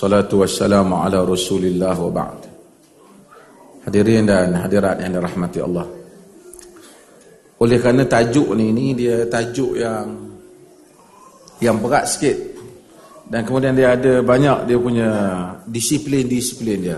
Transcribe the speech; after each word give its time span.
Salatu 0.00 0.40
wassalamu 0.40 0.96
ala 1.04 1.20
rasulillah 1.28 1.92
wa 1.92 2.08
ba'd. 2.08 2.40
Hadirin 3.84 4.24
dan 4.24 4.56
hadirat 4.56 4.96
yang 4.96 5.12
dirahmati 5.12 5.60
Allah. 5.60 5.84
Oleh 7.60 7.76
kerana 7.76 8.08
tajuk 8.08 8.56
ni, 8.56 8.72
ni 8.72 8.96
dia 8.96 9.28
tajuk 9.28 9.76
yang 9.76 10.08
Yang 11.60 11.76
berat 11.84 12.04
sikit. 12.08 12.36
Dan 13.28 13.44
kemudian 13.44 13.76
dia 13.76 13.92
ada 13.92 14.24
banyak 14.24 14.72
dia 14.72 14.80
punya 14.80 15.08
disiplin-disiplin 15.68 16.78
dia. 16.80 16.96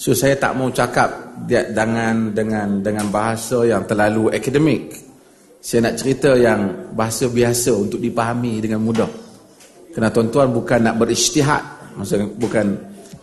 So 0.00 0.16
saya 0.16 0.40
tak 0.40 0.56
mau 0.56 0.72
cakap 0.72 1.36
dia 1.44 1.68
dengan 1.68 2.32
dengan 2.32 2.80
dengan 2.80 3.12
bahasa 3.12 3.60
yang 3.68 3.84
terlalu 3.84 4.32
akademik. 4.32 4.96
Saya 5.60 5.92
nak 5.92 6.00
cerita 6.00 6.32
yang 6.32 6.88
bahasa 6.96 7.28
biasa 7.28 7.76
untuk 7.76 8.00
dipahami 8.00 8.64
dengan 8.64 8.80
mudah. 8.80 9.12
Kerana 9.92 10.08
tuan-tuan 10.08 10.48
bukan 10.56 10.80
nak 10.80 10.96
berijtihad 10.96 11.75
Maksudnya 11.96 12.28
bukan 12.36 12.66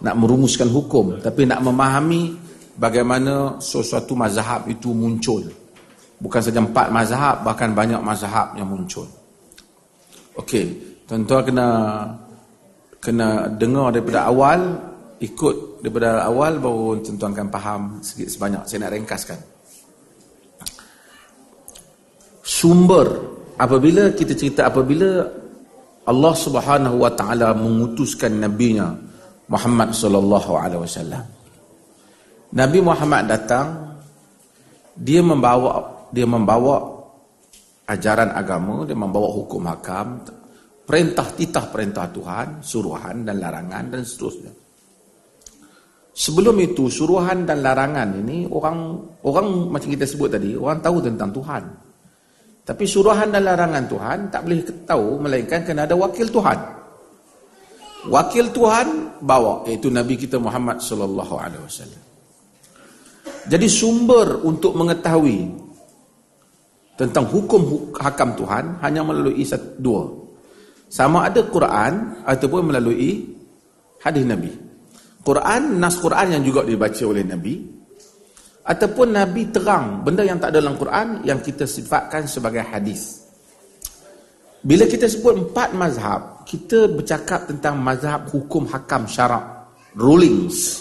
nak 0.04 0.16
merumuskan 0.20 0.68
hukum 0.68 1.22
tapi 1.22 1.48
nak 1.48 1.64
memahami 1.64 2.36
bagaimana 2.76 3.62
sesuatu 3.62 4.18
mazhab 4.18 4.66
itu 4.68 4.92
muncul. 4.92 5.46
Bukan 6.18 6.42
saja 6.42 6.60
empat 6.60 6.90
mazhab 6.90 7.46
bahkan 7.46 7.72
banyak 7.72 8.02
mazhab 8.02 8.58
yang 8.58 8.68
muncul. 8.68 9.06
Okey, 10.34 10.74
tuan-tuan 11.06 11.46
kena 11.46 11.68
kena 12.98 13.52
dengar 13.54 13.94
daripada 13.94 14.26
awal, 14.32 14.80
ikut 15.22 15.84
daripada 15.84 16.24
awal 16.26 16.58
baru 16.58 17.04
tuan-tuan 17.04 17.36
akan 17.36 17.50
faham 17.52 17.82
sedikit 18.00 18.30
sebanyak. 18.34 18.64
Saya 18.66 18.88
nak 18.88 18.94
ringkaskan. 18.96 19.40
Sumber 22.44 23.08
apabila 23.60 24.16
kita 24.16 24.34
cerita 24.34 24.72
apabila 24.72 25.43
Allah 26.04 26.34
Subhanahu 26.36 27.00
wa 27.00 27.12
taala 27.16 27.56
mengutuskan 27.56 28.44
nabinya 28.44 28.92
Muhammad 29.48 29.96
sallallahu 29.96 30.52
alaihi 30.60 30.82
wasallam. 30.84 31.24
Nabi 32.54 32.80
Muhammad 32.84 33.24
datang 33.32 33.68
dia 34.94 35.24
membawa 35.24 36.06
dia 36.14 36.28
membawa 36.28 36.94
ajaran 37.90 38.36
agama, 38.36 38.86
dia 38.86 38.96
membawa 38.96 39.28
hukum 39.32 39.64
hakam, 39.66 40.22
perintah 40.84 41.28
titah 41.34 41.66
perintah 41.72 42.08
Tuhan, 42.12 42.62
suruhan 42.64 43.24
dan 43.24 43.40
larangan 43.40 43.84
dan 43.92 44.04
seterusnya. 44.04 44.54
Sebelum 46.14 46.54
itu 46.62 46.94
suruhan 46.94 47.42
dan 47.42 47.66
larangan 47.66 48.22
ini 48.22 48.46
orang 48.46 49.02
orang 49.26 49.74
macam 49.74 49.90
kita 49.90 50.06
sebut 50.06 50.30
tadi, 50.38 50.54
orang 50.54 50.78
tahu 50.78 51.02
tentang 51.02 51.34
Tuhan. 51.34 51.64
Tapi 52.64 52.88
suruhan 52.88 53.28
dan 53.28 53.44
larangan 53.44 53.86
Tuhan 53.92 54.20
tak 54.32 54.48
boleh 54.48 54.60
tahu 54.88 55.20
melainkan 55.20 55.68
kena 55.68 55.84
ada 55.84 56.00
wakil 56.00 56.32
Tuhan. 56.32 56.60
Wakil 58.08 58.56
Tuhan 58.56 58.88
bawa 59.20 59.68
iaitu 59.68 59.92
Nabi 59.92 60.16
kita 60.16 60.40
Muhammad 60.40 60.80
sallallahu 60.80 61.36
alaihi 61.36 61.64
wasallam. 61.64 62.04
Jadi 63.52 63.68
sumber 63.68 64.44
untuk 64.48 64.76
mengetahui 64.80 65.52
tentang 66.96 67.28
hukum 67.28 67.92
hakam 68.00 68.32
Tuhan 68.40 68.80
hanya 68.80 69.04
melalui 69.04 69.44
satu 69.44 69.68
dua. 69.84 70.04
Sama 70.88 71.28
ada 71.28 71.44
Quran 71.44 72.24
ataupun 72.24 72.72
melalui 72.72 73.28
hadis 74.00 74.24
Nabi. 74.24 74.52
Quran 75.24 75.80
nas 75.84 76.00
Quran 76.00 76.40
yang 76.40 76.44
juga 76.44 76.64
dibaca 76.64 77.04
oleh 77.08 77.24
Nabi 77.28 77.83
ataupun 78.64 79.12
Nabi 79.12 79.52
terang 79.52 80.02
benda 80.08 80.24
yang 80.24 80.40
tak 80.40 80.56
ada 80.56 80.64
dalam 80.64 80.80
Quran 80.80 81.20
yang 81.28 81.44
kita 81.44 81.68
sifatkan 81.68 82.24
sebagai 82.24 82.64
hadis. 82.64 83.24
Bila 84.64 84.88
kita 84.88 85.12
sebut 85.12 85.36
empat 85.36 85.76
mazhab, 85.76 86.48
kita 86.48 86.88
bercakap 86.88 87.52
tentang 87.52 87.76
mazhab 87.84 88.32
hukum 88.32 88.64
hakam 88.72 89.04
syarak, 89.04 89.44
rulings. 89.92 90.80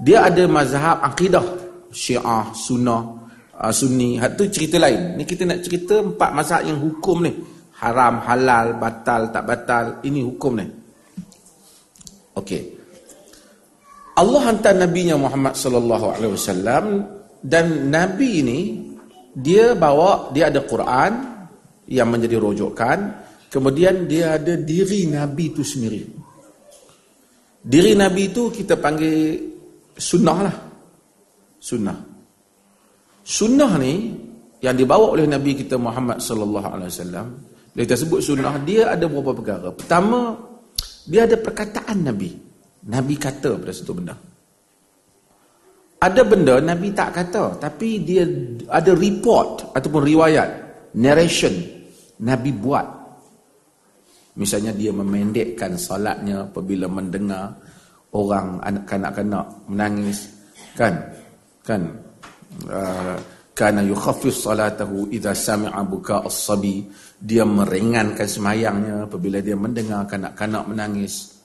Dia 0.00 0.24
ada 0.24 0.48
mazhab 0.48 1.04
akidah, 1.04 1.44
syiah, 1.92 2.48
sunnah, 2.56 3.28
uh, 3.60 3.72
sunni, 3.74 4.16
itu 4.16 4.44
cerita 4.48 4.80
lain. 4.80 5.20
Ni 5.20 5.28
kita 5.28 5.44
nak 5.44 5.60
cerita 5.60 6.00
empat 6.00 6.30
mazhab 6.32 6.64
yang 6.64 6.80
hukum 6.80 7.28
ni. 7.28 7.36
Haram, 7.76 8.24
halal, 8.24 8.80
batal, 8.80 9.30
tak 9.36 9.44
batal, 9.44 9.84
ini 10.08 10.24
hukum 10.24 10.56
ni. 10.56 10.66
Okey. 12.40 12.77
Allah 14.18 14.50
hantar 14.50 14.74
nabinya 14.74 15.14
Muhammad 15.14 15.54
sallallahu 15.54 16.06
alaihi 16.10 16.34
wasallam 16.34 17.06
dan 17.38 17.86
nabi 17.86 18.42
ini 18.42 18.60
dia 19.30 19.78
bawa 19.78 20.34
dia 20.34 20.50
ada 20.50 20.66
Quran 20.66 21.38
yang 21.86 22.10
menjadi 22.10 22.42
rujukan 22.42 22.98
kemudian 23.46 24.10
dia 24.10 24.34
ada 24.34 24.58
diri 24.58 25.06
nabi 25.06 25.54
itu 25.54 25.62
sendiri. 25.62 26.02
Diri 27.62 27.94
nabi 27.94 28.34
itu 28.34 28.50
kita 28.50 28.74
panggil 28.74 29.38
sunnah 29.94 30.38
lah. 30.42 30.56
Sunnah. 31.62 31.98
Sunnah 33.22 33.72
ni 33.78 34.18
yang 34.58 34.74
dibawa 34.74 35.14
oleh 35.14 35.30
nabi 35.30 35.54
kita 35.54 35.78
Muhammad 35.78 36.18
sallallahu 36.18 36.68
alaihi 36.74 36.90
wasallam 36.90 37.26
kita 37.70 37.94
sebut 37.94 38.18
sunnah 38.18 38.58
dia 38.66 38.90
ada 38.98 39.06
beberapa 39.06 39.38
perkara. 39.38 39.70
Pertama 39.70 40.34
dia 41.06 41.22
ada 41.22 41.38
perkataan 41.38 42.02
nabi 42.02 42.47
Nabi 42.88 43.14
kata 43.20 43.60
pada 43.60 43.72
satu 43.72 43.92
benda. 43.92 44.16
Ada 45.98 46.22
benda 46.24 46.62
Nabi 46.62 46.94
tak 46.94 47.10
kata, 47.10 47.58
tapi 47.58 48.00
dia 48.06 48.22
ada 48.70 48.94
report 48.94 49.74
ataupun 49.74 50.02
riwayat, 50.06 50.48
narration, 50.96 51.52
Nabi 52.22 52.50
buat. 52.54 52.86
Misalnya 54.38 54.70
dia 54.70 54.94
memendekkan 54.94 55.74
salatnya 55.74 56.46
apabila 56.46 56.86
mendengar 56.86 57.50
orang 58.14 58.62
anak 58.62 58.84
kanak-kanak 58.86 59.46
menangis. 59.66 60.30
Kan? 60.78 60.94
Kan? 61.66 61.82
Uh, 62.70 63.18
kana 63.58 63.82
yukhaffif 63.82 64.30
salatahu 64.38 65.10
idza 65.10 65.34
sami'a 65.34 65.82
buka 65.82 66.22
as-sabi 66.22 66.86
dia 67.18 67.42
meringankan 67.42 68.24
semayangnya 68.30 69.10
apabila 69.10 69.42
dia 69.42 69.58
mendengar 69.58 70.06
kanak-kanak 70.06 70.62
menangis 70.70 71.37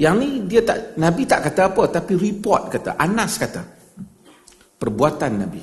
yang 0.00 0.16
ni 0.16 0.48
dia 0.48 0.64
tak 0.64 0.96
Nabi 0.96 1.28
tak 1.28 1.52
kata 1.52 1.68
apa 1.68 2.00
tapi 2.00 2.16
report 2.16 2.72
kata, 2.72 2.96
Anas 2.96 3.36
kata. 3.36 3.60
Perbuatan 4.80 5.32
Nabi. 5.36 5.60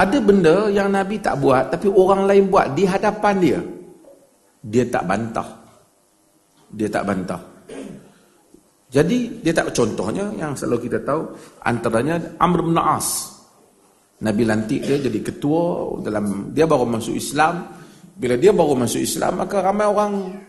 Ada 0.00 0.18
benda 0.24 0.72
yang 0.72 0.88
Nabi 0.88 1.20
tak 1.20 1.36
buat 1.36 1.68
tapi 1.68 1.92
orang 1.92 2.24
lain 2.24 2.48
buat 2.48 2.72
di 2.72 2.88
hadapan 2.88 3.34
dia. 3.36 3.60
Dia 4.64 4.88
tak 4.88 5.04
bantah. 5.04 5.48
Dia 6.72 6.88
tak 6.88 7.04
bantah. 7.04 7.40
Jadi 8.88 9.44
dia 9.44 9.52
tak 9.52 9.76
contohnya 9.76 10.32
yang 10.40 10.56
selalu 10.56 10.88
kita 10.88 11.04
tahu 11.04 11.28
antaranya 11.60 12.16
Amr 12.40 12.64
bin 12.64 12.80
As. 12.80 13.36
Nabi 14.24 14.48
lantik 14.48 14.80
dia 14.80 14.96
jadi 14.96 15.20
ketua 15.20 15.92
dalam 16.00 16.56
dia 16.56 16.64
baru 16.64 16.88
masuk 16.88 17.12
Islam. 17.12 17.68
Bila 18.16 18.40
dia 18.40 18.56
baru 18.56 18.72
masuk 18.80 19.04
Islam 19.04 19.44
maka 19.44 19.60
ramai 19.60 19.84
orang 19.84 20.40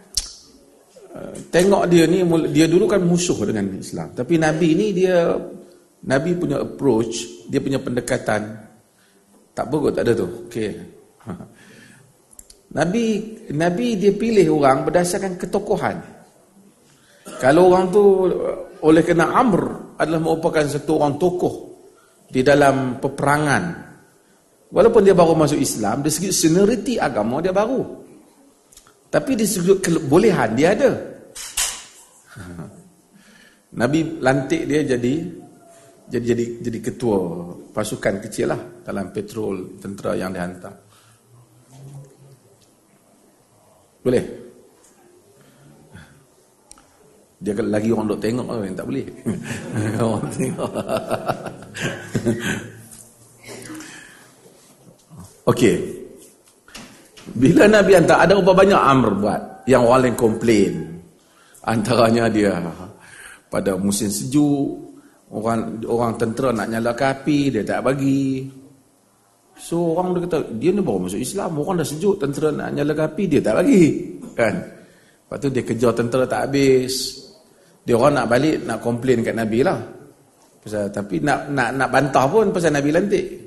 tengok 1.48 1.84
dia 1.88 2.04
ni 2.08 2.24
dia 2.52 2.68
dulu 2.68 2.86
kan 2.90 3.02
musuh 3.04 3.36
dengan 3.48 3.72
Islam. 3.80 4.12
Tapi 4.12 4.36
nabi 4.36 4.76
ni 4.76 4.88
dia 4.92 5.32
nabi 6.06 6.36
punya 6.36 6.60
approach 6.62 7.48
dia 7.48 7.64
punya 7.64 7.80
pendekatan. 7.80 8.68
Tak 9.56 9.66
bagus 9.72 9.96
tak 9.96 10.04
ada 10.04 10.14
tu. 10.20 10.28
Okey. 10.48 10.72
Nabi 12.76 13.04
nabi 13.56 13.96
dia 13.96 14.12
pilih 14.12 14.60
orang 14.60 14.84
berdasarkan 14.84 15.40
ketokohan. 15.40 15.98
Kalau 17.40 17.72
orang 17.72 17.86
tu 17.90 18.04
oleh 18.86 19.02
kena 19.02 19.32
amr 19.34 19.96
adalah 19.96 20.22
merupakan 20.22 20.68
satu 20.68 21.00
orang 21.00 21.16
tokoh 21.16 21.56
di 22.28 22.44
dalam 22.44 23.00
peperangan. 23.00 23.64
Walaupun 24.76 25.02
dia 25.08 25.16
baru 25.16 25.40
masuk 25.40 25.56
Islam 25.56 26.04
dari 26.04 26.12
segi 26.12 26.36
seniority 26.36 27.00
agama 27.00 27.40
dia 27.40 27.56
baru 27.56 28.05
tapi 29.16 29.32
di 29.40 29.48
sudut 29.48 29.80
kebolehan 29.80 30.60
dia 30.60 30.76
ada. 30.76 30.92
Nabi 33.80 34.20
lantik 34.20 34.68
dia 34.68 34.84
jadi 34.84 35.24
jadi 36.12 36.26
jadi 36.36 36.46
jadi 36.68 36.80
ketua 36.84 37.48
pasukan 37.72 38.20
kecil 38.28 38.52
lah 38.52 38.60
dalam 38.84 39.16
petrol 39.16 39.80
tentera 39.80 40.20
yang 40.20 40.36
dihantar. 40.36 40.76
Boleh? 44.04 44.44
Dia 47.40 47.56
kalau 47.56 47.72
lagi 47.72 47.90
orang 47.96 48.12
duk 48.12 48.20
tengok 48.20 48.52
yang 48.52 48.76
tak 48.76 48.88
boleh. 48.92 49.08
orang 50.12 50.28
tengok. 50.36 50.72
Okey. 55.56 56.05
Bila 57.34 57.66
Nabi 57.66 57.98
hantar, 57.98 58.22
ada 58.22 58.38
berapa 58.38 58.54
banyak 58.54 58.78
Amr 58.78 59.10
buat 59.18 59.42
yang 59.66 59.90
orang 59.90 60.10
lain 60.10 60.18
komplain. 60.18 60.74
Antaranya 61.66 62.30
dia 62.30 62.54
pada 63.50 63.74
musim 63.74 64.14
sejuk, 64.14 64.94
orang 65.34 65.82
orang 65.90 66.14
tentera 66.22 66.54
nak 66.54 66.70
nyalakan 66.70 67.08
api, 67.18 67.40
dia 67.50 67.66
tak 67.66 67.82
bagi. 67.82 68.46
So 69.58 69.98
orang 69.98 70.14
dia 70.14 70.30
kata, 70.30 70.38
dia 70.60 70.70
ni 70.70 70.86
baru 70.86 71.10
masuk 71.10 71.18
Islam, 71.18 71.58
orang 71.58 71.82
dah 71.82 71.88
sejuk, 71.88 72.22
tentera 72.22 72.54
nak 72.54 72.70
nyalakan 72.78 73.06
api, 73.10 73.24
dia 73.26 73.42
tak 73.42 73.56
bagi. 73.58 73.84
Kan? 74.38 74.56
Lepas 75.26 75.38
tu 75.42 75.48
dia 75.50 75.64
kejar 75.66 75.92
tentera 75.98 76.30
tak 76.30 76.52
habis. 76.52 76.94
Dia 77.82 77.98
orang 77.98 78.22
nak 78.22 78.28
balik 78.30 78.62
nak 78.66 78.78
komplain 78.82 79.26
kat 79.26 79.34
Nabi 79.34 79.66
lah. 79.66 79.82
Pasal, 80.62 80.90
tapi 80.90 81.22
nak 81.22 81.50
nak 81.54 81.78
nak 81.78 81.90
bantah 81.90 82.26
pun 82.30 82.50
pasal 82.54 82.74
Nabi 82.74 82.90
lantik. 82.94 83.45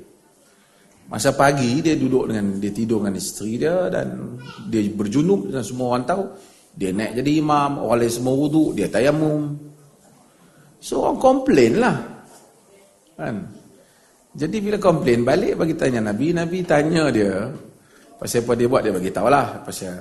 Masa 1.09 1.33
pagi 1.33 1.81
dia 1.81 1.97
duduk 1.97 2.29
dengan 2.29 2.61
dia 2.61 2.69
tidur 2.69 3.01
dengan 3.01 3.17
isteri 3.17 3.57
dia 3.57 3.89
dan 3.89 4.37
dia 4.69 4.85
berjunub 4.93 5.49
dan 5.49 5.65
semua 5.65 5.97
orang 5.97 6.05
tahu 6.05 6.23
dia 6.77 6.93
naik 6.93 7.17
jadi 7.17 7.41
imam, 7.41 7.81
orang 7.81 8.05
lain 8.05 8.13
semua 8.13 8.33
wuduk, 8.37 8.77
dia 8.77 8.87
tayamum. 8.87 9.57
So 10.79 11.03
orang 11.03 11.19
komplain 11.19 11.81
lah. 11.81 11.97
Kan? 13.17 13.35
Jadi 14.37 14.57
bila 14.61 14.77
komplain 14.77 15.25
balik 15.25 15.57
bagi 15.57 15.73
tanya 15.73 16.13
Nabi, 16.13 16.31
Nabi 16.31 16.61
tanya 16.63 17.09
dia 17.09 17.49
pasal 18.19 18.43
apa 18.43 18.51
dia 18.59 18.67
buat 18.67 18.83
dia 18.83 18.91
bagi 18.91 19.15
tahulah 19.15 19.63
pasal 19.63 19.95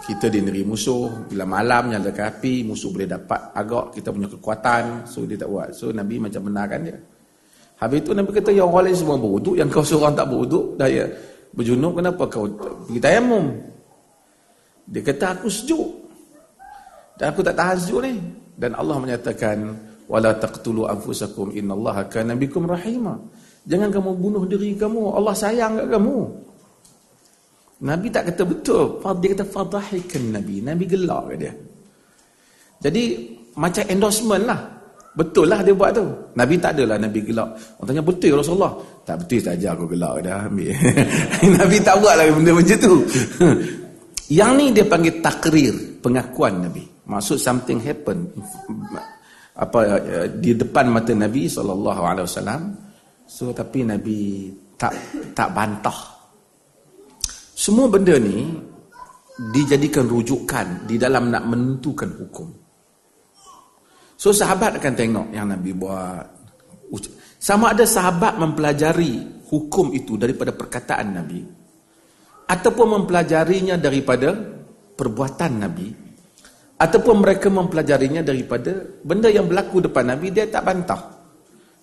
kita 0.00 0.32
dineri 0.32 0.64
musuh 0.64 1.28
bila 1.28 1.44
malam 1.44 1.92
nyalakan 1.92 2.32
api 2.32 2.64
musuh 2.64 2.88
boleh 2.88 3.04
dapat 3.04 3.52
agak 3.52 4.00
kita 4.00 4.08
punya 4.08 4.28
kekuatan 4.32 5.04
so 5.04 5.28
dia 5.28 5.36
tak 5.36 5.52
buat 5.52 5.76
so 5.76 5.92
Nabi 5.92 6.16
macam 6.16 6.48
benarkan 6.48 6.80
dia 6.88 6.96
Habis 7.80 8.04
itu 8.04 8.10
Nabi 8.12 8.30
kata, 8.36 8.52
yang 8.52 8.68
orang 8.68 8.92
lain 8.92 8.96
semua 9.00 9.16
beruduk, 9.16 9.56
yang 9.56 9.72
kau 9.72 9.80
seorang 9.80 10.12
tak 10.12 10.28
beruduk, 10.28 10.76
daya 10.76 11.08
berjunub, 11.56 11.96
kenapa 11.96 12.28
kau 12.28 12.44
pergi 12.84 13.00
tayamum? 13.00 13.56
Dia 14.84 15.00
kata, 15.00 15.40
aku 15.40 15.48
sejuk. 15.48 15.88
Dan 17.16 17.32
aku 17.32 17.40
tak 17.40 17.56
tahan 17.56 17.76
sejuk 17.80 18.00
ni. 18.04 18.20
Dan 18.52 18.76
Allah 18.76 19.00
menyatakan, 19.00 19.58
wala 20.04 20.36
taqtulu 20.36 20.84
anfusakum 20.92 21.56
innallaha 21.56 22.04
kana 22.04 22.36
bikum 22.36 22.68
rahima. 22.68 23.16
Jangan 23.64 23.88
kamu 23.88 24.10
bunuh 24.12 24.44
diri 24.44 24.76
kamu, 24.76 25.16
Allah 25.16 25.32
sayang 25.32 25.80
kat 25.80 25.88
kamu. 25.96 26.18
Nabi 27.80 28.06
tak 28.12 28.28
kata 28.28 28.42
betul. 28.44 29.00
Dia 29.00 29.28
kata 29.32 29.44
fadahikan 29.48 30.36
Nabi. 30.36 30.60
Nabi 30.60 30.84
gelak 30.84 31.32
ke 31.32 31.34
dia. 31.40 31.52
Jadi 32.80 33.02
macam 33.56 33.84
endorsement 33.88 34.44
lah. 34.44 34.60
Betul 35.10 35.50
lah 35.50 35.58
dia 35.66 35.74
buat 35.74 35.90
tu. 35.90 36.06
Nabi 36.38 36.54
tak 36.62 36.78
adalah 36.78 36.94
Nabi 36.94 37.18
gelak. 37.26 37.50
Orang 37.82 37.86
tanya 37.90 38.02
betul 38.06 38.38
Rasulullah. 38.38 38.72
Tak 39.02 39.16
betul 39.26 39.40
saja 39.42 39.74
aku 39.74 39.90
gelak 39.90 40.22
dah 40.22 40.46
ambil. 40.46 40.70
Nabi 41.58 41.76
tak 41.82 41.96
buat 41.98 42.14
lagi 42.14 42.30
benda 42.30 42.52
macam 42.54 42.78
tu. 42.78 42.94
Yang 44.38 44.52
ni 44.54 44.66
dia 44.70 44.84
panggil 44.86 45.14
takrir, 45.18 45.74
pengakuan 45.98 46.62
Nabi. 46.62 46.86
Maksud 47.10 47.42
something 47.42 47.82
happen 47.82 48.30
apa 49.58 49.78
di 50.38 50.54
depan 50.54 50.86
mata 50.94 51.10
Nabi 51.10 51.50
wasallam. 51.50 52.70
So 53.26 53.50
tapi 53.50 53.82
Nabi 53.82 54.46
tak 54.78 54.94
tak 55.34 55.50
bantah. 55.50 55.98
Semua 57.50 57.90
benda 57.90 58.14
ni 58.16 58.46
dijadikan 59.50 60.06
rujukan 60.06 60.86
di 60.86 60.94
dalam 60.94 61.34
nak 61.34 61.44
menentukan 61.50 62.10
hukum. 62.14 62.48
So 64.20 64.36
sahabat 64.36 64.76
akan 64.76 64.92
tengok 64.92 65.26
yang 65.32 65.48
Nabi 65.48 65.72
buat. 65.72 66.28
Sama 67.40 67.72
ada 67.72 67.88
sahabat 67.88 68.36
mempelajari 68.36 69.40
hukum 69.48 69.96
itu 69.96 70.20
daripada 70.20 70.52
perkataan 70.52 71.08
Nabi. 71.16 71.40
Ataupun 72.44 73.00
mempelajarinya 73.00 73.80
daripada 73.80 74.36
perbuatan 74.92 75.52
Nabi. 75.56 75.88
Ataupun 76.76 77.24
mereka 77.24 77.48
mempelajarinya 77.48 78.20
daripada 78.20 78.84
benda 79.00 79.32
yang 79.32 79.48
berlaku 79.48 79.88
depan 79.88 80.12
Nabi, 80.12 80.28
dia 80.28 80.44
tak 80.52 80.68
bantah. 80.68 81.00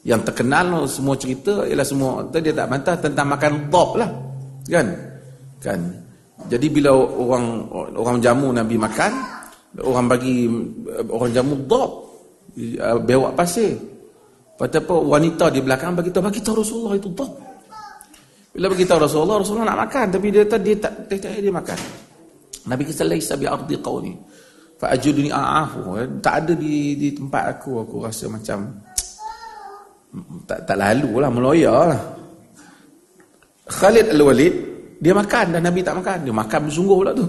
Yang 0.05 0.29
terkenal 0.29 0.85
semua 0.85 1.17
cerita 1.17 1.65
ialah 1.65 1.87
semua, 1.89 2.21
dia 2.29 2.53
tak 2.53 2.69
bantah 2.69 2.95
tentang 3.01 3.33
makan 3.33 3.53
dop 3.73 3.97
lah. 3.97 4.13
Kan? 4.69 4.87
Kan? 5.57 5.79
Jadi 6.45 6.69
bila 6.69 6.93
orang 6.93 7.65
orang 7.97 8.17
jamu 8.21 8.53
Nabi 8.53 8.77
makan, 8.77 9.11
orang 9.81 10.05
bagi 10.05 10.45
orang 11.09 11.31
jamu 11.33 11.57
uh, 11.65 12.06
bewak 13.05 13.33
pasir. 13.37 13.77
Lepas 14.57 14.73
apa 14.73 14.95
wanita 14.97 15.53
di 15.53 15.61
belakang 15.61 15.93
bagi 15.93 16.09
tahu 16.09 16.25
bagi 16.25 16.41
tahu 16.41 16.65
Rasulullah 16.65 16.97
itu 16.97 17.13
tak. 17.13 17.29
Bila 18.57 18.73
bagi 18.73 18.89
tahu 18.89 18.99
Rasulullah, 19.05 19.37
Rasulullah 19.37 19.69
nak 19.69 19.79
makan 19.85 20.05
tapi 20.17 20.33
dia 20.33 20.41
tak 20.49 20.65
dia 20.65 20.73
tak 20.81 20.93
dia, 21.05 21.17
tak, 21.21 21.31
dia 21.37 21.53
makan. 21.53 21.77
Nabi 22.65 22.81
kata 22.89 23.05
laisa 23.05 23.37
bi 23.37 23.45
ardi 23.45 23.77
qauli. 23.77 24.17
Fa 24.81 24.97
ajudni 24.97 25.29
a'afu. 25.29 25.93
Tak 26.25 26.33
ada 26.41 26.53
di 26.57 26.97
di 26.97 27.13
tempat 27.13 27.53
aku 27.53 27.85
aku 27.85 28.01
rasa 28.01 28.25
macam 28.25 28.65
tak 30.49 30.65
tak 30.65 30.77
lalu 30.81 31.21
lah 31.21 31.29
meloya 31.29 31.73
lah. 31.93 32.01
Khalid 33.69 34.09
Al-Walid 34.17 34.53
dia 34.97 35.13
makan 35.13 35.53
dan 35.53 35.61
Nabi 35.61 35.85
tak 35.85 36.01
makan. 36.01 36.17
Dia 36.25 36.33
makan 36.33 36.59
bersungguh 36.65 36.97
pula 36.97 37.11
tu. 37.13 37.27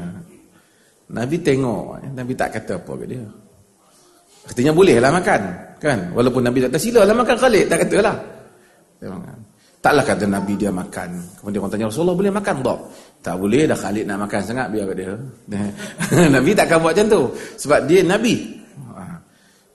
Nabi 1.20 1.36
tengok, 1.36 2.00
Nabi 2.16 2.32
tak 2.32 2.56
kata 2.56 2.80
apa 2.80 2.92
ke 2.96 3.04
dia. 3.12 3.43
Katanya 4.44 4.72
bolehlah 4.76 5.08
makan, 5.08 5.40
kan? 5.80 5.98
Walaupun 6.12 6.44
Nabi 6.44 6.68
kata 6.68 6.76
silalah 6.76 7.16
makan 7.16 7.36
Khalid, 7.40 7.64
tak 7.64 7.88
katalah. 7.88 8.16
Dia 9.00 9.08
makan. 9.08 9.36
Taklah 9.84 10.04
kata 10.04 10.24
Nabi 10.24 10.56
dia 10.56 10.72
makan. 10.72 11.10
Kemudian 11.40 11.60
orang 11.60 11.72
tanya 11.76 11.86
Rasulullah 11.92 12.16
boleh 12.16 12.32
makan 12.32 12.56
tak? 12.64 12.78
Tak 13.20 13.36
boleh 13.36 13.68
dah 13.68 13.76
Khalid 13.76 14.04
nak 14.08 14.18
makan 14.24 14.40
sangat 14.40 14.66
biar 14.72 14.84
kat 14.88 14.96
dia. 14.96 15.12
Nabi 16.40 16.50
takkan 16.56 16.80
buat 16.80 16.96
macam 16.96 17.04
tu 17.04 17.22
sebab 17.60 17.84
dia 17.84 18.00
Nabi. 18.00 18.64
Ha. 18.80 19.20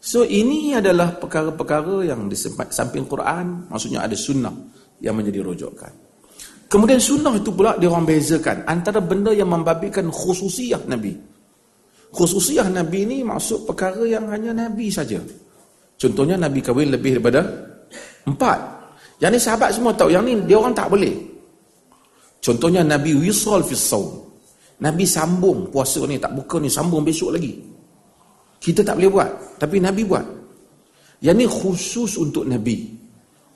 So 0.01 0.25
ini 0.25 0.73
adalah 0.73 1.13
perkara-perkara 1.13 2.09
yang 2.09 2.25
di 2.25 2.33
samping 2.73 3.05
Quran, 3.05 3.69
maksudnya 3.69 4.01
ada 4.01 4.17
sunnah 4.17 4.53
yang 4.97 5.13
menjadi 5.13 5.45
rujukan. 5.45 5.93
Kemudian 6.69 6.97
sunnah 6.97 7.33
itu 7.37 7.53
pula 7.53 7.77
dia 7.77 7.89
orang 7.93 8.09
bezakan 8.09 8.65
antara 8.65 9.01
benda 9.01 9.29
yang 9.29 9.49
membabikan 9.49 10.09
khususiyah 10.09 10.89
Nabi 10.89 11.28
Khususiah 12.09 12.65
Nabi 12.65 13.05
ni 13.05 13.17
maksud 13.21 13.69
perkara 13.69 14.01
yang 14.05 14.25
hanya 14.33 14.49
Nabi 14.49 14.89
saja. 14.89 15.21
Contohnya 15.99 16.39
Nabi 16.41 16.59
kahwin 16.63 16.89
lebih 16.89 17.21
daripada 17.21 17.45
empat. 18.25 18.59
Yang 19.19 19.31
ni 19.35 19.39
sahabat 19.39 19.69
semua 19.75 19.93
tahu. 19.93 20.09
Yang 20.09 20.23
ni 20.25 20.33
dia 20.49 20.57
orang 20.57 20.73
tak 20.73 20.89
boleh. 20.89 21.13
Contohnya 22.39 22.81
Nabi 22.81 23.13
wisal 23.19 23.61
fi 23.67 23.75
Nabi 24.79 25.03
sambung 25.03 25.67
puasa 25.67 26.07
ni 26.07 26.15
tak 26.15 26.31
buka 26.33 26.55
ni 26.57 26.71
sambung 26.71 27.03
besok 27.03 27.35
lagi. 27.35 27.51
Kita 28.63 28.79
tak 28.79 28.95
boleh 28.95 29.11
buat. 29.11 29.29
Tapi 29.59 29.77
Nabi 29.83 30.01
buat. 30.07 30.25
Yang 31.19 31.35
ni 31.35 31.45
khusus 31.45 32.15
untuk 32.15 32.47
Nabi. 32.47 32.95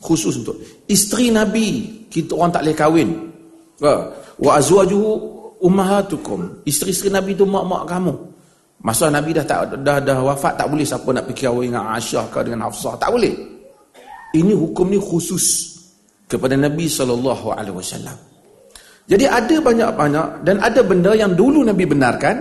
Khusus 0.03 0.43
untuk. 0.43 0.59
Isteri 0.83 1.31
Nabi 1.31 1.67
kita 2.11 2.35
orang 2.35 2.51
tak 2.51 2.67
boleh 2.67 2.75
kahwin. 2.75 3.09
Wa 3.79 4.51
azwajuhu 4.59 5.11
ummahatukum. 5.63 6.67
Isteri-isteri 6.67 7.07
Nabi 7.07 7.39
tu 7.39 7.47
mak-mak 7.47 7.87
kamu. 7.87 8.13
Masa 8.83 9.07
Nabi 9.07 9.31
dah 9.31 9.47
tak 9.47 9.79
dah 9.79 9.97
dah 10.03 10.17
wafat 10.19 10.59
tak 10.59 10.67
boleh 10.67 10.83
siapa 10.83 11.07
nak 11.15 11.23
pergi 11.23 11.47
kahwin 11.47 11.71
dengan 11.71 11.87
Aisyah 11.95 12.25
ke 12.27 12.39
dengan 12.43 12.67
Hafsah, 12.67 12.99
tak 12.99 13.15
boleh. 13.15 13.31
Ini 14.35 14.51
hukum 14.51 14.91
ni 14.91 14.99
khusus 14.99 15.71
kepada 16.27 16.59
Nabi 16.59 16.91
sallallahu 16.91 17.55
alaihi 17.55 17.79
wasallam. 17.79 18.17
Jadi 19.07 19.23
ada 19.23 19.55
banyak-banyak 19.59 20.27
dan 20.43 20.55
ada 20.59 20.81
benda 20.83 21.11
yang 21.15 21.31
dulu 21.31 21.63
Nabi 21.63 21.83
benarkan 21.87 22.35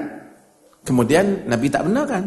kemudian 0.82 1.46
Nabi 1.46 1.66
tak 1.70 1.86
benarkan. 1.86 2.22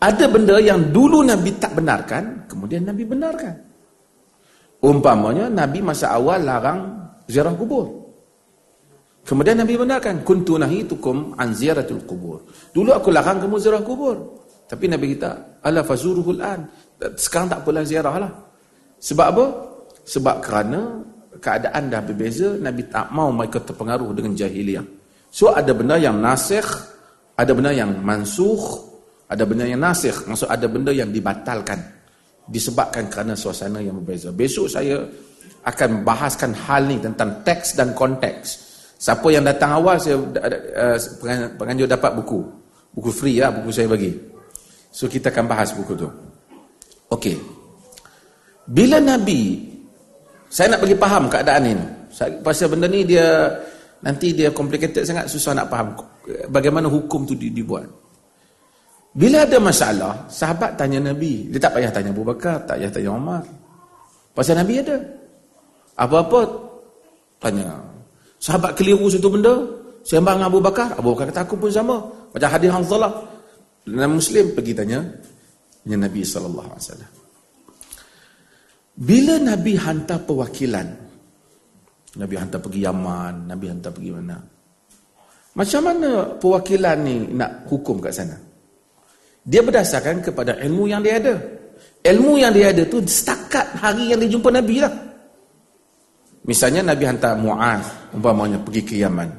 Ada 0.00 0.24
benda 0.28 0.56
yang 0.60 0.92
dulu 0.92 1.24
Nabi 1.24 1.56
tak 1.56 1.72
benarkan 1.76 2.48
kemudian 2.52 2.84
Nabi 2.84 3.04
benarkan. 3.08 3.54
Umpamanya 4.80 5.48
Nabi 5.48 5.84
masa 5.84 6.16
awal 6.16 6.40
larang 6.44 7.08
ziarah 7.28 7.52
kubur. 7.56 7.99
Kemudian 9.20 9.60
Nabi 9.60 9.76
benarkan, 9.76 10.24
kuntu 10.24 10.56
nahitukum 10.56 11.36
an 11.36 11.52
ziyaratul 11.52 12.02
kubur. 12.08 12.48
Dulu 12.72 12.90
aku 12.90 13.12
larang 13.12 13.38
kamu 13.38 13.56
ziarah 13.60 13.84
kubur. 13.84 14.16
Tapi 14.66 14.86
Nabi 14.86 15.18
kita, 15.18 15.60
ala 15.60 15.82
fazuruhul 15.82 16.40
an. 16.40 16.66
Sekarang 17.18 17.50
tak 17.50 17.66
apalah 17.66 17.84
ziarah 17.84 18.14
lah. 18.16 18.32
Sebab 19.00 19.26
apa? 19.34 19.44
Sebab 20.06 20.36
kerana 20.42 20.80
keadaan 21.38 21.90
dah 21.90 22.00
berbeza, 22.04 22.56
Nabi 22.58 22.86
tak 22.88 23.10
mau 23.10 23.30
mereka 23.30 23.60
terpengaruh 23.60 24.10
dengan 24.14 24.32
jahiliah. 24.34 24.84
So 25.30 25.54
ada 25.54 25.70
benda 25.70 25.94
yang 25.94 26.18
nasikh, 26.18 26.66
ada 27.38 27.52
benda 27.54 27.70
yang 27.70 28.02
mansuh, 28.02 28.60
ada 29.30 29.46
benda 29.46 29.64
yang 29.64 29.78
nasikh. 29.78 30.26
Maksud 30.26 30.50
ada 30.50 30.66
benda 30.66 30.90
yang 30.90 31.14
dibatalkan. 31.14 31.78
Disebabkan 32.50 33.06
kerana 33.06 33.38
suasana 33.38 33.78
yang 33.78 34.02
berbeza. 34.02 34.34
Besok 34.34 34.66
saya 34.66 35.06
akan 35.62 36.02
bahaskan 36.02 36.50
hal 36.66 36.90
ni 36.90 36.98
tentang 36.98 37.46
teks 37.46 37.78
dan 37.78 37.94
konteks. 37.94 38.69
Siapa 39.00 39.32
yang 39.32 39.48
datang 39.48 39.80
awal 39.80 39.96
saya 39.96 40.20
uh, 40.20 40.96
penganjur 41.56 41.88
dapat 41.88 42.12
buku. 42.20 42.44
Buku 42.92 43.08
free 43.08 43.40
ya, 43.40 43.48
buku 43.48 43.72
saya 43.72 43.88
bagi. 43.88 44.12
So 44.92 45.08
kita 45.08 45.32
akan 45.32 45.48
bahas 45.48 45.72
buku 45.72 45.96
tu. 45.96 46.04
Okey. 47.08 47.40
Bila 48.68 49.00
Nabi 49.00 49.56
saya 50.52 50.76
nak 50.76 50.84
bagi 50.84 50.96
faham 51.00 51.32
keadaan 51.32 51.64
ini. 51.64 51.86
Pasal 52.44 52.76
benda 52.76 52.84
ni 52.92 53.08
dia 53.08 53.48
nanti 54.04 54.36
dia 54.36 54.52
complicated 54.52 55.06
sangat 55.08 55.32
susah 55.32 55.56
nak 55.56 55.72
faham 55.72 55.96
bagaimana 56.52 56.84
hukum 56.84 57.24
tu 57.24 57.32
dibuat. 57.32 57.88
Bila 59.10 59.42
ada 59.42 59.58
masalah, 59.58 60.28
sahabat 60.30 60.76
tanya 60.76 61.10
Nabi. 61.10 61.48
Dia 61.50 61.58
tak 61.58 61.80
payah 61.80 61.90
tanya 61.90 62.12
Abu 62.14 62.22
Bakar, 62.22 62.62
tak 62.68 62.78
payah 62.78 62.92
tanya 62.92 63.10
Umar. 63.16 63.42
Pasal 64.36 64.60
Nabi 64.60 64.78
ada. 64.78 65.00
Apa-apa 65.98 66.46
tanya 67.42 67.89
Sahabat 68.40 68.72
keliru 68.72 69.04
satu 69.12 69.28
benda, 69.28 69.52
sembang 70.00 70.40
Abu 70.40 70.64
Bakar, 70.64 70.96
Abu 70.96 71.12
Bakar 71.12 71.28
kata 71.28 71.44
aku 71.44 71.60
pun 71.60 71.68
sama. 71.68 72.00
Macam 72.32 72.48
hadis 72.48 72.72
Hanzalah. 72.72 73.12
dalam 73.84 74.16
Muslim 74.16 74.56
pergi 74.56 74.72
tanya 74.72 75.04
dengan 75.84 76.08
Nabi 76.08 76.24
wasallam. 76.24 77.10
Bila 78.96 79.36
Nabi 79.40 79.72
hantar 79.76 80.24
perwakilan, 80.24 80.88
Nabi 82.16 82.34
hantar 82.36 82.58
pergi 82.64 82.80
Yaman, 82.84 83.48
Nabi 83.48 83.66
hantar 83.68 83.92
pergi 83.92 84.10
mana? 84.12 84.36
Macam 85.50 85.80
mana 85.84 86.10
perwakilan 86.40 86.96
ni 87.04 87.16
nak 87.36 87.68
hukum 87.68 88.00
kat 88.00 88.12
sana? 88.16 88.36
Dia 89.44 89.60
berdasarkan 89.60 90.20
kepada 90.24 90.56
ilmu 90.64 90.88
yang 90.88 91.04
dia 91.04 91.20
ada. 91.20 91.34
Ilmu 92.00 92.40
yang 92.40 92.52
dia 92.56 92.72
ada 92.72 92.88
tu 92.88 93.04
setakat 93.04 93.76
hari 93.76 94.12
yang 94.12 94.20
dia 94.20 94.32
jumpa 94.32 94.48
Nabi 94.48 94.80
lah. 94.80 95.09
Misalnya 96.50 96.82
Nabi 96.82 97.06
hantar 97.06 97.38
Mu'az, 97.38 98.10
umpamanya 98.10 98.58
pergi 98.58 98.82
ke 98.82 98.94
Yaman. 98.98 99.30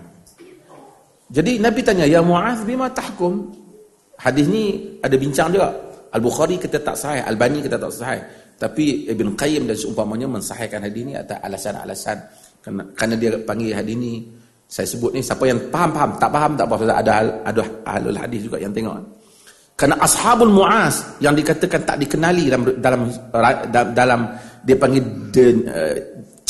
Jadi 1.27 1.60
Nabi 1.60 1.84
tanya, 1.84 2.08
Ya 2.08 2.24
Mu'az, 2.24 2.63
bima 2.63 2.88
tahkum? 2.88 3.51
Hadis 4.15 4.48
ni 4.48 4.96
ada 5.03 5.20
bincang 5.20 5.51
juga. 5.51 5.75
Al-Bukhari 6.15 6.56
kita 6.56 6.80
tak 6.80 6.96
sahih, 6.96 7.20
Al-Bani 7.27 7.60
kita 7.68 7.75
tak 7.75 7.91
sahih. 7.91 8.24
Tapi 8.56 9.12
Ibn 9.12 9.36
Qayyim 9.36 9.68
dan 9.68 9.75
seumpamanya 9.75 10.32
mensahihkan 10.32 10.88
hadis 10.88 11.03
ni 11.03 11.13
atas 11.18 11.36
alasan-alasan. 11.44 12.18
Kerana, 12.63 12.84
kerana 12.96 13.15
dia 13.20 13.36
panggil 13.44 13.75
hadis 13.75 13.96
ni 13.98 14.24
saya 14.72 14.88
sebut 14.88 15.12
ni 15.12 15.20
siapa 15.20 15.44
yang 15.50 15.60
faham-faham, 15.68 16.15
tak 16.15 16.30
faham 16.32 16.51
tak 16.56 16.65
apa 16.70 16.75
ada 16.96 17.13
ada 17.44 17.62
ahlul 17.91 18.15
hadis 18.15 18.39
juga 18.48 18.56
yang 18.62 18.72
tengok. 18.72 19.03
Karena 19.75 19.98
ashabul 20.00 20.53
muas 20.53 21.18
yang 21.20 21.36
dikatakan 21.36 21.82
tak 21.84 21.98
dikenali 22.00 22.48
dalam 22.48 22.63
dalam 22.80 23.01
dalam, 23.34 23.88
dalam 23.98 24.20
dia 24.62 24.77
panggil 24.77 25.03
the 25.34 25.46
uh, 25.65 25.96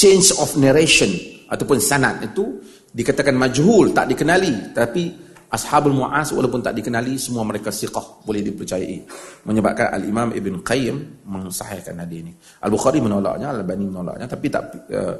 change 0.01 0.33
of 0.41 0.49
narration 0.57 1.13
ataupun 1.45 1.77
sanad 1.77 2.25
itu 2.25 2.57
dikatakan 2.89 3.37
majhul 3.37 3.93
tak 3.93 4.09
dikenali 4.09 4.73
tapi 4.73 5.13
ashabul 5.53 5.93
muas 5.93 6.33
walaupun 6.33 6.65
tak 6.65 6.73
dikenali 6.73 7.21
semua 7.21 7.45
mereka 7.45 7.69
siqah 7.69 8.25
boleh 8.25 8.41
dipercayai 8.41 8.97
menyebabkan 9.45 9.93
al 9.93 10.03
imam 10.03 10.33
ibn 10.33 10.65
qayyim 10.65 11.21
mensahihkan 11.29 12.01
hadis 12.01 12.25
ini 12.25 12.33
al 12.65 12.73
bukhari 12.73 12.97
menolaknya 12.97 13.53
al 13.53 13.61
albani 13.61 13.85
menolaknya 13.85 14.25
tapi 14.25 14.47
tak 14.49 14.63
uh, 14.89 15.15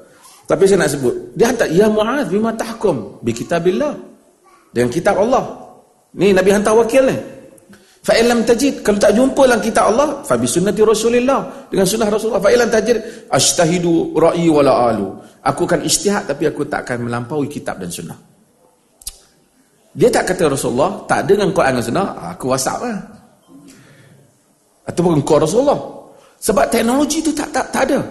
tapi 0.52 0.68
saya 0.68 0.84
nak 0.84 0.92
sebut, 0.92 1.16
dia 1.32 1.48
hantar, 1.48 1.72
Ya 1.72 1.88
Mu'ad, 1.88 2.28
bima 2.28 2.52
tahkum, 2.52 3.24
bi 3.24 3.32
kitabillah. 3.32 3.96
Dengan 4.76 4.92
kitab 4.92 5.16
Allah. 5.24 5.48
Ni 6.12 6.36
Nabi 6.36 6.52
hantar 6.52 6.76
wakil 6.76 7.08
ni. 7.08 7.16
Fa'ilam 8.02 8.42
tajid, 8.42 8.82
kalau 8.82 8.98
tak 8.98 9.14
jumpa 9.14 9.46
dalam 9.46 9.62
kitab 9.62 9.94
Allah, 9.94 10.26
fabi 10.26 10.50
sunnati 10.50 10.82
Rasulullah. 10.82 11.70
Dengan 11.70 11.86
sunnah 11.86 12.10
Rasulullah. 12.10 12.42
Fa'ilam 12.42 12.66
tajid, 12.74 13.30
ashtahidu 13.30 14.18
ra'i 14.18 14.50
wala 14.50 14.90
alu. 14.90 15.14
Aku 15.46 15.70
akan 15.70 15.86
istihad, 15.86 16.26
tapi 16.26 16.50
aku 16.50 16.66
tak 16.66 16.90
akan 16.90 17.06
melampaui 17.06 17.46
kitab 17.46 17.78
dan 17.78 17.94
sunnah. 17.94 18.18
Dia 19.94 20.10
tak 20.10 20.34
kata 20.34 20.50
Rasulullah, 20.50 21.06
tak 21.06 21.30
ada 21.30 21.32
dengan 21.38 21.54
Quran 21.54 21.78
dan 21.78 21.84
sunnah, 21.86 22.08
aku 22.34 22.50
whatsapp 22.50 22.82
lah. 22.82 22.98
Ataupun 24.90 25.22
kau 25.22 25.38
Rasulullah. 25.38 25.78
Sebab 26.42 26.66
teknologi 26.74 27.22
tu 27.22 27.30
tak, 27.38 27.54
tak, 27.54 27.70
tak 27.70 27.86
ada. 27.86 28.02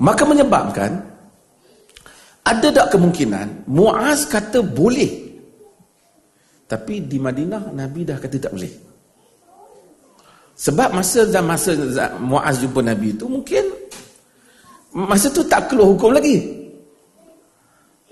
Maka 0.00 0.24
menyebabkan 0.24 0.90
ada 2.48 2.68
tak 2.72 2.96
kemungkinan 2.96 3.68
Muaz 3.68 4.24
kata 4.24 4.64
boleh 4.64 5.27
tapi 6.68 7.08
di 7.08 7.16
Madinah 7.16 7.72
Nabi 7.72 8.04
dah 8.04 8.20
kata 8.20 8.36
tak 8.36 8.52
boleh. 8.52 8.70
Sebab 10.58 10.88
masa 10.92 11.24
masa 11.40 11.72
Muaz 12.20 12.60
jumpa 12.60 12.84
Nabi 12.84 13.14
itu 13.16 13.24
mungkin 13.24 13.64
masa 14.92 15.32
tu 15.32 15.40
tak 15.46 15.72
keluar 15.72 15.96
hukum 15.96 16.12
lagi. 16.12 16.36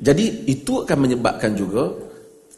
Jadi 0.00 0.48
itu 0.48 0.82
akan 0.84 0.98
menyebabkan 1.04 1.52
juga 1.52 1.92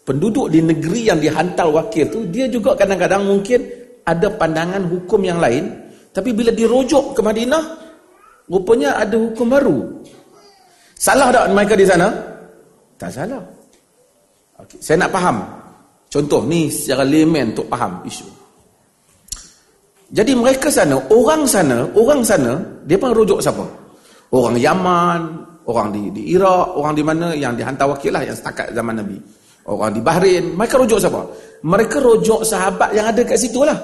penduduk 0.07 0.49
di 0.49 0.63
negeri 0.63 1.11
yang 1.11 1.19
dihantar 1.19 1.69
wakil 1.69 2.07
tu 2.09 2.25
dia 2.31 2.49
juga 2.49 2.73
kadang-kadang 2.79 3.27
mungkin 3.27 3.61
ada 4.07 4.31
pandangan 4.33 4.89
hukum 4.89 5.21
yang 5.21 5.37
lain 5.37 5.69
tapi 6.15 6.33
bila 6.33 6.49
dirujuk 6.51 7.13
ke 7.13 7.21
Madinah 7.21 7.89
Rupanya 8.49 8.97
ada 8.97 9.17
hukum 9.21 9.47
baru. 9.53 9.79
Salah 10.97 11.29
tak 11.29 11.53
mereka 11.53 11.77
di 11.77 11.85
sana? 11.85 12.09
Tak 12.97 13.11
salah. 13.13 13.45
Okay. 14.65 14.79
Saya 14.81 15.05
nak 15.05 15.13
faham. 15.13 15.37
Contoh 16.09 16.41
ni 16.49 16.73
secara 16.73 17.05
layman 17.05 17.53
untuk 17.53 17.69
faham 17.69 18.01
isu. 18.09 18.25
Jadi 20.09 20.33
mereka 20.33 20.73
sana, 20.73 20.97
orang 21.13 21.45
sana, 21.45 21.85
orang 21.93 22.25
sana, 22.25 22.57
dia 22.89 22.97
pun 22.97 23.13
rujuk 23.13 23.45
siapa? 23.45 23.61
Orang 24.33 24.57
Yaman, 24.57 25.21
orang 25.69 25.93
di, 25.93 26.09
di 26.09 26.33
Iraq, 26.33 26.81
orang 26.81 26.97
di 26.97 27.05
mana 27.05 27.37
yang 27.37 27.53
dihantar 27.53 27.85
wakil 27.93 28.17
lah 28.17 28.25
yang 28.25 28.33
setakat 28.33 28.73
zaman 28.73 29.05
Nabi. 29.05 29.21
Orang 29.69 29.93
di 29.93 30.01
Bahrain, 30.01 30.57
mereka 30.57 30.81
rujuk 30.81 30.97
siapa? 30.97 31.29
Mereka 31.61 32.01
rujuk 32.01 32.41
sahabat 32.41 32.97
yang 32.97 33.13
ada 33.13 33.21
kat 33.21 33.37
situ 33.37 33.61
lah. 33.61 33.77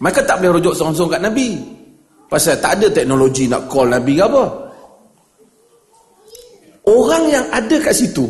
Mereka 0.00 0.24
tak 0.24 0.40
boleh 0.40 0.56
rujuk 0.56 0.72
seorang-seorang 0.72 1.20
kat 1.20 1.22
Nabi. 1.28 1.48
Pasal 2.32 2.56
tak 2.56 2.80
ada 2.80 2.88
teknologi 2.88 3.44
nak 3.44 3.68
call 3.68 3.92
Nabi 3.92 4.16
ke 4.16 4.24
apa. 4.24 4.44
Orang 6.88 7.28
yang 7.28 7.44
ada 7.52 7.76
kat 7.76 7.92
situ, 7.92 8.24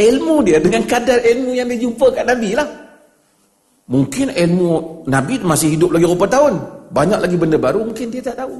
ilmu 0.00 0.40
dia 0.40 0.56
dengan 0.56 0.80
kadar 0.88 1.20
ilmu 1.20 1.52
yang 1.52 1.68
dia 1.68 1.84
jumpa 1.84 2.06
kat 2.16 2.24
Nabi 2.24 2.56
lah. 2.56 2.68
Mungkin 3.90 4.32
ilmu 4.32 5.04
Nabi 5.04 5.34
masih 5.44 5.76
hidup 5.76 5.92
lagi 5.92 6.08
berapa 6.08 6.28
tahun. 6.30 6.54
Banyak 6.90 7.20
lagi 7.20 7.36
benda 7.36 7.58
baru 7.60 7.84
mungkin 7.84 8.08
dia 8.08 8.24
tak 8.24 8.40
tahu. 8.40 8.56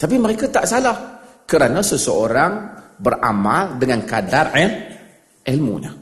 Tapi 0.00 0.16
mereka 0.18 0.50
tak 0.50 0.66
salah. 0.66 1.22
Kerana 1.46 1.82
seseorang 1.82 2.52
beramal 2.98 3.78
dengan 3.78 4.02
kadar 4.06 4.54
il 4.58 4.70
ilmunya. 5.44 5.92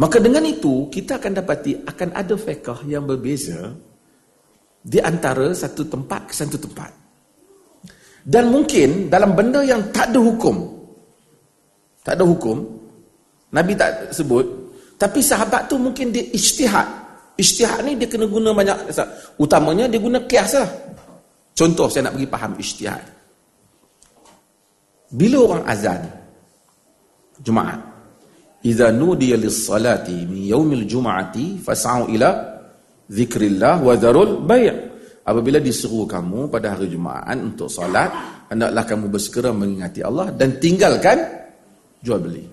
Maka 0.00 0.16
dengan 0.16 0.40
itu, 0.48 0.88
kita 0.88 1.20
akan 1.20 1.32
dapati 1.36 1.84
akan 1.84 2.08
ada 2.16 2.32
fiqah 2.32 2.88
yang 2.88 3.04
berbeza 3.04 3.76
di 4.80 4.96
antara 4.96 5.52
satu 5.52 5.84
tempat 5.84 6.32
ke 6.32 6.32
satu 6.32 6.56
tempat. 6.56 6.88
Dan 8.24 8.48
mungkin 8.48 9.12
dalam 9.12 9.36
benda 9.36 9.60
yang 9.60 9.92
tak 9.92 10.12
ada 10.12 10.20
hukum, 10.24 10.79
tak 12.10 12.18
ada 12.18 12.26
hukum, 12.26 12.58
Nabi 13.54 13.78
tak 13.78 14.10
sebut, 14.10 14.42
tapi 14.98 15.22
sahabat 15.22 15.70
tu 15.70 15.78
mungkin 15.78 16.10
dia 16.10 16.26
ijtihad. 16.34 16.82
Ijtihad 17.38 17.86
ni 17.86 17.94
dia 17.94 18.10
kena 18.10 18.26
guna 18.26 18.50
banyak, 18.50 18.90
utamanya 19.38 19.86
dia 19.86 20.02
guna 20.02 20.18
kias 20.26 20.58
lah. 20.58 20.66
Contoh 21.54 21.86
saya 21.86 22.10
nak 22.10 22.18
bagi 22.18 22.26
faham 22.26 22.52
ijtihad. 22.58 23.04
Bila 25.14 25.36
orang 25.38 25.62
azan, 25.70 26.02
Jumaat, 27.38 27.78
Iza 28.66 28.90
nudiya 28.90 29.38
lis-salati 29.38 30.26
min 30.26 30.50
yaumil 30.50 30.82
jum'ati 30.84 31.62
fas'au 31.62 32.10
ila 32.10 32.28
zikrillah 33.06 33.80
wa 33.80 33.94
zarul 33.96 34.44
bay' 34.44 34.68
apabila 35.24 35.62
diseru 35.62 36.04
kamu 36.04 36.50
pada 36.52 36.76
hari 36.76 36.92
Jumaat 36.92 37.40
untuk 37.40 37.72
solat 37.72 38.12
hendaklah 38.52 38.84
kamu 38.84 39.08
bersegera 39.08 39.54
mengingati 39.56 40.04
Allah 40.04 40.34
dan 40.36 40.60
tinggalkan 40.60 41.39
jual 42.04 42.20
beli. 42.20 42.44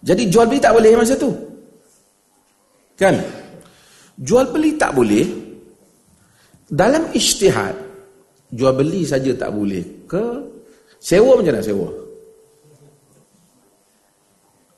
Jadi 0.00 0.32
jual 0.32 0.48
beli 0.48 0.60
tak 0.60 0.72
boleh 0.76 0.92
masa 0.96 1.14
tu? 1.16 1.30
Kan? 2.96 3.16
Jual 4.20 4.48
beli 4.52 4.76
tak 4.76 4.92
boleh 4.92 5.24
dalam 6.70 7.08
ijtihad 7.16 7.74
jual 8.52 8.72
beli 8.76 9.02
saja 9.02 9.32
tak 9.34 9.50
boleh 9.50 9.82
ke 10.04 10.24
sewa 11.00 11.36
macam 11.38 11.52
mana 11.56 11.64
sewa? 11.64 11.88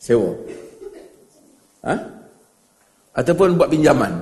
Sewa. 0.03 0.31
Ha? 1.83 1.95
ataupun 3.13 3.61
buat 3.61 3.69
pinjaman. 3.69 4.13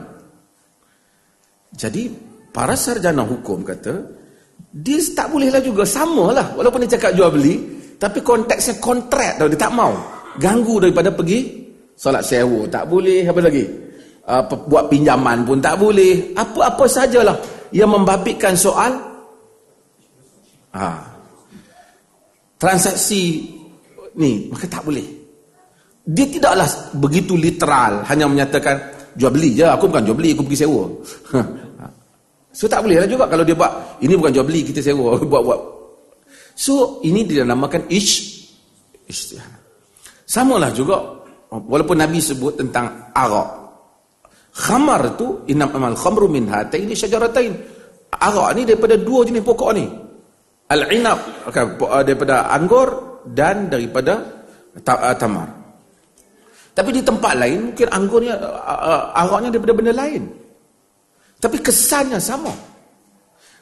Jadi 1.74 2.10
para 2.50 2.74
sarjana 2.74 3.22
hukum 3.22 3.62
kata 3.62 3.94
dia 4.74 4.98
tak 5.14 5.30
bolehlah 5.30 5.62
juga 5.62 5.86
samalah. 5.86 6.54
Walaupun 6.58 6.84
dia 6.84 6.98
cakap 6.98 7.14
jual 7.14 7.30
beli 7.30 7.62
tapi 8.00 8.24
konteksnya 8.24 8.80
kontrak 8.80 9.36
tau 9.36 9.44
dia 9.44 9.60
tak 9.60 9.76
mau. 9.76 9.92
Ganggu 10.40 10.80
daripada 10.80 11.12
pergi 11.12 11.68
solat 11.92 12.24
sewa 12.24 12.64
tak 12.72 12.88
boleh 12.88 13.28
apa 13.28 13.40
lagi? 13.44 13.64
Uh, 14.24 14.40
buat 14.72 14.88
pinjaman 14.88 15.44
pun 15.44 15.60
tak 15.60 15.76
boleh. 15.76 16.32
Apa-apa 16.32 16.88
sajalah 16.88 17.36
yang 17.76 17.92
membabitkan 17.92 18.56
soal 18.56 18.96
ha, 20.72 21.04
transaksi 22.56 23.52
ni 24.16 24.48
maka 24.48 24.64
tak 24.64 24.80
boleh. 24.80 25.04
Dia 26.08 26.24
tidaklah 26.24 26.66
begitu 26.96 27.36
literal 27.36 28.00
hanya 28.08 28.24
menyatakan 28.24 28.80
jual 29.12 29.28
beli 29.28 29.60
je 29.60 29.68
aku 29.68 29.92
bukan 29.92 30.08
jual 30.08 30.16
beli 30.16 30.32
aku 30.32 30.48
pergi 30.48 30.64
sewa. 30.64 30.84
So 32.50 32.66
tak 32.66 32.82
boleh 32.82 32.98
lah 32.98 33.06
juga 33.06 33.30
kalau 33.30 33.46
dia 33.46 33.54
buat 33.54 34.02
ini 34.02 34.18
bukan 34.18 34.34
jual 34.34 34.42
beli 34.42 34.66
kita 34.66 34.82
sewa. 34.82 35.14
Buat-buat 35.30 35.79
so 36.60 37.00
ini 37.08 37.24
dia 37.24 37.48
namakan 37.48 37.88
ish 37.88 38.44
ishtihad 39.08 39.56
samalah 40.28 40.68
juga 40.76 41.00
walaupun 41.48 41.96
Nabi 41.96 42.20
sebut 42.20 42.60
tentang 42.60 43.08
arak 43.16 43.48
khamar 44.52 45.16
tu 45.16 45.48
inam 45.48 45.72
amal 45.72 45.96
khamru 45.96 46.28
min 46.28 46.52
hataini 46.52 46.92
syajaratain 46.92 47.56
arak 48.12 48.48
ni 48.60 48.68
daripada 48.68 49.00
dua 49.00 49.24
jenis 49.24 49.40
pokok 49.40 49.70
ni 49.72 49.88
al-inab 50.68 51.48
daripada 52.04 52.52
anggur 52.52 52.88
dan 53.24 53.72
daripada 53.72 54.40
tamar 55.18 55.60
Tapi 56.70 56.90
di 56.94 57.02
tempat 57.02 57.34
lain 57.34 57.74
mungkin 57.74 57.88
anggurnya 57.90 58.38
uh, 58.40 59.10
araknya 59.12 59.50
daripada 59.52 59.74
benda 59.74 59.92
lain. 59.92 60.22
Tapi 61.42 61.58
kesannya 61.58 62.22
sama. 62.22 62.54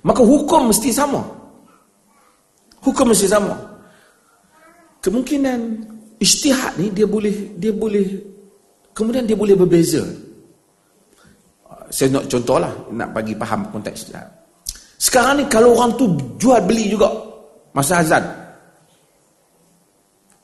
Maka 0.05 0.23
hukum 0.23 0.69
mesti 0.71 0.93
sama. 0.93 1.25
Hukum 2.83 3.11
mesti 3.11 3.27
sama. 3.27 3.55
Kemungkinan 5.03 5.59
ijtihad 6.19 6.75
ni 6.79 6.91
dia 6.91 7.07
boleh 7.07 7.35
dia 7.59 7.71
boleh 7.71 8.07
kemudian 8.95 9.27
dia 9.27 9.39
boleh 9.39 9.55
berbeza. 9.55 10.03
Saya 11.89 12.13
nak 12.13 12.29
contohlah 12.29 12.73
nak 12.93 13.09
bagi 13.15 13.33
faham 13.39 13.65
konteks. 13.73 14.13
Sekarang 14.99 15.41
ni 15.41 15.45
kalau 15.47 15.79
orang 15.79 15.95
tu 15.95 16.11
jual 16.37 16.61
beli 16.67 16.91
juga 16.91 17.09
masa 17.73 18.03
azan. 18.03 18.25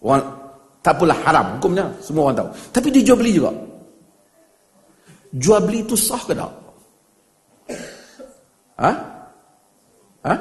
Orang 0.01 0.23
tak 0.85 1.01
apalah 1.01 1.19
haram 1.25 1.47
hukumnya 1.59 1.85
semua 2.01 2.31
orang 2.31 2.37
tahu. 2.45 2.49
Tapi 2.71 2.89
dia 2.95 3.03
jual 3.03 3.19
beli 3.19 3.33
juga. 3.35 3.51
Jual 5.35 5.61
beli 5.67 5.83
itu 5.83 5.97
sah 5.99 6.23
ke 6.23 6.33
tak? 6.33 6.53
Ha? 8.79 8.91
Ha? 10.29 10.35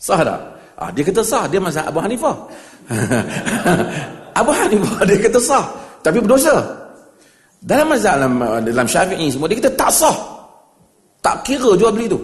Sah 0.00 0.20
tak? 0.26 0.40
Ah, 0.82 0.90
dia 0.90 1.06
kata 1.06 1.22
sah, 1.22 1.46
dia 1.46 1.62
mazhab 1.62 1.86
Abu 1.86 2.02
Hanifah. 2.02 2.34
Abu 4.42 4.50
Hanifah 4.50 5.06
dia 5.06 5.16
kata 5.22 5.38
sah, 5.38 5.64
tapi 6.02 6.18
berdosa. 6.18 6.58
Dalam 7.62 7.94
mazhab 7.94 8.18
dalam, 8.18 8.34
dalam 8.66 8.86
Syafi'i 8.90 9.30
semua 9.30 9.46
dia 9.46 9.62
kata 9.62 9.70
tak 9.78 9.90
sah. 9.94 10.16
Tak 11.22 11.46
kira 11.46 11.78
jual 11.78 11.94
beli 11.94 12.10
tu. 12.10 12.18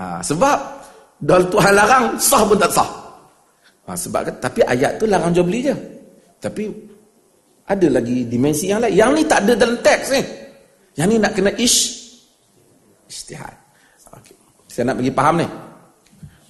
Ha, 0.00 0.24
sebab 0.24 0.56
dal 1.20 1.44
Tuhan 1.52 1.72
larang 1.76 2.16
sah 2.16 2.40
pun 2.48 2.56
tak 2.56 2.72
sah. 2.72 2.88
Ha, 3.84 3.92
sebab 3.92 4.40
tapi 4.40 4.64
ayat 4.64 4.96
tu 4.96 5.04
larang 5.04 5.36
jual 5.36 5.44
beli 5.44 5.68
je. 5.68 5.76
Tapi 6.40 6.72
ada 7.68 7.86
lagi 8.00 8.24
dimensi 8.24 8.72
yang 8.72 8.80
lain. 8.80 8.96
Yang 8.96 9.10
ni 9.12 9.22
tak 9.28 9.44
ada 9.44 9.52
dalam 9.52 9.76
teks 9.84 10.06
ni. 10.16 10.22
Yang 10.96 11.08
ni 11.12 11.16
nak 11.20 11.32
kena 11.36 11.52
ish 11.60 11.78
istihad. 13.04 13.52
Okay. 14.16 14.36
Saya 14.72 14.88
nak 14.88 14.96
bagi 14.96 15.12
faham 15.12 15.34
ni. 15.36 15.46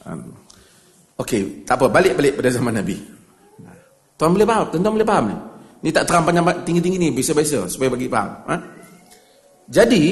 Um, 0.07 0.23
Okey, 1.17 1.65
tak 1.65 1.81
apa, 1.81 1.89
balik-balik 1.89 2.37
pada 2.37 2.53
zaman 2.53 2.77
Nabi. 2.77 2.97
Tuan 4.21 4.37
boleh 4.37 4.45
faham? 4.49 4.65
Tuan 4.69 4.85
boleh 4.85 5.09
faham 5.09 5.25
ni? 5.33 5.37
Ni 5.85 5.89
tak 5.93 6.05
terang 6.09 6.25
panjang 6.29 6.45
tinggi-tinggi 6.65 6.99
ni, 7.01 7.09
biasa-biasa 7.13 7.69
supaya 7.73 7.89
bagi 7.93 8.09
faham. 8.09 8.33
Ha? 8.49 8.57
Jadi, 9.69 10.05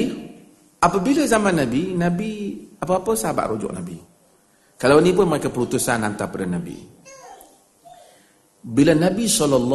apabila 0.81 1.21
zaman 1.29 1.61
Nabi, 1.61 1.93
Nabi 1.93 2.29
apa-apa 2.81 3.13
sahabat 3.13 3.53
rujuk 3.53 3.69
Nabi. 3.69 3.97
Kalau 4.75 4.97
ni 4.99 5.13
pun 5.13 5.29
mereka 5.29 5.53
perutusan 5.53 6.01
hantar 6.01 6.29
pada 6.29 6.45
Nabi. 6.45 6.77
Bila 8.65 8.97
Nabi 8.97 9.29
SAW 9.29 9.69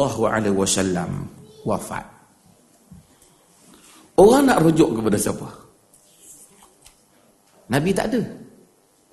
wafat, 1.63 2.05
orang 4.19 4.43
nak 4.51 4.59
rujuk 4.59 4.99
kepada 4.99 5.15
siapa? 5.15 5.47
Nabi 7.71 7.89
tak 7.95 8.11
ada. 8.11 8.21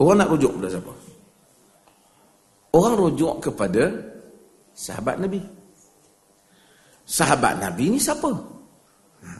Orang 0.02 0.18
nak 0.18 0.30
rujuk 0.34 0.50
kepada 0.58 0.70
siapa? 0.74 0.92
Orang 2.72 2.94
rujuk 3.00 3.40
kepada 3.40 3.88
sahabat 4.76 5.16
Nabi. 5.16 5.40
Sahabat 7.08 7.56
Nabi 7.56 7.96
ni 7.96 7.98
siapa? 7.98 8.28
Ha. 9.24 9.30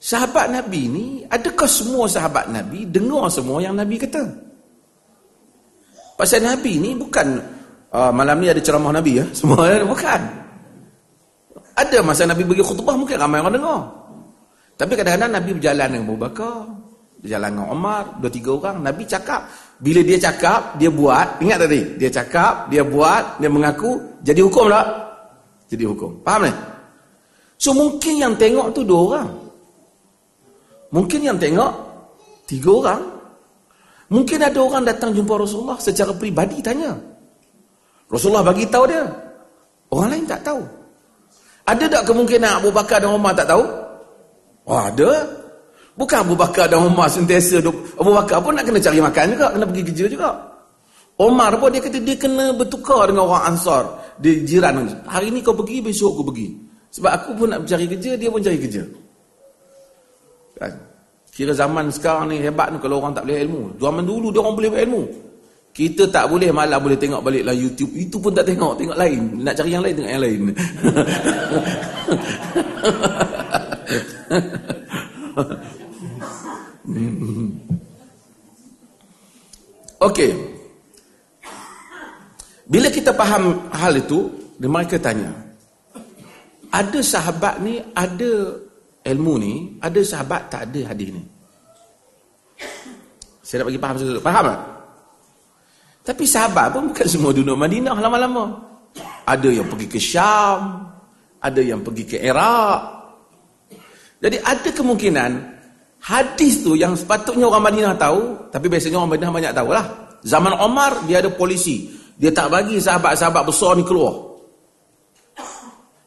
Sahabat 0.00 0.48
Nabi 0.48 0.82
ni, 0.88 1.04
adakah 1.28 1.68
semua 1.68 2.08
sahabat 2.08 2.48
Nabi 2.48 2.88
dengar 2.88 3.28
semua 3.28 3.60
yang 3.60 3.76
Nabi 3.76 4.00
kata? 4.00 4.24
Pasal 6.16 6.46
Nabi 6.46 6.80
ni 6.80 6.96
bukan 6.96 7.26
uh, 7.92 8.12
malam 8.14 8.40
ni 8.40 8.48
ada 8.48 8.62
ceramah 8.64 8.96
Nabi 8.96 9.20
ya, 9.20 9.24
semua 9.38 9.68
bukan. 9.84 10.20
Ada 11.74 11.98
masa 12.06 12.24
Nabi 12.24 12.46
bagi 12.46 12.62
khutbah 12.62 12.94
mungkin 12.94 13.18
ramai 13.18 13.42
orang 13.42 13.54
dengar. 13.58 13.80
Tapi 14.74 14.92
kadang-kadang 14.98 15.30
Nabi 15.38 15.50
berjalan 15.58 15.86
dengan 15.90 16.06
Abu 16.06 16.16
Bakar, 16.18 16.56
berjalan 17.22 17.50
dengan 17.54 17.68
Umar, 17.70 18.02
dua 18.18 18.30
tiga 18.30 18.50
orang, 18.54 18.76
Nabi 18.82 19.02
cakap, 19.06 19.46
bila 19.82 20.00
dia 20.06 20.18
cakap, 20.20 20.78
dia 20.78 20.90
buat. 20.92 21.42
Ingat 21.42 21.58
tadi? 21.66 21.80
Dia 21.98 22.10
cakap, 22.10 22.70
dia 22.70 22.86
buat, 22.86 23.42
dia 23.42 23.50
mengaku. 23.50 23.98
Jadi 24.22 24.40
hukum 24.44 24.70
tak? 24.70 24.86
Jadi 25.70 25.84
hukum. 25.88 26.10
Faham 26.22 26.46
ni? 26.46 26.52
So 27.58 27.74
mungkin 27.74 28.14
yang 28.20 28.34
tengok 28.38 28.70
tu 28.70 28.86
dua 28.86 29.00
orang. 29.10 29.28
Mungkin 30.94 31.20
yang 31.26 31.38
tengok 31.40 31.72
tiga 32.46 32.70
orang. 32.70 33.02
Mungkin 34.12 34.38
ada 34.38 34.58
orang 34.62 34.84
datang 34.86 35.10
jumpa 35.10 35.34
Rasulullah 35.34 35.80
secara 35.80 36.14
peribadi 36.14 36.62
tanya. 36.62 36.94
Rasulullah 38.06 38.46
bagi 38.46 38.68
tahu 38.70 38.84
dia. 38.86 39.02
Orang 39.90 40.14
lain 40.14 40.26
tak 40.28 40.46
tahu. 40.46 40.62
Ada 41.64 41.84
tak 41.88 42.02
kemungkinan 42.12 42.60
Abu 42.60 42.68
Bakar 42.70 43.00
dan 43.00 43.10
Umar 43.10 43.32
tak 43.32 43.48
tahu? 43.48 43.64
Oh, 44.68 44.80
ada. 44.80 45.43
Bukan 45.94 46.26
Abu 46.26 46.34
Bakar 46.34 46.66
dan 46.66 46.82
Umar 46.82 47.06
sentiasa 47.06 47.62
Abu 47.62 48.10
Bakar 48.10 48.42
pun 48.42 48.58
nak 48.58 48.66
kena 48.66 48.82
cari 48.82 48.98
makan 48.98 49.24
juga, 49.38 49.46
kena 49.54 49.64
pergi 49.70 49.82
kerja 49.86 50.04
juga. 50.10 50.30
Umar 51.14 51.54
pun 51.62 51.70
dia 51.70 51.78
kata 51.78 52.02
dia 52.02 52.18
kena 52.18 52.50
bertukar 52.50 53.06
dengan 53.06 53.30
orang 53.30 53.54
Ansar 53.54 53.86
di 54.18 54.42
jiran. 54.42 54.82
Hari 55.06 55.30
ni 55.30 55.38
kau 55.46 55.54
pergi, 55.54 55.78
besok 55.78 56.18
aku 56.18 56.34
pergi. 56.34 56.50
Sebab 56.98 57.10
aku 57.14 57.30
pun 57.38 57.46
nak 57.54 57.62
cari 57.62 57.86
kerja, 57.86 58.18
dia 58.18 58.26
pun 58.26 58.42
cari 58.42 58.58
kerja. 58.58 58.82
Kan? 60.58 60.74
Kira 61.30 61.54
zaman 61.54 61.90
sekarang 61.94 62.30
ni 62.34 62.42
hebat 62.42 62.74
ni 62.74 62.78
kalau 62.82 62.98
orang 62.98 63.14
tak 63.14 63.26
boleh 63.26 63.46
ilmu. 63.46 63.78
Zaman 63.78 64.02
dulu 64.02 64.34
dia 64.34 64.42
orang 64.42 64.54
boleh 64.58 64.70
ilmu. 64.74 65.02
Kita 65.74 66.06
tak 66.10 66.30
boleh 66.30 66.54
malam 66.54 66.78
boleh 66.78 66.98
tengok 66.98 67.22
balik 67.22 67.46
lah 67.46 67.54
YouTube. 67.54 67.90
Itu 67.94 68.18
pun 68.22 68.34
tak 68.34 68.46
tengok, 68.46 68.78
tengok 68.78 68.94
lain. 68.98 69.42
Nak 69.42 69.54
cari 69.58 69.70
yang 69.74 69.82
lain, 69.82 69.94
tengok 69.94 70.10
yang 70.10 70.22
lain. 70.22 70.42
Okey. 80.04 80.32
Bila 82.68 82.88
kita 82.92 83.12
faham 83.16 83.68
hal 83.72 83.96
itu, 83.96 84.28
mereka 84.60 85.00
tanya. 85.00 85.32
Ada 86.72 87.00
sahabat 87.00 87.60
ni, 87.60 87.80
ada 87.94 88.60
ilmu 89.04 89.34
ni, 89.40 89.54
ada 89.80 90.00
sahabat 90.00 90.48
tak 90.50 90.72
ada 90.72 90.92
hadis 90.92 91.08
ni. 91.12 91.22
Saya 93.44 93.62
nak 93.62 93.66
bagi 93.68 93.80
faham 93.80 93.96
sesuatu. 94.00 94.24
Faham 94.24 94.44
tak? 94.48 94.60
Tapi 96.04 96.24
sahabat 96.28 96.66
pun 96.72 96.92
bukan 96.92 97.06
semua 97.12 97.30
duduk 97.32 97.56
Madinah 97.56 97.96
lama-lama. 97.96 98.44
Ada 99.24 99.48
yang 99.48 99.68
pergi 99.68 99.88
ke 99.88 100.00
Syam, 100.00 100.84
ada 101.40 101.60
yang 101.60 101.80
pergi 101.80 102.04
ke 102.04 102.16
Iraq. 102.20 102.80
Jadi 104.20 104.36
ada 104.40 104.68
kemungkinan 104.68 105.30
Hadis 106.04 106.60
tu 106.60 106.76
yang 106.76 106.92
sepatutnya 106.92 107.48
orang 107.48 107.72
Madinah 107.72 107.96
tahu, 107.96 108.52
tapi 108.52 108.68
biasanya 108.68 109.00
orang 109.00 109.16
Madinah 109.16 109.32
banyak 109.32 109.52
tahu 109.56 109.72
lah. 109.72 109.84
Zaman 110.20 110.52
Omar, 110.60 111.08
dia 111.08 111.24
ada 111.24 111.32
polisi. 111.32 111.88
Dia 112.20 112.28
tak 112.28 112.52
bagi 112.52 112.76
sahabat-sahabat 112.76 113.42
besar 113.48 113.72
ni 113.72 113.88
keluar. 113.88 114.12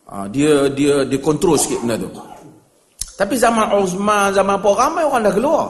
Ha, 0.07 0.29
dia 0.29 0.69
dia 0.69 1.01
dia 1.01 1.19
kontrol 1.19 1.57
sikit 1.57 1.81
benda 1.81 1.97
tu. 1.97 2.13
Tapi 3.17 3.33
zaman 3.41 3.73
Osman, 3.73 4.29
zaman 4.37 4.61
apa, 4.61 4.69
ramai 4.77 5.01
orang 5.01 5.25
dah 5.25 5.33
keluar. 5.33 5.65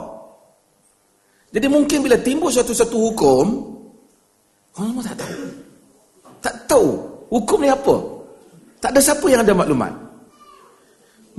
Jadi 1.55 1.67
mungkin 1.71 2.03
bila 2.03 2.19
timbul 2.19 2.51
satu-satu 2.51 2.97
hukum, 2.99 3.45
orang 4.75 4.91
semua 4.91 5.03
tak 5.07 5.17
tahu. 5.23 5.35
Tak 6.43 6.55
tahu 6.67 6.87
hukum 7.31 7.63
ni 7.63 7.71
apa. 7.71 7.95
Tak 8.83 8.91
ada 8.91 8.99
siapa 8.99 9.25
yang 9.31 9.41
ada 9.47 9.55
maklumat. 9.55 9.95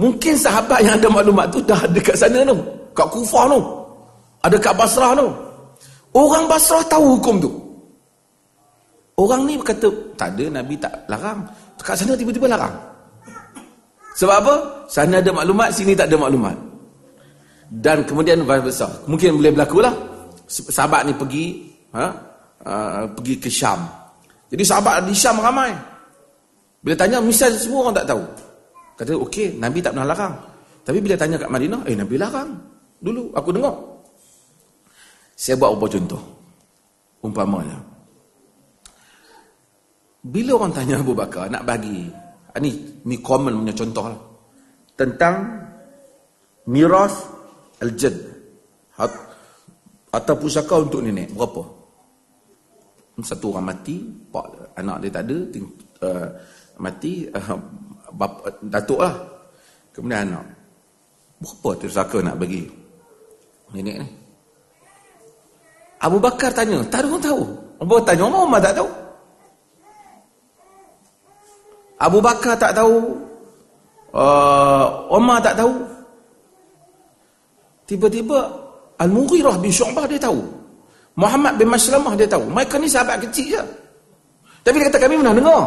Mungkin 0.00 0.34
sahabat 0.40 0.80
yang 0.80 0.96
ada 0.96 1.08
maklumat 1.12 1.52
tu 1.52 1.60
dah 1.60 1.84
dekat 1.92 2.16
sana 2.16 2.40
tu. 2.48 2.77
Kat 2.96 3.08
Kufah 3.10 3.44
tu. 3.50 3.60
Ada 4.44 4.56
kat 4.56 4.74
Basrah 4.78 5.12
tu. 5.18 5.28
Orang 6.14 6.44
Basrah 6.46 6.82
tahu 6.86 7.18
hukum 7.18 7.36
tu. 7.42 7.50
Orang 9.18 9.50
ni 9.50 9.58
berkata, 9.58 9.90
tak 10.14 10.38
ada 10.38 10.62
Nabi 10.62 10.78
tak 10.78 10.94
larang. 11.10 11.42
Kat 11.82 11.98
sana 11.98 12.14
tiba-tiba 12.14 12.46
larang. 12.46 12.70
Sebab 14.14 14.36
apa? 14.46 14.54
Sana 14.86 15.18
ada 15.18 15.30
maklumat, 15.34 15.74
sini 15.74 15.94
tak 15.94 16.06
ada 16.06 16.16
maklumat. 16.18 16.54
Dan 17.70 18.06
kemudian 18.06 18.46
besar. 18.46 18.90
Mungkin 19.10 19.42
boleh 19.42 19.52
berlaku 19.54 19.82
lah. 19.82 19.94
Sahabat 20.48 21.04
ni 21.04 21.12
pergi 21.12 21.44
ha? 21.92 22.08
uh, 22.64 23.04
pergi 23.12 23.34
ke 23.36 23.50
Syam. 23.50 23.84
Jadi 24.48 24.64
sahabat 24.64 25.04
di 25.04 25.12
Syam 25.12 25.36
ramai. 25.42 25.74
Bila 26.78 26.94
tanya, 26.94 27.18
misal 27.18 27.52
semua 27.58 27.90
orang 27.90 27.94
tak 27.98 28.06
tahu. 28.14 28.22
Kata, 28.96 29.12
okey, 29.28 29.58
Nabi 29.58 29.78
tak 29.82 29.92
pernah 29.98 30.14
larang. 30.14 30.34
Tapi 30.86 30.98
bila 31.02 31.14
tanya 31.18 31.36
kat 31.36 31.50
Madinah, 31.50 31.82
eh 31.84 31.94
Nabi 31.98 32.14
larang. 32.16 32.50
Dulu, 32.98 33.30
aku 33.34 33.50
dengar. 33.54 33.74
Saya 35.38 35.54
buat 35.54 35.78
beberapa 35.78 35.94
contoh. 35.94 36.22
Umpamanya. 37.22 37.78
Bila 40.18 40.58
orang 40.58 40.74
tanya 40.74 40.98
Abu 40.98 41.14
Bakar, 41.14 41.46
nak 41.46 41.62
bagi. 41.62 42.10
Ah, 42.50 42.58
ni, 42.58 42.74
ni 43.06 43.22
common 43.22 43.62
punya 43.62 43.74
contoh 43.74 44.10
lah. 44.10 44.18
Tentang 44.98 45.46
miras 46.66 47.22
al-jad. 47.78 48.18
Atau 50.10 50.34
pusaka 50.34 50.82
untuk 50.82 51.06
nenek. 51.06 51.30
Berapa? 51.38 51.62
Satu 53.22 53.54
orang 53.54 53.74
mati, 53.74 53.98
pak, 54.30 54.74
anak 54.78 55.02
dia 55.02 55.10
tak 55.10 55.26
ada, 55.26 55.38
uh, 56.06 56.28
mati, 56.78 57.26
uh, 57.26 57.58
bapa, 58.14 58.62
datuk 58.62 59.02
lah. 59.02 59.14
Kemudian 59.90 60.34
anak. 60.34 60.46
Berapa 61.38 61.68
tu 61.78 61.86
saka 61.90 62.18
nak 62.22 62.38
bagi? 62.38 62.66
Nenek 63.72 63.96
ni. 64.00 64.08
Abu 65.98 66.22
Bakar 66.22 66.54
tanya, 66.54 66.78
tak 66.86 67.02
ada 67.02 67.06
orang 67.10 67.24
tahu. 67.24 67.42
Abu 67.82 67.90
Bakar 67.98 68.06
tanya, 68.14 68.22
Umar, 68.30 68.42
Umar 68.46 68.60
tak 68.62 68.74
tahu. 68.78 68.90
Abu 71.98 72.18
Bakar 72.22 72.54
tak 72.54 72.72
tahu. 72.78 72.96
Uh, 74.14 74.86
Umar 75.10 75.42
tak 75.42 75.58
tahu. 75.58 75.74
Tiba-tiba 77.88 78.38
Al-Mughirah 79.00 79.58
bin 79.58 79.72
Syu'bah 79.74 80.06
dia 80.06 80.20
tahu. 80.20 80.38
Muhammad 81.18 81.58
bin 81.58 81.66
Maslamah 81.66 82.14
dia 82.14 82.30
tahu. 82.30 82.46
Mereka 82.46 82.78
ni 82.78 82.86
sahabat 82.86 83.18
kecil 83.26 83.58
je. 83.58 83.62
Tapi 84.62 84.78
dia 84.78 84.86
kata 84.86 84.98
kami 85.02 85.18
pernah 85.18 85.34
dengar. 85.34 85.62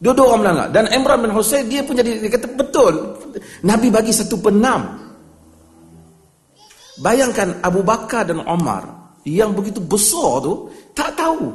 Dua-dua 0.00 0.24
orang 0.32 0.40
melanggar. 0.40 0.68
Dan 0.72 0.84
Imran 0.94 1.18
bin 1.20 1.32
Hussein 1.36 1.68
dia 1.68 1.84
pun 1.84 1.94
jadi 1.94 2.22
dia 2.22 2.30
kata 2.32 2.48
betul. 2.56 3.18
Nabi 3.60 3.92
bagi 3.92 4.14
satu 4.14 4.40
penam. 4.40 5.01
Bayangkan 7.02 7.58
Abu 7.66 7.82
Bakar 7.82 8.30
dan 8.30 8.46
Omar 8.46 9.18
yang 9.26 9.50
begitu 9.50 9.82
besar 9.82 10.38
tu 10.38 10.70
tak 10.94 11.18
tahu. 11.18 11.50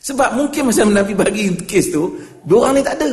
Sebab 0.00 0.32
mungkin 0.32 0.72
masa 0.72 0.88
Nabi 0.88 1.12
bagi 1.12 1.52
kes 1.68 1.92
tu, 1.92 2.16
dua 2.48 2.72
orang 2.72 2.80
ni 2.80 2.82
tak 2.82 2.96
ada. 2.96 3.12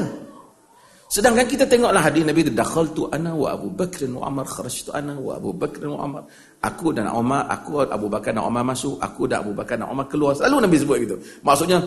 Sedangkan 1.07 1.47
kita 1.47 1.63
tengoklah 1.63 2.03
hadis 2.03 2.27
Nabi 2.27 2.43
tu 2.43 2.51
dakhaltu 2.51 3.07
ana 3.11 3.31
wa 3.31 3.55
Abu 3.55 3.71
Bakr 3.71 4.11
wa 4.11 4.27
Umar 4.27 4.43
kharajtu 4.43 4.91
ana 4.91 5.15
wa 5.15 5.39
Abu 5.39 5.55
Bakr 5.55 5.87
wa 5.87 6.03
Umar. 6.03 6.23
Aku 6.59 6.91
dan 6.91 7.07
Umar, 7.11 7.47
aku 7.47 7.83
Abu 7.87 8.11
Bakar 8.11 8.35
dan 8.35 8.43
Umar 8.43 8.63
masuk, 8.67 8.99
aku 8.99 9.23
dan 9.23 9.39
Abu 9.43 9.55
Bakar 9.55 9.79
dan 9.79 9.87
Umar 9.87 10.11
keluar. 10.11 10.35
Selalu 10.35 10.67
Nabi 10.67 10.75
sebut 10.79 10.97
gitu. 10.99 11.15
Maksudnya 11.47 11.79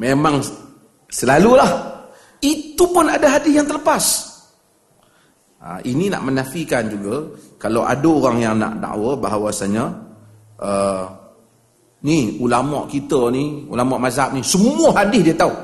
memang 0.00 0.40
selalulah. 1.12 1.68
Itu 2.40 2.88
pun 2.88 3.12
ada 3.12 3.28
hadis 3.28 3.52
yang 3.52 3.68
terlepas. 3.68 4.31
Ha, 5.62 5.78
ini 5.86 6.10
nak 6.10 6.26
menafikan 6.26 6.90
juga 6.90 7.22
kalau 7.54 7.86
ada 7.86 8.10
orang 8.10 8.36
yang 8.42 8.58
nak 8.58 8.82
dakwa 8.82 9.14
bahawasanya 9.14 9.84
uh, 10.58 11.06
ni 12.02 12.42
ulama 12.42 12.82
kita 12.90 13.30
ni, 13.30 13.70
ulama 13.70 13.94
mazhab 13.94 14.34
ni 14.34 14.42
semua 14.42 14.90
hadis 14.90 15.22
dia 15.22 15.38
tahu. 15.38 15.54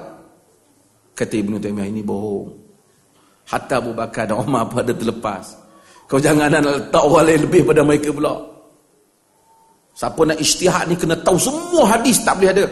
Kata 1.18 1.34
Ibn 1.34 1.58
Taymiyah 1.58 1.90
ini 1.90 2.06
bohong. 2.06 2.46
Hatta 3.50 3.82
Abu 3.82 3.90
Bakar 3.90 4.30
dan 4.30 4.38
Umar 4.38 4.70
pada 4.70 4.94
terlepas. 4.94 5.58
Kau 6.06 6.22
jangan 6.22 6.46
nak 6.46 6.62
letak 6.62 7.02
orang 7.02 7.26
lain 7.26 7.40
lebih 7.50 7.66
pada 7.66 7.82
mereka 7.82 8.14
pula. 8.14 8.38
Siapa 9.98 10.20
nak 10.30 10.38
isytihad 10.38 10.86
ni 10.86 10.94
kena 10.94 11.18
tahu 11.26 11.34
semua 11.42 11.90
hadis 11.90 12.22
tak 12.22 12.38
boleh 12.38 12.54
ada. 12.54 12.64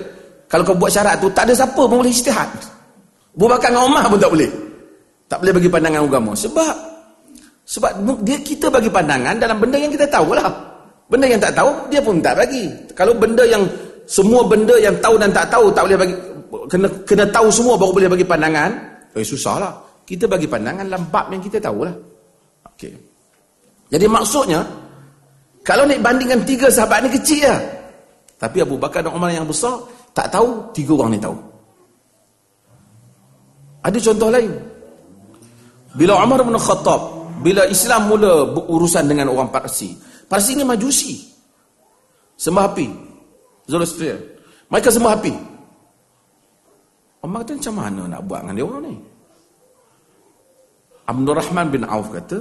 Kalau 0.47 0.63
kau 0.63 0.79
buat 0.79 0.95
syarat 0.95 1.19
tu 1.19 1.27
tak 1.35 1.51
ada 1.51 1.59
siapa 1.59 1.75
pun 1.75 2.07
boleh 2.07 2.15
isytihad. 2.15 2.55
Abu 3.35 3.51
Bakar 3.51 3.75
dan 3.75 3.83
Umar 3.83 4.07
pun 4.07 4.15
tak 4.23 4.31
boleh. 4.31 4.51
Tak 5.27 5.43
boleh 5.43 5.53
bagi 5.59 5.67
pandangan 5.67 6.07
agama. 6.07 6.33
Sebab 6.39 6.75
sebab 7.67 7.91
dia 8.23 8.39
kita 8.39 8.71
bagi 8.71 8.87
pandangan 8.87 9.35
dalam 9.43 9.59
benda 9.59 9.75
yang 9.75 9.91
kita 9.91 10.07
tahu 10.07 10.39
lah. 10.39 10.47
Benda 11.11 11.27
yang 11.27 11.43
tak 11.43 11.55
tahu, 11.55 11.71
dia 11.91 11.99
pun 11.99 12.23
tak 12.23 12.39
bagi. 12.39 12.71
Kalau 12.95 13.15
benda 13.19 13.43
yang, 13.43 13.67
semua 14.07 14.47
benda 14.47 14.79
yang 14.79 14.95
tahu 15.03 15.19
dan 15.19 15.35
tak 15.35 15.51
tahu, 15.51 15.71
tak 15.75 15.87
boleh 15.87 15.99
bagi, 15.99 16.15
kena, 16.71 16.87
kena 17.03 17.27
tahu 17.31 17.51
semua 17.51 17.75
baru 17.75 17.91
boleh 17.95 18.11
bagi 18.11 18.27
pandangan, 18.27 18.71
eh 19.15 19.27
susah 19.27 19.57
lah. 19.59 19.73
Kita 20.07 20.31
bagi 20.31 20.47
pandangan 20.47 20.87
dalam 20.87 21.11
bab 21.11 21.27
yang 21.35 21.43
kita 21.43 21.59
tahu 21.59 21.87
lah. 21.87 21.95
Okay. 22.75 22.95
Jadi 23.91 24.07
maksudnya, 24.07 24.63
kalau 25.67 25.87
nak 25.91 25.99
bandingkan 25.99 26.47
tiga 26.47 26.71
sahabat 26.71 27.03
ni 27.07 27.11
kecil 27.19 27.51
lah. 27.51 27.59
Tapi 28.39 28.63
Abu 28.63 28.79
Bakar 28.79 29.03
dan 29.03 29.11
Umar 29.11 29.35
yang 29.35 29.47
besar, 29.47 29.75
tak 30.15 30.31
tahu, 30.31 30.71
tiga 30.71 30.95
orang 30.95 31.11
ni 31.15 31.19
tahu. 31.19 31.35
Ada 33.83 33.99
contoh 34.11 34.31
lain. 34.31 34.55
Bila 35.99 36.19
Umar 36.23 36.43
bin 36.43 36.59
Khattab 36.59 37.16
bila 37.41 37.69
Islam 37.69 38.09
mula 38.09 38.49
berurusan 38.53 39.05
dengan 39.07 39.33
orang 39.33 39.53
Parsi. 39.53 39.97
Parsi 40.27 40.57
ni 40.57 40.65
majusi. 40.65 41.23
Sembah 42.37 42.65
api. 42.73 42.87
Zoroastrian. 43.67 44.21
Mereka 44.69 44.89
sembah 44.93 45.13
api. 45.17 45.35
Umar 47.27 47.43
kata 47.43 47.59
macam 47.59 47.75
mana 47.75 48.03
nak 48.07 48.23
buat 48.23 48.41
dengan 48.47 48.55
dia 48.55 48.67
orang 48.67 48.83
ni? 48.87 48.97
Abdul 51.07 51.35
Rahman 51.39 51.67
bin 51.71 51.83
Auf 51.87 52.11
kata, 52.15 52.39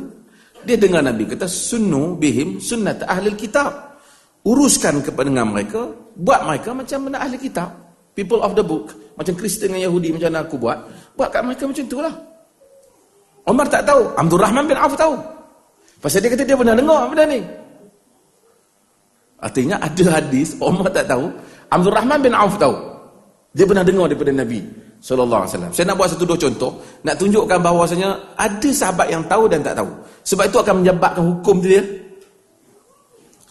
dia 0.65 0.77
dengar 0.77 1.01
Nabi 1.05 1.25
kata, 1.25 1.45
sunnu 1.45 2.17
bihim 2.17 2.62
sunnat 2.62 3.05
ahli 3.05 3.34
kitab. 3.34 3.97
Uruskan 4.45 5.01
kepada 5.01 5.25
dengan 5.25 5.49
mereka, 5.49 5.89
buat 6.13 6.45
mereka 6.45 6.73
macam 6.77 7.10
mana 7.10 7.25
ahli 7.25 7.38
kitab. 7.41 7.73
People 8.13 8.45
of 8.45 8.53
the 8.53 8.62
book. 8.62 8.93
Macam 9.17 9.34
Kristen 9.34 9.73
dengan 9.73 9.89
Yahudi 9.89 10.13
macam 10.13 10.29
mana 10.29 10.41
aku 10.45 10.55
buat. 10.62 10.77
Buat 11.17 11.29
kat 11.34 11.41
mereka 11.41 11.63
macam 11.65 11.84
itulah. 11.86 12.13
Umar 13.45 13.69
tak 13.69 13.86
tahu. 13.86 14.01
Abdul 14.17 14.41
Rahman 14.41 14.65
bin 14.65 14.77
Auf 14.77 14.97
tahu. 14.97 15.15
Pasal 16.01 16.21
dia 16.21 16.29
kata 16.34 16.43
dia 16.45 16.58
pernah 16.58 16.75
dengar 16.77 17.05
benda 17.10 17.25
ni. 17.29 17.41
Artinya 19.41 19.77
ada 19.77 20.05
hadis 20.17 20.58
Umar 20.58 20.89
tak 20.89 21.05
tahu. 21.05 21.29
Abdul 21.69 21.93
Rahman 21.93 22.19
bin 22.25 22.34
Auf 22.34 22.58
tahu. 22.58 22.73
Dia 23.55 23.63
pernah 23.63 23.86
dengar 23.86 24.12
daripada 24.12 24.34
Nabi 24.34 24.60
wasallam. 24.99 25.71
Saya 25.71 25.86
nak 25.93 25.97
buat 26.01 26.10
satu 26.10 26.25
dua 26.25 26.38
contoh 26.39 26.81
nak 27.05 27.15
tunjukkan 27.21 27.60
bahawasanya 27.62 28.10
ada 28.36 28.69
sahabat 28.73 29.08
yang 29.13 29.21
tahu 29.29 29.45
dan 29.45 29.62
tak 29.62 29.77
tahu. 29.77 29.91
Sebab 30.25 30.43
itu 30.49 30.58
akan 30.58 30.75
menyebabkan 30.81 31.23
hukum 31.23 31.62
dia. 31.62 31.81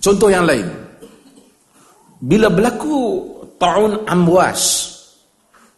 Contoh 0.02 0.28
yang 0.28 0.44
lain. 0.44 0.66
Bila 2.24 2.50
berlaku 2.50 3.22
taun 3.56 4.02
Amwas 4.10 4.93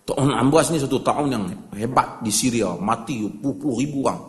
Tahun 0.07 0.31
Ambas 0.39 0.71
ni 0.71 0.79
satu 0.79 1.03
tahun 1.03 1.35
yang 1.35 1.45
hebat 1.75 2.23
di 2.23 2.31
Syria. 2.31 2.79
Mati 2.79 3.27
puluh 3.43 3.75
ribu 3.83 4.07
orang. 4.07 4.23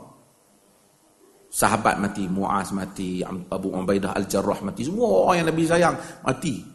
Sahabat 1.53 2.01
mati. 2.01 2.25
Muaz 2.25 2.73
mati. 2.73 3.21
Abu 3.21 3.69
Ubaidah 3.69 4.17
Al-Jarrah 4.17 4.65
mati. 4.65 4.81
Semua 4.89 5.29
orang 5.29 5.45
yang 5.45 5.47
Nabi 5.53 5.61
sayang 5.69 5.95
mati. 6.25 6.65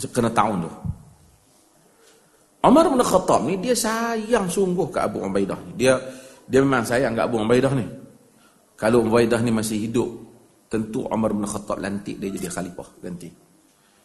Kena 0.00 0.30
tahun 0.30 0.64
tu. 0.64 0.72
Umar 2.60 2.92
bin 2.92 3.00
Khattab 3.00 3.40
ni 3.48 3.56
dia 3.58 3.74
sayang 3.74 4.46
sungguh 4.46 4.86
ke 4.92 4.98
Abu 5.02 5.26
Ubaidah. 5.26 5.58
Dia 5.74 5.98
dia 6.46 6.60
memang 6.62 6.86
sayang 6.86 7.16
ke 7.16 7.26
Abu 7.26 7.42
Ubaidah 7.42 7.72
ni. 7.74 7.84
Kalau 8.78 9.04
Ubaidah 9.04 9.42
ni 9.42 9.50
masih 9.52 9.88
hidup, 9.88 10.08
tentu 10.70 11.04
Umar 11.10 11.34
bin 11.34 11.44
Khattab 11.44 11.82
lantik 11.82 12.22
dia 12.22 12.30
jadi 12.30 12.48
khalifah 12.48 12.88
ganti. 13.02 13.28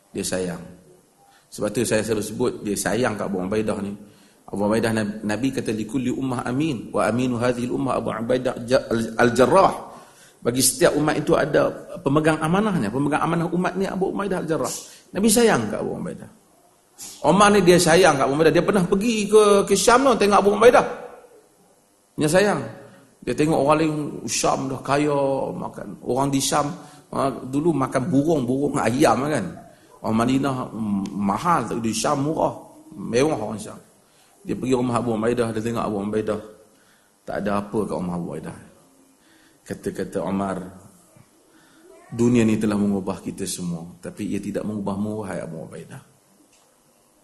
Dia 0.09 0.23
sayang. 0.23 0.84
Sebab 1.55 1.71
tu 1.71 1.87
saya 1.87 2.03
selalu 2.03 2.23
sebut 2.27 2.51
dia 2.67 2.75
sayang 2.75 3.15
kat 3.15 3.31
Abu 3.31 3.39
Ubaidah 3.39 3.79
ni. 3.79 3.95
Abu 4.51 4.67
Ubaidah 4.67 4.91
Nabi 5.23 5.55
kata 5.55 5.71
likulli 5.71 6.11
ummah 6.11 6.43
amin 6.43 6.91
wa 6.91 7.07
aminu 7.07 7.39
hadhihi 7.39 7.71
ummah 7.71 7.95
Abu 7.95 8.11
Ubaidah 8.11 8.59
al-Jarrah. 9.15 9.95
Bagi 10.43 10.59
setiap 10.59 10.99
umat 10.99 11.15
itu 11.15 11.31
ada 11.31 11.71
pemegang 12.03 12.43
amanahnya, 12.43 12.91
pemegang 12.91 13.23
amanah 13.23 13.47
umat 13.55 13.71
ni 13.79 13.87
Abu 13.87 14.11
Ubaidah 14.11 14.43
al-Jarrah. 14.43 14.73
Nabi 15.15 15.27
sayang 15.31 15.71
kat 15.71 15.79
Abu 15.79 15.95
Ubaidah. 15.95 16.29
Omar 17.23 17.47
ni 17.55 17.63
dia 17.63 17.79
sayang 17.79 18.19
kat 18.19 18.27
Abu 18.27 18.35
Ubaidah. 18.35 18.51
Dia 18.51 18.63
pernah 18.67 18.83
pergi 18.83 19.15
ke 19.31 19.43
ke 19.63 19.73
Syam 19.79 20.11
tu 20.11 20.13
tengok 20.19 20.39
Abu 20.43 20.51
Ubaidah. 20.59 20.85
Dia 22.19 22.27
sayang. 22.27 22.59
Dia 23.23 23.31
tengok 23.31 23.57
orang 23.63 23.77
lain 23.79 23.93
Syam 24.27 24.67
dah 24.67 24.83
kaya 24.83 25.15
makan. 25.55 26.03
Orang 26.03 26.27
di 26.35 26.43
Syam 26.43 26.67
uh, 27.15 27.31
dulu 27.47 27.71
makan 27.71 28.11
burung-burung 28.11 28.75
ayam 28.75 29.23
kan. 29.23 29.64
Orang 30.05 30.21
Madinah 30.21 30.69
mm, 30.69 31.03
mahal, 31.17 31.61
di 31.81 31.89
Syam 31.89 32.29
murah. 32.29 32.53
Mewah 32.93 33.41
orang 33.41 33.57
Syam. 33.57 33.81
Dia 34.45 34.53
pergi 34.53 34.77
rumah 34.77 35.01
Abu 35.01 35.17
Ubaidah, 35.17 35.49
dia 35.49 35.65
tengok 35.65 35.81
Abu 35.81 35.97
Ubaidah. 36.05 36.41
Tak 37.25 37.41
ada 37.41 37.57
apa 37.57 37.79
kat 37.89 37.95
rumah 37.97 38.13
Abu 38.13 38.25
Ubaidah. 38.29 38.57
Kata-kata 39.65 40.21
Omar, 40.21 40.61
dunia 42.13 42.45
ni 42.45 42.53
telah 42.61 42.77
mengubah 42.77 43.17
kita 43.17 43.49
semua. 43.49 43.97
Tapi 43.97 44.29
ia 44.29 44.37
tidak 44.37 44.61
mengubahmu, 44.61 45.25
wahai 45.25 45.41
Abu 45.41 45.65
Ubaidah. 45.65 46.01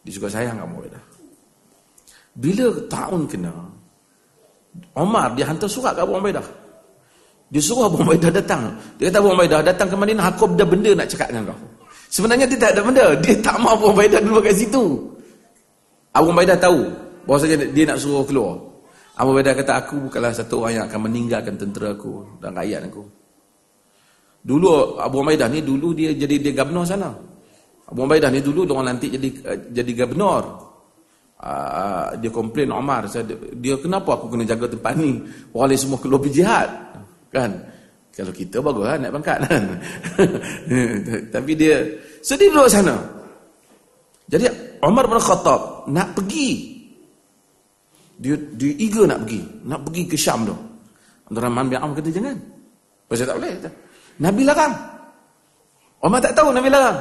Dia 0.02 0.12
juga 0.18 0.34
sayang 0.34 0.58
Abu 0.58 0.82
Ubaidah. 0.82 1.04
Bila 2.34 2.66
tahun 2.90 3.30
kena, 3.30 3.54
Omar 4.98 5.38
dia 5.38 5.46
hantar 5.46 5.70
surat 5.70 5.94
ke 5.94 6.02
Abu 6.02 6.18
Ubaidah. 6.18 6.48
Dia 7.54 7.62
suruh 7.62 7.86
Abu 7.86 8.02
Ubaidah 8.02 8.34
datang. 8.34 8.74
Dia 8.98 9.14
kata 9.14 9.22
Abu 9.22 9.38
Ubaidah 9.38 9.62
datang 9.62 9.86
ke 9.86 9.94
Madinah, 9.94 10.26
aku 10.34 10.50
ada 10.50 10.66
benda 10.66 10.98
nak 10.98 11.06
cakap 11.06 11.30
dengan 11.30 11.54
kau. 11.54 11.71
Sebenarnya 12.12 12.44
dia 12.44 12.60
tak 12.60 12.76
ada 12.76 12.82
benda. 12.84 13.06
Dia 13.24 13.40
tak 13.40 13.56
mahu 13.64 13.72
Abu 13.72 13.86
Ubaidah 13.96 14.20
dulu 14.20 14.44
kat 14.44 14.60
situ. 14.60 15.00
Abu 16.12 16.36
Ubaidah 16.36 16.60
tahu 16.60 16.92
bahawasanya 17.24 17.72
dia 17.72 17.88
nak 17.88 18.04
suruh 18.04 18.28
keluar. 18.28 18.60
Abu 19.16 19.32
Ubaidah 19.32 19.56
kata, 19.56 19.72
aku 19.80 20.12
bukanlah 20.12 20.36
satu 20.36 20.60
orang 20.60 20.74
yang 20.76 20.86
akan 20.92 21.00
meninggalkan 21.08 21.56
tentera 21.56 21.96
aku 21.96 22.28
dan 22.44 22.52
rakyat 22.52 22.92
aku. 22.92 23.04
Dulu 24.44 25.00
Abu 25.00 25.24
Ubaidah 25.24 25.48
ni, 25.48 25.64
dulu 25.64 25.96
dia 25.96 26.12
jadi 26.12 26.36
dia 26.36 26.52
gubernur 26.52 26.84
sana. 26.84 27.16
Abu 27.88 28.04
Ubaidah 28.04 28.28
ni 28.28 28.44
dulu 28.44 28.68
orang 28.68 28.92
nanti 28.92 29.08
jadi 29.08 29.30
jadi 29.72 29.92
gubernur. 30.04 30.68
Uh, 31.42 32.14
dia 32.22 32.30
komplain 32.30 32.70
Omar 32.70 33.10
dia 33.58 33.74
kenapa 33.82 34.14
aku 34.14 34.30
kena 34.30 34.46
jaga 34.46 34.70
tempat 34.70 34.94
ni 34.94 35.26
orang 35.58 35.74
lain 35.74 35.82
semua 35.82 35.98
keluar 35.98 36.22
pergi 36.22 36.38
jihad 36.38 36.70
kan 37.34 37.66
kalau 38.12 38.34
kita 38.36 38.60
bagus 38.60 38.84
lah 38.84 39.00
naik 39.00 39.14
pangkat 39.16 39.38
kan. 39.48 39.64
Tapi 41.34 41.52
dia 41.56 41.80
sedih 42.20 42.52
duduk 42.52 42.68
sana. 42.68 43.00
Jadi 44.28 44.52
Umar 44.84 45.08
bin 45.08 45.16
Khattab 45.16 45.88
nak 45.88 46.12
pergi. 46.20 46.76
Dia, 48.20 48.36
dia 48.60 48.72
eager 48.84 49.08
nak 49.08 49.24
pergi. 49.24 49.42
Nak 49.64 49.80
pergi 49.88 50.04
ke 50.12 50.16
Syam 50.20 50.44
tu. 50.44 50.56
Abdul 51.32 51.40
Rahman 51.40 51.72
bin 51.72 51.80
Auf 51.80 51.96
kata 51.96 52.10
jangan. 52.12 52.38
Pasal 53.08 53.28
tak 53.32 53.38
boleh. 53.40 53.52
Nabi 54.20 54.42
larang. 54.44 54.74
Umar 56.04 56.20
tak 56.20 56.36
tahu 56.36 56.52
Nabi 56.52 56.68
larang. 56.68 57.00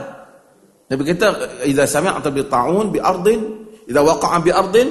Nabi 0.90 1.02
kata, 1.10 1.26
"Idza 1.66 1.86
sami'ta 1.90 2.30
bi 2.30 2.42
ta'un 2.46 2.86
bi 2.90 2.98
ardin, 3.02 3.66
idza 3.86 4.00
waqa'a 4.02 4.38
bi 4.42 4.50
ardin 4.50 4.88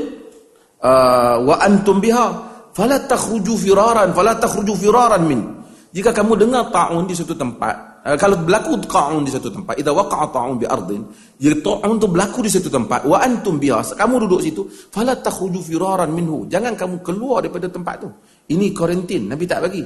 uh, 0.84 1.44
wa 1.44 1.56
antum 1.60 2.00
biha, 2.00 2.28
fala 2.72 3.04
takhruju 3.04 3.56
firaran, 3.60 4.12
fala 4.16 4.36
takhruju 4.36 4.76
firaran 4.80 5.24
min." 5.28 5.59
Jika 5.90 6.14
kamu 6.14 6.38
dengar 6.38 6.70
ta'un 6.70 7.10
di 7.10 7.18
satu 7.18 7.34
tempat, 7.34 8.06
uh, 8.06 8.14
kalau 8.14 8.38
berlaku 8.46 8.78
ta'un 8.86 9.26
di 9.26 9.34
satu 9.34 9.50
tempat, 9.50 9.74
idza 9.82 9.90
waqa'a 9.90 10.30
ta'un 10.30 10.62
bi 10.62 10.70
ardin, 10.70 11.02
jika 11.42 11.66
ta'un 11.66 11.98
itu 11.98 12.06
berlaku 12.06 12.46
di 12.46 12.52
satu 12.54 12.70
tempat, 12.70 13.10
wa 13.10 13.18
antum 13.18 13.58
biha, 13.58 13.82
kamu 13.98 14.30
duduk 14.30 14.40
situ, 14.46 14.62
fala 14.94 15.18
takhruju 15.18 15.58
firaran 15.66 16.14
minhu. 16.14 16.46
Jangan 16.46 16.78
kamu 16.78 17.02
keluar 17.02 17.42
daripada 17.42 17.66
tempat 17.66 18.06
tu. 18.06 18.10
Ini 18.54 18.70
karantin, 18.70 19.34
Nabi 19.34 19.50
tak 19.50 19.66
bagi. 19.66 19.82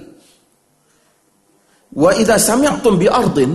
Wa 1.96 2.12
idza 2.20 2.36
sami'tum 2.36 3.00
bi 3.00 3.08
ardin 3.08 3.52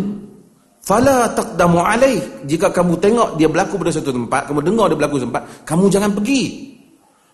fala 0.80 1.28
taqdamu 1.36 1.84
alaih. 1.84 2.48
Jika 2.48 2.72
kamu 2.72 2.96
tengok 2.96 3.28
dia 3.36 3.44
berlaku 3.44 3.76
pada 3.76 3.92
satu 3.92 4.08
tempat, 4.08 4.48
kamu 4.48 4.64
dengar 4.64 4.88
dia 4.88 4.96
berlaku 4.96 5.20
tempat, 5.20 5.42
kamu 5.68 5.84
jangan 5.92 6.16
pergi. 6.16 6.42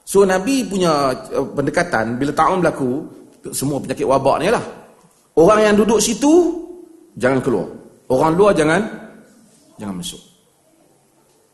So 0.02 0.26
Nabi 0.26 0.66
punya 0.66 1.14
uh, 1.14 1.46
pendekatan 1.54 2.18
bila 2.18 2.34
tahun 2.34 2.66
berlaku 2.66 2.90
semua 3.54 3.78
penyakit 3.78 4.02
wabak 4.10 4.42
ni 4.42 4.50
lah. 4.50 4.83
Orang 5.34 5.60
yang 5.66 5.74
duduk 5.74 5.98
situ 5.98 6.30
jangan 7.18 7.42
keluar. 7.42 7.66
Orang 8.06 8.38
luar 8.38 8.54
jangan 8.54 8.86
jangan 9.78 9.98
masuk. 9.98 10.22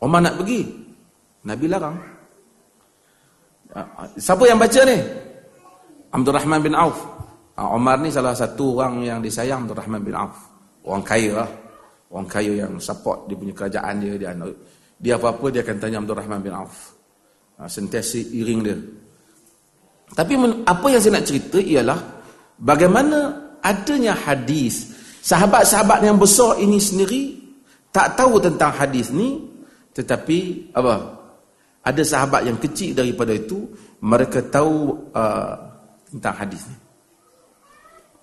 Omar 0.01 0.21
nak 0.21 0.37
pergi. 0.37 0.61
Nabi 1.41 1.65
larang. 1.65 1.97
Uh, 3.71 3.81
uh, 3.81 4.07
siapa 4.17 4.45
yang 4.45 4.61
baca 4.61 4.81
ni? 4.85 4.97
Abdul 6.13 6.35
Rahman 6.35 6.59
bin 6.61 6.75
Auf. 6.77 6.97
Omar 7.57 8.01
ni 8.01 8.09
salah 8.09 8.33
satu 8.33 8.77
orang 8.77 9.05
yang 9.05 9.19
disayang 9.21 9.65
Abdul 9.65 9.77
Rahman 9.81 10.01
bin 10.05 10.13
Auf. 10.13 10.37
Orang 10.85 11.01
kaya 11.01 11.45
lah. 11.45 11.49
Orang 12.11 12.27
kaya 12.29 12.65
yang 12.65 12.77
support 12.77 13.25
dia 13.25 13.37
punya 13.37 13.53
kerajaan 13.57 13.97
dia. 13.97 14.13
Dia, 14.17 14.29
dia 15.01 15.13
apa-apa 15.17 15.49
dia 15.49 15.65
akan 15.65 15.77
tanya 15.81 15.97
Abdul 16.05 16.17
Rahman 16.21 16.39
bin 16.45 16.53
Auf. 16.53 16.93
Sentiasa 17.65 18.21
iring 18.21 18.61
dia. 18.61 18.77
Tapi 20.11 20.33
apa 20.67 20.85
yang 20.91 21.01
saya 21.01 21.17
nak 21.17 21.25
cerita 21.25 21.57
ialah 21.57 21.99
bagaimana 22.59 23.40
adanya 23.61 24.13
hadis. 24.13 24.93
Sahabat-sahabat 25.21 26.01
yang 26.01 26.17
besar 26.17 26.57
ini 26.57 26.81
sendiri 26.81 27.37
tak 27.93 28.17
tahu 28.17 28.41
tentang 28.41 28.73
hadis 28.73 29.13
ni 29.13 29.51
tetapi 29.91 30.71
apa? 30.75 31.19
Ada 31.81 32.01
sahabat 32.05 32.45
yang 32.45 32.57
kecil 32.61 32.93
daripada 32.93 33.33
itu 33.33 33.65
mereka 34.05 34.41
tahu 34.41 34.93
uh, 35.17 35.57
tentang 36.13 36.35
hadis 36.37 36.61
ni. 36.69 36.77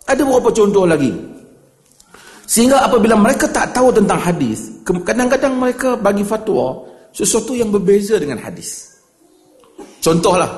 Ada 0.09 0.23
beberapa 0.25 0.51
contoh 0.55 0.87
lagi. 0.87 1.13
Sehingga 2.49 2.81
apabila 2.81 3.13
mereka 3.13 3.45
tak 3.51 3.77
tahu 3.77 3.93
tentang 3.93 4.17
hadis, 4.17 4.73
kadang-kadang 4.87 5.59
mereka 5.59 6.01
bagi 6.01 6.25
fatwa 6.25 6.81
sesuatu 7.13 7.53
yang 7.53 7.69
berbeza 7.69 8.17
dengan 8.17 8.41
hadis. 8.41 8.89
Contohlah. 10.01 10.49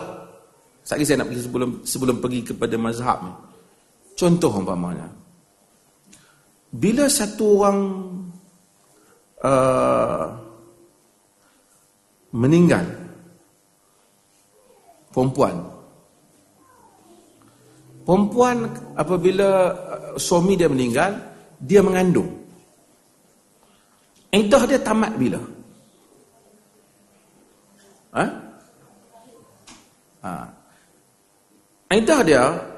Saya 0.86 1.02
nak 1.18 1.30
pergi 1.30 1.42
sebelum 1.46 1.70
sebelum 1.86 2.16
pergi 2.18 2.40
kepada 2.50 2.74
mazhab 2.78 3.18
ni. 3.26 3.32
Contoh 4.20 4.52
umpamanya. 4.52 5.08
Bila 6.68 7.08
satu 7.08 7.44
orang 7.56 7.78
uh, 9.40 10.28
meninggal 12.36 12.84
perempuan 15.10 15.56
Perempuan 18.10 18.66
apabila 18.98 19.70
uh, 19.70 20.18
suami 20.18 20.58
dia 20.58 20.66
meninggal, 20.66 21.14
dia 21.62 21.78
mengandung. 21.78 22.26
Iddah 24.34 24.62
dia 24.66 24.80
tamat 24.82 25.14
bila? 25.14 25.38
Ha? 28.18 28.24
Ha. 30.26 30.32
Iddah 31.94 32.20
dia 32.26 32.69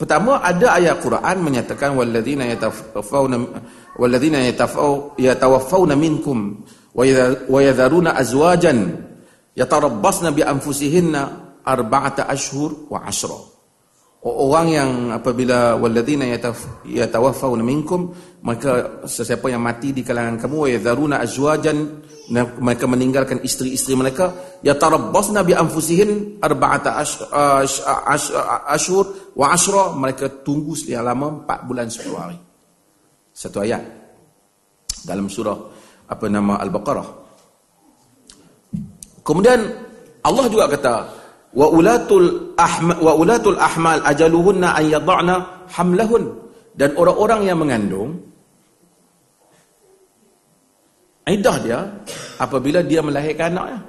pertama 0.00 0.40
ada 0.40 0.80
ayat 0.80 0.96
Quran 1.04 1.36
menyatakan 1.44 1.92
walladzina 1.92 2.48
yatawaffawna 2.48 3.36
walladzina 4.00 4.40
yatawaffawna 5.20 5.92
minkum 5.92 6.64
wa 6.96 7.60
yadharuna 7.60 8.16
azwajan 8.16 8.96
yatarabbasna 9.52 10.32
bi 10.32 10.40
anfusihinna 10.40 11.20
arba'ata 11.60 12.24
ashhur 12.32 12.88
wa 12.88 13.04
'ashra 13.04 13.36
orang 14.20 14.66
yang 14.68 14.90
apabila 15.16 15.80
walladzina 15.80 16.28
yatawaffawna 16.84 17.64
minkum 17.64 18.12
maka 18.44 19.00
sesiapa 19.08 19.48
yang 19.48 19.64
mati 19.64 19.96
di 19.96 20.04
kalangan 20.04 20.36
kamu 20.36 20.76
yadharuna 20.76 21.24
azwajan 21.24 22.04
mereka 22.60 22.86
meninggalkan 22.86 23.42
isteri-isteri 23.42 23.96
mereka 23.98 24.58
yatarabbasna 24.62 25.42
bi 25.42 25.56
anfusihin 25.56 26.38
arba'ata 26.38 27.00
ashhur 28.70 29.34
wa 29.34 29.50
ashra 29.50 29.96
mereka 29.96 30.28
tunggu 30.44 30.78
sekian 30.78 31.02
lama 31.02 31.42
4 31.48 31.66
bulan 31.66 31.90
10 31.90 32.06
hari. 32.14 32.38
Satu 33.34 33.66
ayat. 33.66 33.82
Dalam 35.02 35.26
surah 35.26 35.58
apa 36.06 36.24
nama 36.30 36.60
al-baqarah. 36.62 37.08
Kemudian 39.26 39.60
Allah 40.22 40.44
juga 40.46 40.70
kata 40.70 40.94
wa 41.50 41.66
ulatul 41.70 42.54
ahma 42.54 42.94
wa 43.02 43.12
ulatul 43.18 43.58
ahmal 43.58 43.98
ajaluhunna 44.06 44.74
an 44.74 44.84
yad'na 44.86 45.34
hamlahun. 45.70 46.24
Dan 46.70 46.94
orang-orang 46.94 47.40
yang 47.50 47.58
mengandung 47.58 48.22
iddah 51.26 51.56
dia 51.62 51.80
apabila 52.38 52.82
dia 52.82 53.02
melahirkan 53.02 53.54
anaknya. 53.54 53.80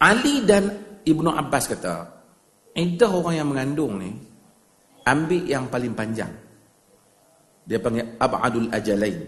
Ali 0.00 0.40
dan 0.48 0.64
Ibnu 1.04 1.28
Abbas 1.28 1.68
kata 1.68 2.08
iddah 2.72 3.12
orang 3.12 3.34
yang 3.36 3.48
mengandung 3.52 4.00
ni 4.00 4.10
ambil 5.04 5.42
yang 5.44 5.68
paling 5.68 5.92
panjang. 5.92 6.32
Dia 7.68 7.78
panggil 7.78 8.16
abadul 8.16 8.66
ajalain. 8.72 9.20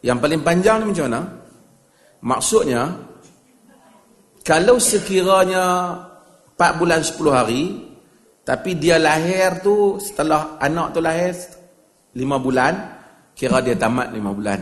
Yang 0.00 0.18
paling 0.22 0.40
panjang 0.40 0.76
ni 0.80 0.84
macam 0.94 1.06
mana 1.10 1.20
Maksudnya 2.20 2.92
kalau 4.44 4.76
sekiranya 4.76 5.96
4 6.56 6.80
bulan 6.80 7.00
10 7.00 7.16
hari 7.32 7.64
tapi 8.44 8.76
dia 8.76 9.00
lahir 9.00 9.64
tu 9.64 9.96
setelah 9.96 10.60
anak 10.60 10.92
tu 10.92 11.00
lahir 11.00 11.32
5 12.12 12.20
bulan 12.44 12.72
kira 13.32 13.64
dia 13.64 13.72
tamat 13.72 14.12
5 14.12 14.36
bulan. 14.36 14.60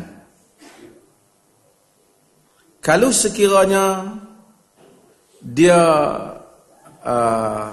Kalau 2.79 3.11
sekiranya 3.11 4.07
dia 5.43 5.79
uh, 7.03 7.67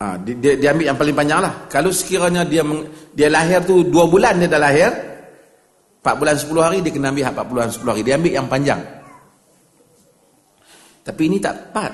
uh, 0.00 0.16
dia, 0.24 0.56
dia 0.56 0.68
ambil 0.72 0.86
yang 0.88 0.98
paling 0.98 1.16
panjang 1.16 1.40
lah. 1.44 1.54
Kalau 1.68 1.92
sekiranya 1.92 2.48
dia 2.48 2.64
dia 3.12 3.28
lahir 3.28 3.60
tu 3.68 3.84
2 3.84 3.92
bulan 4.08 4.40
dia 4.40 4.48
dah 4.48 4.62
lahir 4.62 5.13
4 6.04 6.20
bulan 6.20 6.36
10 6.36 6.52
hari 6.60 6.78
dia 6.84 6.92
kena 6.92 7.08
ambil 7.08 7.32
4 7.32 7.48
bulan 7.48 7.66
10 7.72 7.80
hari. 7.88 8.02
Dia 8.04 8.14
ambil 8.20 8.32
yang 8.36 8.44
panjang. 8.44 8.80
Tapi 11.00 11.22
ini 11.24 11.40
tak 11.40 11.72
tepat. 11.72 11.92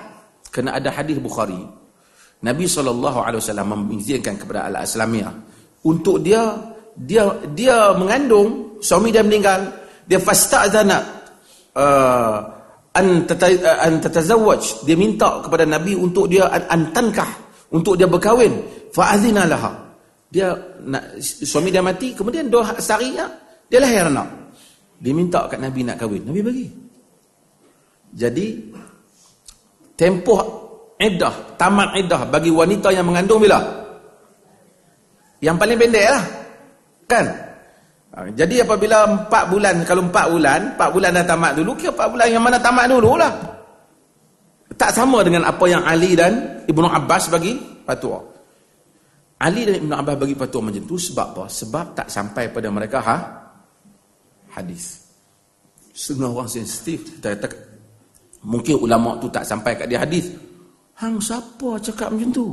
Kena 0.51 0.75
ada 0.75 0.91
hadis 0.91 1.23
Bukhari. 1.23 1.63
Nabi 2.43 2.65
SAW 2.67 2.99
mengizinkan 3.87 4.35
kepada 4.35 4.67
Al-Aslamiyah. 4.67 5.31
Untuk 5.87 6.27
dia, 6.27 6.43
dia 6.99 7.23
dia 7.55 7.95
mengandung, 7.95 8.83
suami 8.83 9.15
dia 9.15 9.23
meninggal. 9.23 9.63
Dia 10.11 10.19
fasta'zana 10.19 10.99
uh, 11.79 12.39
an, 12.99 13.07
an 13.63 13.95
tatazawaj. 14.03 14.83
Dia 14.83 14.99
minta 14.99 15.39
kepada 15.39 15.63
Nabi 15.63 15.95
untuk 15.95 16.27
dia 16.27 16.51
an, 16.51 16.91
tankah. 16.91 17.31
Untuk 17.71 17.95
dia 17.95 18.11
berkahwin. 18.11 18.59
Fa'azina 18.91 19.47
laha. 19.47 19.71
Dia 20.27 20.51
nak, 20.83 21.23
suami 21.23 21.71
dia 21.71 21.79
mati. 21.79 22.11
Kemudian 22.11 22.51
dua 22.51 22.75
sehari 22.83 23.15
ya, 23.15 23.31
dia 23.71 23.79
lahir 23.79 24.11
anak. 24.11 24.27
Dia 24.99 25.15
minta 25.15 25.47
kat 25.47 25.63
Nabi 25.63 25.87
nak 25.87 25.97
kahwin. 25.97 26.27
Nabi 26.27 26.41
bagi. 26.43 26.67
Jadi, 28.11 28.47
tempoh 29.95 30.43
iddah, 30.99 31.55
tamat 31.55 31.95
iddah 31.97 32.27
bagi 32.27 32.51
wanita 32.51 32.91
yang 32.91 33.07
mengandung 33.07 33.39
bila? 33.39 33.63
Yang 35.41 35.57
paling 35.57 35.79
pendek 35.79 36.07
lah. 36.11 36.25
Kan? 37.07 37.27
Ha, 38.11 38.27
jadi 38.35 38.67
apabila 38.67 39.07
empat 39.07 39.45
bulan, 39.49 39.75
kalau 39.87 40.03
empat 40.05 40.27
bulan, 40.29 40.61
empat 40.75 40.89
bulan 40.91 41.11
dah 41.15 41.27
tamat 41.31 41.53
dulu, 41.55 41.71
kira 41.79 41.95
empat 41.95 42.09
bulan 42.11 42.27
yang 42.27 42.43
mana 42.43 42.59
tamat 42.59 42.87
dulu 42.91 43.15
lah. 43.15 43.33
Tak 44.75 44.91
sama 44.91 45.23
dengan 45.23 45.47
apa 45.47 45.65
yang 45.71 45.87
Ali 45.87 46.19
dan 46.19 46.65
Ibnu 46.67 46.87
Abbas 46.91 47.31
bagi 47.31 47.55
fatwa. 47.87 48.21
Ali 49.41 49.65
dan 49.65 49.81
Ibnu 49.81 49.95
Abbas 49.95 50.17
bagi 50.21 50.35
fatwa 50.37 50.69
macam 50.69 50.83
tu 50.85 50.99
sebab 50.99 51.27
apa? 51.33 51.45
Sebab 51.49 51.87
tak 51.97 52.09
sampai 52.13 52.53
pada 52.53 52.69
mereka 52.69 52.99
ha? 53.01 53.17
Hadis. 54.53 55.07
Setengah 55.95 56.31
orang 56.33 56.51
sensitif. 56.51 57.19
Kata, 57.21 57.49
mungkin 58.47 58.79
ulama 58.81 59.19
tu 59.21 59.29
tak 59.29 59.45
sampai 59.47 59.77
kat 59.77 59.87
dia 59.87 60.03
hadis. 60.03 60.31
Hang 61.01 61.17
siapa 61.17 61.81
cakap 61.81 62.13
macam 62.13 62.31
tu? 62.31 62.47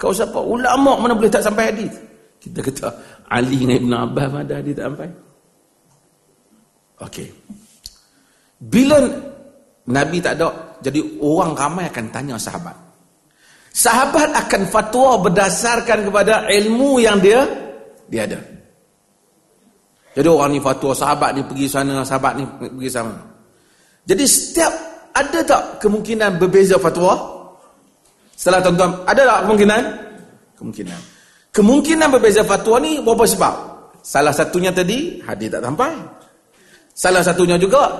Kau 0.00 0.12
siapa? 0.12 0.40
Ulama 0.40 0.96
mana 0.96 1.12
boleh 1.12 1.32
tak 1.32 1.44
sampai 1.44 1.72
hadis? 1.72 1.92
Kita 2.40 2.64
kata, 2.64 2.88
Ali 3.28 3.60
dengan 3.60 3.76
Ibn 3.84 3.92
Abbas 4.08 4.28
ada 4.32 4.54
hadis 4.60 4.72
tak 4.72 4.86
sampai? 4.88 5.08
Okey. 7.00 7.28
Bila 8.60 8.96
Nabi 9.88 10.18
tak 10.20 10.36
ada, 10.40 10.76
jadi 10.84 11.00
orang 11.20 11.52
ramai 11.56 11.88
akan 11.88 12.06
tanya 12.12 12.36
sahabat. 12.40 12.76
Sahabat 13.70 14.34
akan 14.34 14.62
fatwa 14.66 15.20
berdasarkan 15.24 16.10
kepada 16.10 16.48
ilmu 16.48 17.00
yang 17.00 17.22
dia 17.22 17.44
dia 18.10 18.26
ada. 18.26 18.40
Jadi 20.10 20.26
orang 20.26 20.50
ni 20.54 20.58
fatwa 20.58 20.90
sahabat 20.90 21.30
ni 21.38 21.42
pergi 21.46 21.66
sana, 21.70 22.02
sahabat 22.02 22.32
ni 22.34 22.44
pergi 22.46 22.90
sana. 22.90 23.14
Jadi 24.06 24.24
setiap 24.26 24.72
ada 25.14 25.40
tak 25.46 25.62
kemungkinan 25.78 26.38
berbeza 26.38 26.78
fatwa? 26.82 27.14
Setelah 28.34 28.60
tuan-tuan, 28.64 28.90
ada 29.06 29.22
tak 29.22 29.38
kemungkinan? 29.46 29.82
Kemungkinan. 30.58 31.00
Kemungkinan 31.50 32.08
berbeza 32.10 32.42
fatwa 32.42 32.76
ni 32.82 32.98
berapa 33.02 33.24
sebab? 33.26 33.54
Salah 34.00 34.32
satunya 34.32 34.72
tadi, 34.72 35.20
hadis 35.22 35.52
tak 35.52 35.62
sampai. 35.62 35.92
Salah 36.96 37.22
satunya 37.22 37.60
juga, 37.60 37.90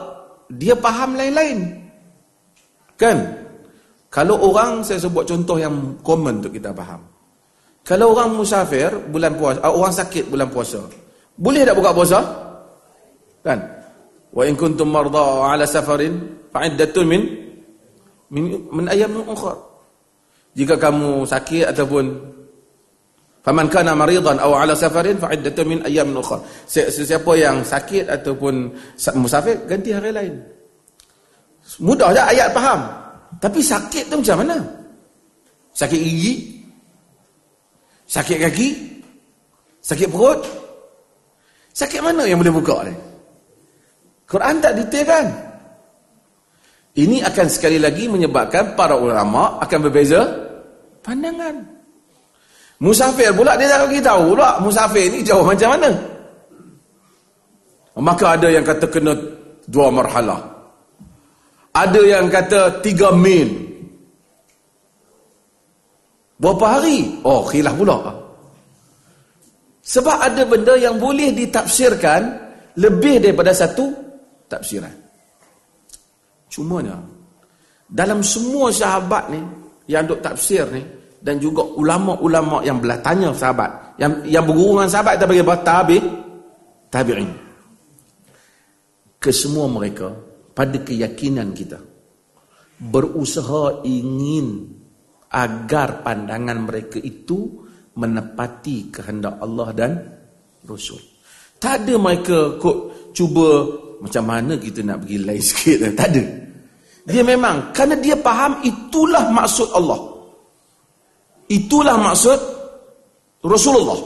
dia 0.48 0.74
faham 0.78 1.14
lain-lain. 1.14 1.68
Kan? 2.96 3.16
Kalau 4.10 4.34
orang, 4.50 4.82
saya 4.82 4.98
sebut 4.98 5.28
contoh 5.28 5.60
yang 5.60 5.94
common 6.02 6.42
untuk 6.42 6.56
kita 6.56 6.74
faham. 6.74 7.04
Kalau 7.86 8.12
orang 8.14 8.34
musafir, 8.34 8.92
bulan 9.08 9.34
puasa, 9.38 9.58
uh, 9.64 9.72
orang 9.72 9.94
sakit 9.94 10.24
bulan 10.28 10.48
puasa, 10.52 10.80
boleh 11.40 11.64
tak 11.64 11.72
buka 11.72 11.96
puasa? 11.96 12.20
Kan? 13.40 13.58
Wa 14.30 14.44
in 14.44 14.54
kuntum 14.54 14.92
marda 14.92 15.48
ala 15.48 15.64
safarin 15.64 16.44
fa'iddatun 16.52 17.04
min 17.08 17.22
min, 18.30 18.44
min 18.70 18.86
ayyamin 18.86 19.24
ukhra. 19.24 19.56
Jika 20.52 20.76
kamu 20.76 21.24
sakit 21.24 21.72
ataupun 21.72 22.04
faman 23.40 23.66
kana 23.72 23.96
maridan 23.96 24.36
aw 24.36 24.52
ala 24.52 24.76
safarin 24.76 25.16
fa'iddatun 25.16 25.66
min 25.66 25.78
ayyamin 25.88 26.20
ukhra. 26.20 26.44
Sesiapa 26.68 27.32
yang 27.40 27.64
sakit 27.64 28.06
ataupun 28.06 28.70
musafir 29.16 29.64
ganti 29.64 29.96
hari 29.96 30.12
lain. 30.12 30.34
Mudah 31.80 32.12
je 32.12 32.22
ayat 32.36 32.52
faham. 32.52 32.84
Tapi 33.40 33.64
sakit 33.64 34.12
tu 34.12 34.20
macam 34.20 34.36
mana? 34.44 34.58
Sakit 35.72 35.96
gigi? 35.96 36.34
Sakit 38.10 38.38
kaki? 38.42 38.68
Sakit 39.80 40.10
perut? 40.10 40.59
Sakit 41.80 42.04
mana 42.04 42.28
yang 42.28 42.36
boleh 42.36 42.52
buka 42.52 42.84
ni? 42.84 42.92
Quran 44.28 44.60
tak 44.60 44.76
detailkan. 44.76 45.32
Ini 46.92 47.24
akan 47.24 47.46
sekali 47.48 47.80
lagi 47.80 48.04
menyebabkan 48.04 48.76
para 48.76 49.00
ulama 49.00 49.56
akan 49.64 49.78
berbeza 49.88 50.28
pandangan. 51.00 51.56
Musafir 52.84 53.32
pula 53.32 53.56
dia 53.56 53.72
tak 53.72 53.88
tahu 54.04 54.36
pula 54.36 54.60
musafir 54.60 55.08
ni 55.08 55.24
jauh 55.24 55.40
macam 55.40 55.72
mana. 55.72 55.90
Maka 57.96 58.36
ada 58.36 58.48
yang 58.52 58.64
kata 58.64 58.84
kena 58.84 59.16
dua 59.64 59.88
marhalah. 59.88 60.40
Ada 61.72 62.00
yang 62.04 62.28
kata 62.28 62.84
tiga 62.84 63.08
mil. 63.16 63.48
Berapa 66.36 66.76
hari? 66.76 67.24
Oh, 67.24 67.44
khilaf 67.48 67.72
pula. 67.72 68.19
Sebab 69.90 70.16
ada 70.22 70.46
benda 70.46 70.78
yang 70.78 71.02
boleh 71.02 71.34
ditafsirkan 71.34 72.20
lebih 72.78 73.18
daripada 73.18 73.50
satu 73.50 73.90
tafsiran. 74.46 74.94
Cumanya 76.46 77.02
dalam 77.90 78.22
semua 78.22 78.70
sahabat 78.70 79.34
ni 79.34 79.42
yang 79.90 80.06
duk 80.06 80.22
tafsir 80.22 80.62
ni 80.70 80.82
dan 81.18 81.42
juga 81.42 81.66
ulama-ulama 81.66 82.62
yang 82.62 82.78
belah 82.78 83.02
tanya 83.02 83.34
sahabat 83.34 83.98
yang 83.98 84.22
yang 84.30 84.46
berguru 84.46 84.78
dengan 84.78 84.90
sahabat 84.94 85.12
kita 85.18 85.26
apa 85.26 85.56
tabi 85.66 85.98
tabi'in 86.86 87.30
kesemua 89.18 89.66
mereka 89.66 90.14
pada 90.54 90.78
keyakinan 90.80 91.50
kita 91.50 91.82
berusaha 92.78 93.82
ingin 93.84 94.70
agar 95.28 96.06
pandangan 96.06 96.58
mereka 96.62 96.96
itu 97.02 97.68
menepati 97.96 98.92
kehendak 98.92 99.40
Allah 99.42 99.68
dan 99.74 99.90
Rasul. 100.66 101.00
Tak 101.60 101.84
ada 101.84 101.94
mereka 102.00 102.56
kok 102.56 103.10
cuba 103.12 103.66
macam 104.00 104.24
mana 104.24 104.56
kita 104.56 104.80
nak 104.80 105.04
pergi 105.04 105.16
lain 105.20 105.42
sikit. 105.48 105.76
Tak 105.92 106.08
ada. 106.12 106.24
Dia 107.10 107.22
memang, 107.24 107.72
kerana 107.72 107.96
dia 107.98 108.14
faham 108.20 108.60
itulah 108.62 109.28
maksud 109.32 109.68
Allah. 109.72 110.00
Itulah 111.50 111.96
maksud 111.98 112.38
Rasulullah. 113.42 113.98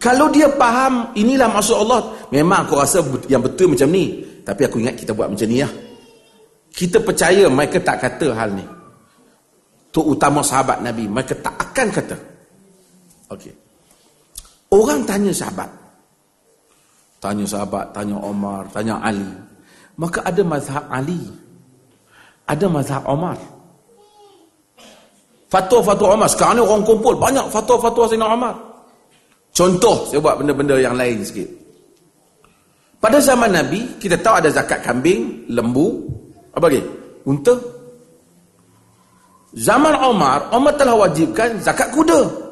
Kalau 0.00 0.32
dia 0.32 0.48
faham 0.56 1.12
inilah 1.12 1.52
maksud 1.52 1.76
Allah, 1.76 2.00
memang 2.32 2.64
aku 2.64 2.80
rasa 2.80 3.04
yang 3.28 3.44
betul 3.44 3.76
macam 3.76 3.92
ni. 3.92 4.24
Tapi 4.40 4.64
aku 4.64 4.80
ingat 4.80 4.96
kita 4.96 5.12
buat 5.12 5.28
macam 5.28 5.44
ni 5.44 5.60
ya. 5.60 5.68
Kita 6.72 7.04
percaya 7.04 7.44
mereka 7.52 7.84
tak 7.84 8.00
kata 8.00 8.32
hal 8.32 8.56
ni. 8.56 8.64
Tu 9.92 10.00
utama 10.00 10.40
sahabat 10.40 10.80
Nabi, 10.80 11.04
mereka 11.04 11.36
tak 11.36 11.52
akan 11.52 11.88
kata. 11.92 12.16
Okey. 13.30 13.54
Orang 14.70 15.06
tanya 15.06 15.30
sahabat. 15.30 15.70
Tanya 17.20 17.44
sahabat, 17.46 17.92
tanya 17.94 18.16
Omar, 18.18 18.66
tanya 18.74 18.96
Ali. 19.02 19.28
Maka 20.00 20.24
ada 20.24 20.42
mazhab 20.42 20.84
Ali. 20.88 21.20
Ada 22.48 22.66
mazhab 22.66 23.02
Omar. 23.06 23.36
Fatwa-fatwa 25.50 26.14
Omar. 26.14 26.28
Sekarang 26.30 26.58
ni 26.58 26.62
orang 26.62 26.82
kumpul. 26.86 27.14
Banyak 27.18 27.50
fatwa-fatwa 27.50 28.06
Sayyidina 28.06 28.30
Omar. 28.30 28.54
Contoh, 29.50 30.06
saya 30.06 30.22
buat 30.22 30.38
benda-benda 30.38 30.78
yang 30.78 30.94
lain 30.94 31.26
sikit. 31.26 31.46
Pada 33.02 33.18
zaman 33.18 33.50
Nabi, 33.50 33.98
kita 33.98 34.16
tahu 34.20 34.44
ada 34.44 34.48
zakat 34.52 34.80
kambing, 34.84 35.50
lembu, 35.50 36.06
apa 36.54 36.70
lagi? 36.70 36.80
Unta. 37.26 37.54
Zaman 39.58 39.94
Omar, 40.06 40.54
Omar 40.54 40.72
telah 40.78 40.94
wajibkan 40.94 41.58
zakat 41.58 41.90
kuda. 41.90 42.49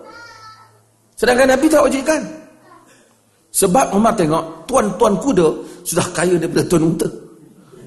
Sedangkan 1.18 1.50
Nabi 1.50 1.66
tak 1.66 1.83
wajibkan. 1.83 2.22
Sebab 3.50 3.90
Umar 3.90 4.14
tengok 4.14 4.70
tuan-tuan 4.70 5.18
kuda 5.18 5.48
sudah 5.83 6.07
kaya 6.14 6.38
daripada 6.38 6.62
tuan 6.70 6.94
unta. 6.94 7.09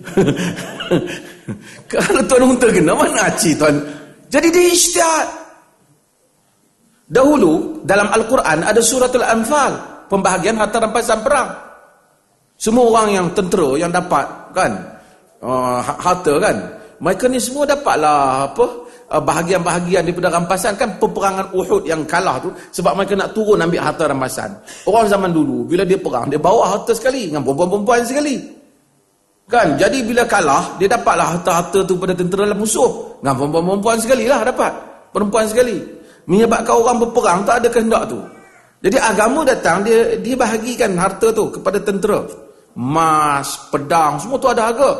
Kalau 1.91 2.21
tuan 2.27 2.43
unta 2.43 2.67
kena 2.67 2.91
mana 2.91 3.31
aci 3.31 3.55
tuan? 3.55 3.79
Jadi 4.27 4.47
dia 4.51 4.67
isytihad. 4.67 5.27
Dahulu 7.11 7.83
dalam 7.87 8.11
Al-Quran 8.11 8.67
ada 8.67 8.81
suratul 8.83 9.23
Anfal, 9.23 9.79
pembahagian 10.11 10.59
harta 10.59 10.83
rampasan 10.83 11.23
perang. 11.23 11.51
Semua 12.59 12.87
orang 12.87 13.07
yang 13.15 13.27
tentera 13.31 13.75
yang 13.79 13.91
dapat 13.91 14.27
kan 14.51 14.71
uh, 15.43 15.79
harta 15.79 16.35
kan, 16.39 16.55
mereka 16.99 17.25
ni 17.31 17.39
semua 17.39 17.63
dapatlah 17.67 18.51
apa? 18.51 18.65
Uh, 19.11 19.19
bahagian-bahagian 19.19 20.07
daripada 20.07 20.31
rampasan 20.31 20.71
kan 20.79 20.95
peperangan 20.95 21.51
Uhud 21.51 21.83
yang 21.83 22.07
kalah 22.07 22.39
tu 22.39 22.47
sebab 22.71 22.95
mereka 22.95 23.19
nak 23.19 23.35
turun 23.35 23.59
ambil 23.59 23.83
harta 23.83 24.07
rampasan. 24.07 24.55
Orang 24.87 25.11
zaman 25.11 25.35
dulu 25.35 25.67
bila 25.67 25.83
dia 25.83 25.99
perang 25.99 26.31
dia 26.31 26.39
bawa 26.39 26.71
harta 26.71 26.95
sekali 26.95 27.27
dengan 27.27 27.43
perempuan-perempuan 27.43 28.07
sekali. 28.07 28.39
Kan? 29.51 29.75
Jadi 29.75 30.07
bila 30.07 30.23
kalah 30.23 30.79
dia 30.79 30.87
dapatlah 30.87 31.27
harta-harta 31.27 31.83
tu 31.83 31.99
pada 31.99 32.15
tentera 32.15 32.55
musuh 32.55 33.19
dengan 33.19 33.35
perempuan-perempuan 33.35 33.97
sekali 33.99 34.31
lah 34.31 34.47
dapat. 34.47 34.71
Perempuan 35.11 35.43
sekali. 35.43 35.77
Menyebabkan 36.31 36.71
orang 36.71 36.97
berperang 37.03 37.39
tak 37.43 37.55
ada 37.59 37.67
kehendak 37.67 38.03
tu. 38.07 38.19
Jadi 38.79 38.95
agama 38.95 39.43
datang 39.43 39.83
dia 39.83 40.15
dia 40.23 40.39
bahagikan 40.39 40.95
harta 40.95 41.35
tu 41.35 41.51
kepada 41.51 41.83
tentera. 41.83 42.23
Mas, 42.79 43.59
pedang 43.67 44.15
semua 44.23 44.39
tu 44.39 44.47
ada 44.47 44.71
harga. 44.71 44.91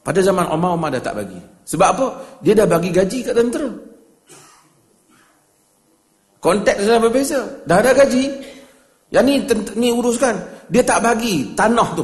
Pada 0.00 0.24
zaman 0.24 0.48
Umar 0.48 0.72
Umar 0.72 0.88
dah 0.88 1.04
tak 1.04 1.20
bagi. 1.20 1.59
Sebab 1.70 1.88
apa? 1.94 2.06
Dia 2.42 2.58
dah 2.58 2.66
bagi 2.66 2.90
gaji 2.90 3.18
kat 3.22 3.34
tentera. 3.38 3.70
Konteks 6.42 6.82
dah 6.82 6.98
berbeza. 6.98 7.40
Dah 7.62 7.78
ada 7.78 7.94
gaji. 7.94 8.26
Yang 9.14 9.24
ni 9.26 9.34
ni 9.78 9.88
uruskan. 9.94 10.34
Dia 10.66 10.82
tak 10.82 10.98
bagi 10.98 11.54
tanah 11.54 11.88
tu. 11.94 12.02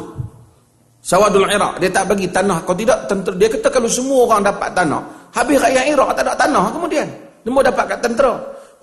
Sawadul 1.02 1.50
Iraq. 1.50 1.82
Dia 1.82 1.90
tak 1.90 2.06
bagi 2.06 2.30
tanah. 2.30 2.62
Kalau 2.62 2.78
tidak, 2.78 3.10
tentera. 3.10 3.34
dia 3.34 3.48
kata 3.50 3.68
kalau 3.74 3.90
semua 3.90 4.30
orang 4.30 4.46
dapat 4.46 4.70
tanah. 4.70 5.02
Habis 5.34 5.58
rakyat 5.58 5.84
Iraq 5.90 6.10
tak 6.14 6.22
ada 6.30 6.34
tanah 6.38 6.64
kemudian. 6.70 7.08
Semua 7.42 7.62
dapat 7.66 7.84
kat 7.90 7.98
tentera. 8.06 8.34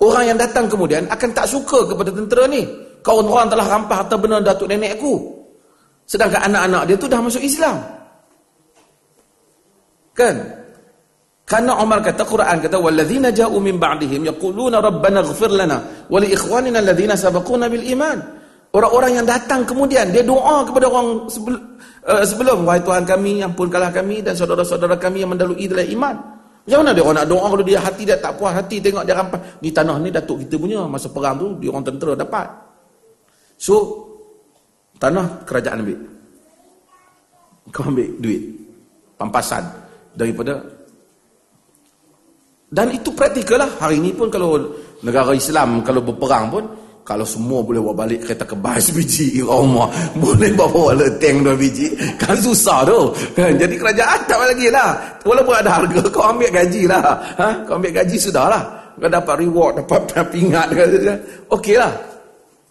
Orang 0.02 0.24
yang 0.26 0.36
datang 0.36 0.66
kemudian 0.68 1.08
akan 1.08 1.30
tak 1.32 1.46
suka 1.48 1.86
kepada 1.88 2.10
tentera 2.12 2.44
ni. 2.44 2.66
Kau 3.00 3.20
orang 3.20 3.48
telah 3.48 3.64
rampas 3.68 4.04
harta 4.04 4.16
benar 4.16 4.40
datuk 4.44 4.68
nenek 4.68 5.00
aku. 5.00 5.20
Sedangkan 6.04 6.48
anak-anak 6.48 6.82
dia 6.88 6.96
tu 6.96 7.08
dah 7.08 7.20
masuk 7.20 7.40
Islam. 7.44 7.76
Kan? 10.16 10.63
Karena 11.44 11.76
Umar 11.76 12.00
kata 12.00 12.24
Quran 12.24 12.56
kata 12.56 12.80
walladzina 12.80 13.28
ja'u 13.28 13.60
min 13.60 13.76
ba'dihim 13.76 14.24
yaquluna 14.24 14.80
rabbana 14.80 15.20
ighfir 15.20 15.52
lana 15.52 16.08
wa 16.08 16.16
li 16.16 16.32
ikhwanina 16.32 16.80
alladhina 16.80 17.12
sabaquna 17.20 17.68
bil 17.68 17.84
iman. 17.92 18.18
Orang-orang 18.74 19.22
yang 19.22 19.26
datang 19.28 19.62
kemudian 19.68 20.08
dia 20.10 20.24
doa 20.24 20.64
kepada 20.66 20.88
orang 20.88 21.28
sebelum, 21.30 21.62
uh, 22.08 22.24
sebelum 22.26 22.64
wahai 22.64 22.82
Tuhan 22.82 23.04
kami 23.06 23.44
ampunkanlah 23.44 23.92
kami 23.92 24.24
dan 24.24 24.34
saudara-saudara 24.34 24.96
kami 24.96 25.22
yang 25.22 25.30
mendalui 25.30 25.68
dalam 25.68 25.84
iman. 25.84 26.16
Macam 26.64 26.78
mana 26.80 26.90
dia 26.96 27.04
orang 27.04 27.16
nak 27.20 27.28
doa 27.28 27.46
kalau 27.52 27.64
dia 27.68 27.78
hati 27.78 28.02
dia 28.08 28.16
tak 28.16 28.32
puas 28.40 28.56
hati 28.56 28.80
tengok 28.80 29.04
dia 29.04 29.12
rampas 29.12 29.40
di 29.60 29.68
tanah 29.68 30.00
ni 30.00 30.08
datuk 30.08 30.48
kita 30.48 30.56
punya 30.56 30.88
masa 30.88 31.12
perang 31.12 31.36
tu 31.36 31.46
dia 31.60 31.68
orang 31.68 31.84
tentera 31.84 32.16
dapat. 32.16 32.48
So 33.60 33.74
tanah 34.96 35.44
kerajaan 35.44 35.84
ambil. 35.84 36.00
Kau 37.68 37.84
ambil 37.84 38.08
duit 38.16 38.42
pampasan 39.20 39.60
daripada 40.16 40.56
dan 42.74 42.90
itu 42.90 43.14
praktikal 43.14 43.62
lah. 43.62 43.70
Hari 43.78 44.02
ini 44.02 44.10
pun 44.10 44.26
kalau 44.26 44.58
negara 45.06 45.30
Islam 45.30 45.86
kalau 45.86 46.02
berperang 46.02 46.50
pun 46.50 46.64
kalau 47.06 47.22
semua 47.22 47.62
boleh 47.62 47.78
bawa 47.78 48.02
balik 48.02 48.26
kereta 48.26 48.42
kebas 48.42 48.90
biji 48.96 49.38
rumah 49.46 49.86
boleh 50.18 50.50
bawa 50.58 50.98
leteng 50.98 51.46
dua 51.46 51.54
biji. 51.54 51.94
Kan 52.18 52.34
susah 52.34 52.82
tu. 52.82 53.14
Kan? 53.38 53.54
Jadi 53.54 53.78
kerajaan 53.78 54.26
tak 54.26 54.42
lagi 54.42 54.66
lah. 54.74 54.98
Walaupun 55.22 55.54
ada 55.54 55.70
harga 55.70 56.02
kau 56.14 56.26
ambil 56.26 56.50
gaji 56.50 56.90
lah. 56.90 57.14
Ha? 57.38 57.62
kau 57.62 57.78
ambil 57.78 57.94
gaji 57.94 58.18
sudah 58.18 58.50
lah. 58.50 58.62
Kau 58.98 59.06
dapat 59.06 59.34
reward 59.46 59.72
dapat 59.86 60.34
pingat 60.34 60.74
ok 61.46 61.66
lah. 61.78 61.94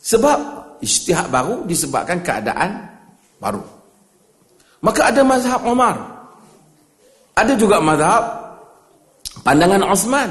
Sebab 0.04 0.38
istihad 0.84 1.32
baru 1.32 1.64
disebabkan 1.64 2.20
keadaan 2.20 2.92
baru. 3.40 3.64
Maka 4.84 5.16
ada 5.16 5.24
mazhab 5.24 5.64
Umar 5.64 5.96
ada 7.34 7.54
juga 7.56 7.80
mazhab 7.80 8.43
pandangan 9.42 9.82
Osman 9.90 10.30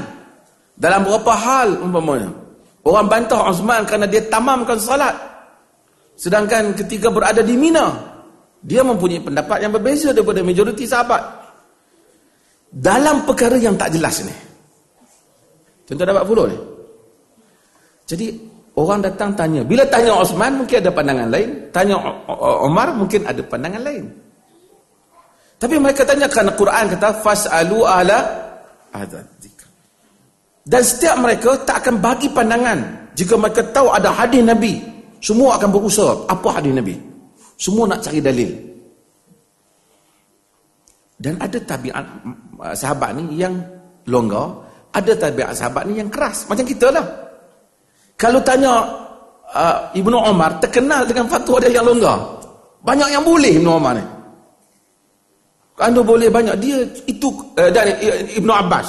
dalam 0.79 1.03
beberapa 1.03 1.35
hal 1.35 1.83
umpamanya 1.83 2.43
Orang 2.83 3.07
bantah 3.07 3.47
Osman 3.47 3.87
kerana 3.87 4.11
dia 4.11 4.27
tamamkan 4.27 4.75
salat. 4.75 5.15
Sedangkan 6.19 6.75
ketika 6.75 7.07
berada 7.07 7.39
di 7.39 7.55
Mina, 7.55 7.95
dia 8.59 8.83
mempunyai 8.83 9.23
pendapat 9.23 9.63
yang 9.63 9.71
berbeza 9.71 10.11
daripada 10.11 10.43
majoriti 10.43 10.83
sahabat. 10.83 11.23
Dalam 12.67 13.23
perkara 13.23 13.55
yang 13.55 13.79
tak 13.79 13.95
jelas 13.95 14.19
ni. 14.27 14.35
Contoh 15.87 16.03
dapat 16.03 16.23
follow 16.27 16.45
ni. 16.51 16.57
Jadi 18.03 18.35
orang 18.75 18.99
datang 18.99 19.31
tanya. 19.31 19.63
Bila 19.63 19.87
tanya 19.87 20.19
Osman 20.19 20.59
mungkin 20.59 20.83
ada 20.83 20.91
pandangan 20.91 21.27
lain. 21.31 21.49
Tanya 21.71 21.95
Omar 22.67 22.91
mungkin 22.99 23.23
ada 23.23 23.39
pandangan 23.47 23.79
lain. 23.79 24.11
Tapi 25.55 25.79
mereka 25.79 26.03
tanya 26.03 26.27
kerana 26.27 26.51
Quran 26.59 26.91
kata 26.91 27.23
fas'alu 27.23 27.87
ala 28.93 29.03
adzan. 29.03 29.25
Dan 30.63 30.79
setiap 30.79 31.19
mereka 31.19 31.59
tak 31.67 31.83
akan 31.83 31.99
bagi 31.99 32.31
pandangan 32.31 33.11
jika 33.19 33.35
mereka 33.35 33.61
tahu 33.75 33.91
ada 33.91 34.15
hadis 34.15 34.39
Nabi. 34.39 34.79
Semua 35.19 35.59
akan 35.59 35.69
berusaha. 35.71 36.13
Apa 36.31 36.59
hadis 36.59 36.71
Nabi? 36.71 36.95
Semua 37.59 37.87
nak 37.87 37.99
cari 37.99 38.19
dalil. 38.23 38.51
Dan 41.19 41.39
ada 41.39 41.55
tabiat 41.63 42.03
uh, 42.59 42.75
sahabat 42.75 43.15
ni 43.15 43.39
yang 43.39 43.55
longgar, 44.07 44.51
ada 44.91 45.11
tabiat 45.15 45.55
sahabat 45.55 45.87
ni 45.87 45.99
yang 45.99 46.11
keras. 46.11 46.47
Macam 46.47 46.63
kita 46.67 46.91
lah. 46.91 47.05
Kalau 48.19 48.39
tanya 48.43 48.83
uh, 49.51 49.91
Ibnu 49.95 50.15
Omar 50.15 50.59
terkenal 50.63 51.07
dengan 51.07 51.27
fatwa 51.27 51.59
dia 51.59 51.75
yang 51.75 51.87
longgar. 51.87 52.19
Banyak 52.83 53.15
yang 53.15 53.23
boleh 53.23 53.51
Ibnu 53.59 53.69
Omar 53.71 53.95
ni. 53.95 54.03
Anda 55.83 56.01
boleh 56.01 56.31
banyak. 56.31 56.55
Dia 56.63 56.87
itu 57.05 57.27
uh, 57.59 57.69
dan 57.69 57.91
Ibnu 58.39 58.51
Abbas. 58.51 58.87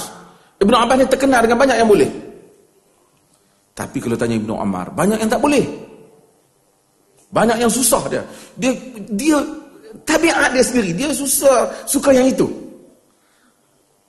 Ibnu 0.62 0.76
Abbas 0.78 0.96
ni 1.02 1.06
terkenal 1.10 1.42
dengan 1.42 1.58
banyak 1.58 1.76
yang 1.82 1.90
boleh. 1.90 2.10
Tapi 3.74 3.98
kalau 3.98 4.14
tanya 4.14 4.38
Ibnu 4.38 4.54
Ammar, 4.54 4.94
banyak 4.94 5.18
yang 5.18 5.26
tak 5.26 5.42
boleh. 5.42 5.66
Banyak 7.34 7.58
yang 7.58 7.66
susah 7.66 8.06
dia. 8.06 8.22
Dia 8.54 8.70
dia 9.10 9.42
tabiat 10.06 10.54
dia 10.54 10.62
sendiri, 10.62 10.94
dia 10.94 11.10
susah 11.10 11.82
suka 11.82 12.14
yang 12.14 12.30
itu. 12.30 12.46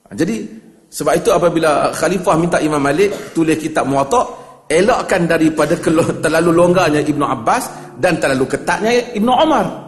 Ha, 0.06 0.14
jadi 0.14 0.46
sebab 0.86 1.18
itu 1.18 1.34
apabila 1.34 1.90
khalifah 1.90 2.38
minta 2.38 2.62
Imam 2.62 2.78
Malik 2.78 3.34
tulis 3.34 3.58
kitab 3.58 3.90
Muwatta, 3.90 4.22
elakkan 4.70 5.26
daripada 5.26 5.74
terlalu 6.22 6.50
longgarnya 6.54 7.02
Ibnu 7.02 7.26
Abbas 7.26 7.94
dan 7.98 8.22
terlalu 8.22 8.46
ketatnya 8.46 9.14
Ibnu 9.18 9.32
Umar. 9.34 9.85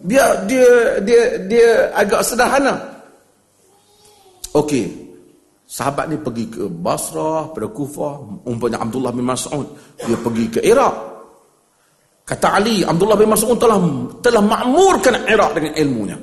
Dia 0.00 0.44
dia 0.48 1.00
dia 1.04 1.22
dia 1.44 1.68
agak 1.92 2.24
sederhana. 2.24 2.80
Okey, 4.50 5.10
Sahabat 5.70 6.10
ni 6.10 6.18
pergi 6.18 6.50
ke 6.50 6.66
Basrah, 6.66 7.46
pada 7.54 7.70
Kufah, 7.70 8.42
umpamanya 8.42 8.82
Abdullah 8.82 9.14
bin 9.14 9.22
Mas'ud, 9.22 9.70
dia 10.02 10.18
pergi 10.18 10.50
ke 10.50 10.60
Iraq. 10.66 10.94
Kata 12.26 12.58
Ali, 12.58 12.82
Abdullah 12.82 13.14
bin 13.14 13.30
Mas'ud 13.30 13.54
telah 13.54 13.78
telah 14.18 14.42
makmurkan 14.42 15.30
Iraq 15.30 15.50
dengan 15.54 15.72
ilmunya. 15.78 16.18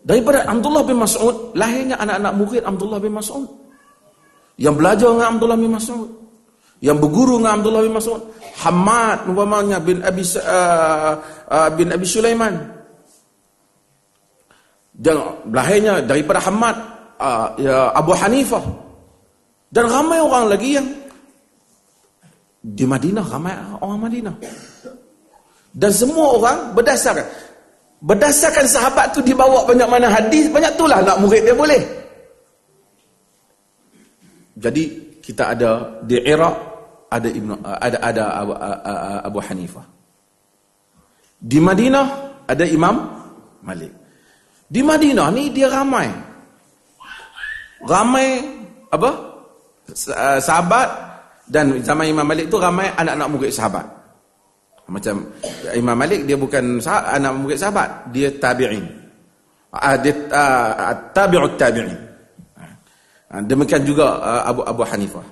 Daripada 0.00 0.40
Abdullah 0.48 0.88
bin 0.88 0.96
Mas'ud, 1.04 1.52
lahirnya 1.52 2.00
anak-anak 2.00 2.32
murid 2.32 2.62
Abdullah 2.64 2.96
bin 2.96 3.12
Mas'ud. 3.12 3.44
Yang 4.56 4.74
belajar 4.80 5.08
dengan 5.12 5.28
Abdullah 5.36 5.58
bin 5.60 5.70
Mas'ud. 5.76 6.08
Yang 6.78 6.98
berguru 7.02 7.42
dengan 7.42 7.58
Abdullah 7.58 7.82
bin 7.82 7.94
Mas'ud. 7.96 8.22
Hamad, 8.58 9.26
umpamanya 9.26 9.78
bin 9.82 10.02
Abi, 10.02 10.22
uh, 10.38 11.14
uh, 11.50 11.68
bin 11.74 11.90
Abi 11.90 12.06
Sulaiman. 12.06 12.54
Dan 14.94 15.46
lahirnya 15.50 16.02
daripada 16.02 16.42
Hamad, 16.42 16.98
uh, 17.18 17.46
ya 17.58 17.90
Abu 17.92 18.14
Hanifah 18.14 18.62
dan 19.68 19.84
ramai 19.90 20.18
orang 20.22 20.48
lagi 20.48 20.78
yang 20.78 20.86
di 22.62 22.84
Madinah 22.88 23.24
ramai 23.26 23.54
orang 23.78 24.00
Madinah 24.00 24.34
dan 25.76 25.90
semua 25.92 26.40
orang 26.40 26.58
berdasarkan 26.74 27.26
berdasarkan 28.02 28.66
sahabat 28.66 29.12
tu 29.12 29.20
dibawa 29.20 29.66
banyak 29.66 29.88
mana 29.90 30.08
hadis 30.08 30.48
banyak 30.48 30.72
itulah 30.74 31.02
nak 31.02 31.18
murid 31.20 31.42
dia 31.44 31.54
boleh 31.54 31.82
jadi 34.58 34.84
kita 35.28 35.52
ada 35.52 36.00
di 36.08 36.16
Iraq 36.24 36.56
ada 37.12 37.28
Ibnu 37.28 37.60
ada 37.60 37.98
ada 38.00 38.24
Abu, 38.40 38.52
Abu 39.28 39.38
Hanifah. 39.44 39.84
Di 41.36 41.60
Madinah 41.60 42.06
ada 42.48 42.64
Imam 42.64 42.96
Malik. 43.60 43.92
Di 44.72 44.80
Madinah 44.80 45.28
ni 45.28 45.52
dia 45.52 45.68
ramai. 45.68 46.08
Ramai 47.84 48.40
apa? 48.88 49.10
Sahabat 50.40 50.88
dan 51.44 51.76
zaman 51.84 52.08
Imam 52.08 52.24
Malik 52.24 52.48
tu 52.48 52.56
ramai 52.56 52.88
anak-anak 52.96 53.28
murid 53.28 53.52
sahabat. 53.52 53.84
Macam 54.88 55.28
Imam 55.76 55.92
Malik 55.92 56.24
dia 56.24 56.40
bukan 56.40 56.80
sahabat, 56.80 57.20
anak 57.20 57.32
murid 57.36 57.60
sahabat 57.60 57.88
dia 58.16 58.32
tabi'in. 58.32 58.84
Uh, 59.76 59.96
dia 60.00 60.16
tabi'ut 61.12 61.60
tabi'in 61.60 62.07
demikian 63.28 63.84
juga 63.84 64.16
uh, 64.16 64.42
Abu 64.48 64.64
Abu 64.64 64.82
Hanifah. 64.88 65.26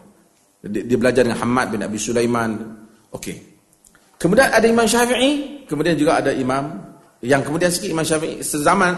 Dia, 0.67 0.97
belajar 0.99 1.25
dengan 1.25 1.41
Hamad 1.41 1.73
bin 1.73 1.81
Abi 1.81 1.97
Sulaiman. 1.97 2.53
Okey. 3.15 3.37
Kemudian 4.21 4.53
ada 4.53 4.67
Imam 4.69 4.85
Syafi'i 4.85 5.65
kemudian 5.69 5.97
juga 5.97 6.21
ada 6.21 6.33
Imam 6.33 6.81
yang 7.25 7.41
kemudian 7.45 7.73
sikit 7.73 7.93
Imam 7.93 8.05
Syafi'i 8.05 8.41
sezaman 8.45 8.97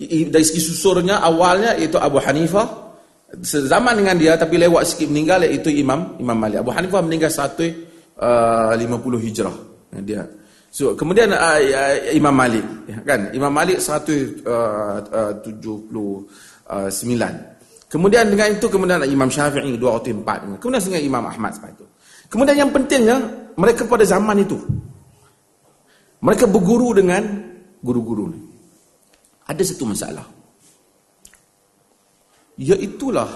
dari 0.00 0.44
segi 0.44 0.60
susurnya 0.60 1.20
awalnya 1.20 1.76
itu 1.76 2.00
Abu 2.00 2.20
Hanifah. 2.20 2.88
Sezaman 3.30 3.94
dengan 3.94 4.18
dia 4.18 4.34
tapi 4.34 4.58
lewat 4.58 4.90
sikit 4.90 5.06
meninggal 5.06 5.46
iaitu 5.46 5.70
Imam 5.70 6.16
Imam 6.16 6.34
Malik. 6.34 6.64
Abu 6.64 6.72
Hanifah 6.72 7.00
meninggal 7.04 7.30
150 7.30 7.60
uh, 8.16 9.20
Hijrah. 9.20 9.56
Dia 10.00 10.24
so 10.70 10.96
kemudian 10.96 11.36
uh, 11.36 11.60
uh, 11.60 11.96
Imam 12.16 12.32
Malik. 12.32 12.64
Kan? 13.04 13.36
Imam 13.36 13.52
Malik 13.52 13.84
179 13.84 14.48
uh, 14.48 15.04
uh, 15.12 15.32
uh, 16.72 17.59
kemudian 17.90 18.30
dengan 18.30 18.54
itu 18.54 18.66
kemudian 18.70 19.02
Imam 19.04 19.26
Syafi'i 19.26 19.74
204 19.74 20.62
kemudian 20.62 20.80
dengan 20.80 21.02
Imam 21.02 21.24
Ahmad 21.26 21.58
sebab 21.58 21.74
itu 21.74 21.84
kemudian 22.30 22.56
yang 22.62 22.70
pentingnya 22.70 23.18
mereka 23.58 23.84
pada 23.84 24.06
zaman 24.06 24.38
itu 24.40 24.56
mereka 26.22 26.46
berguru 26.46 26.94
dengan 26.94 27.26
guru-guru 27.82 28.24
ni 28.30 28.50
ada 29.50 29.62
satu 29.66 29.82
masalah. 29.82 30.26
Iaitulah 32.54 33.30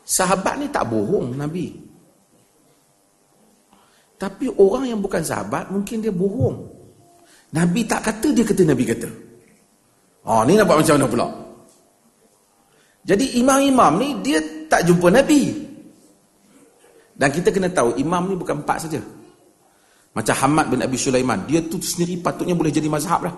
sahabat 0.00 0.54
ni 0.56 0.66
tak 0.72 0.88
bohong 0.88 1.36
Nabi. 1.36 1.76
Tapi 4.16 4.48
orang 4.56 4.88
yang 4.88 5.00
bukan 5.04 5.20
sahabat 5.20 5.68
mungkin 5.68 6.00
dia 6.00 6.14
bohong. 6.14 6.56
Nabi 7.52 7.84
tak 7.84 8.00
kata 8.08 8.32
dia 8.32 8.48
kata 8.48 8.62
Nabi 8.64 8.84
kata. 8.88 9.08
Oh 10.24 10.40
ni 10.48 10.56
nampak 10.56 10.80
macam 10.80 10.94
mana 10.96 11.06
pula? 11.06 11.26
Jadi 13.06 13.38
imam-imam 13.38 13.92
ni 14.02 14.08
dia 14.26 14.42
tak 14.66 14.82
jumpa 14.82 15.14
Nabi. 15.14 15.54
Dan 17.16 17.30
kita 17.30 17.54
kena 17.54 17.70
tahu 17.70 17.94
imam 17.96 18.28
ni 18.28 18.34
bukan 18.34 18.60
empat 18.60 18.90
saja. 18.90 19.00
Macam 20.10 20.34
Hamad 20.42 20.66
bin 20.72 20.82
Abi 20.82 20.98
Sulaiman, 20.98 21.46
dia 21.46 21.62
tu 21.62 21.78
sendiri 21.78 22.18
patutnya 22.18 22.56
boleh 22.56 22.72
jadi 22.74 22.90
mazhab 22.90 23.24
lah. 23.24 23.34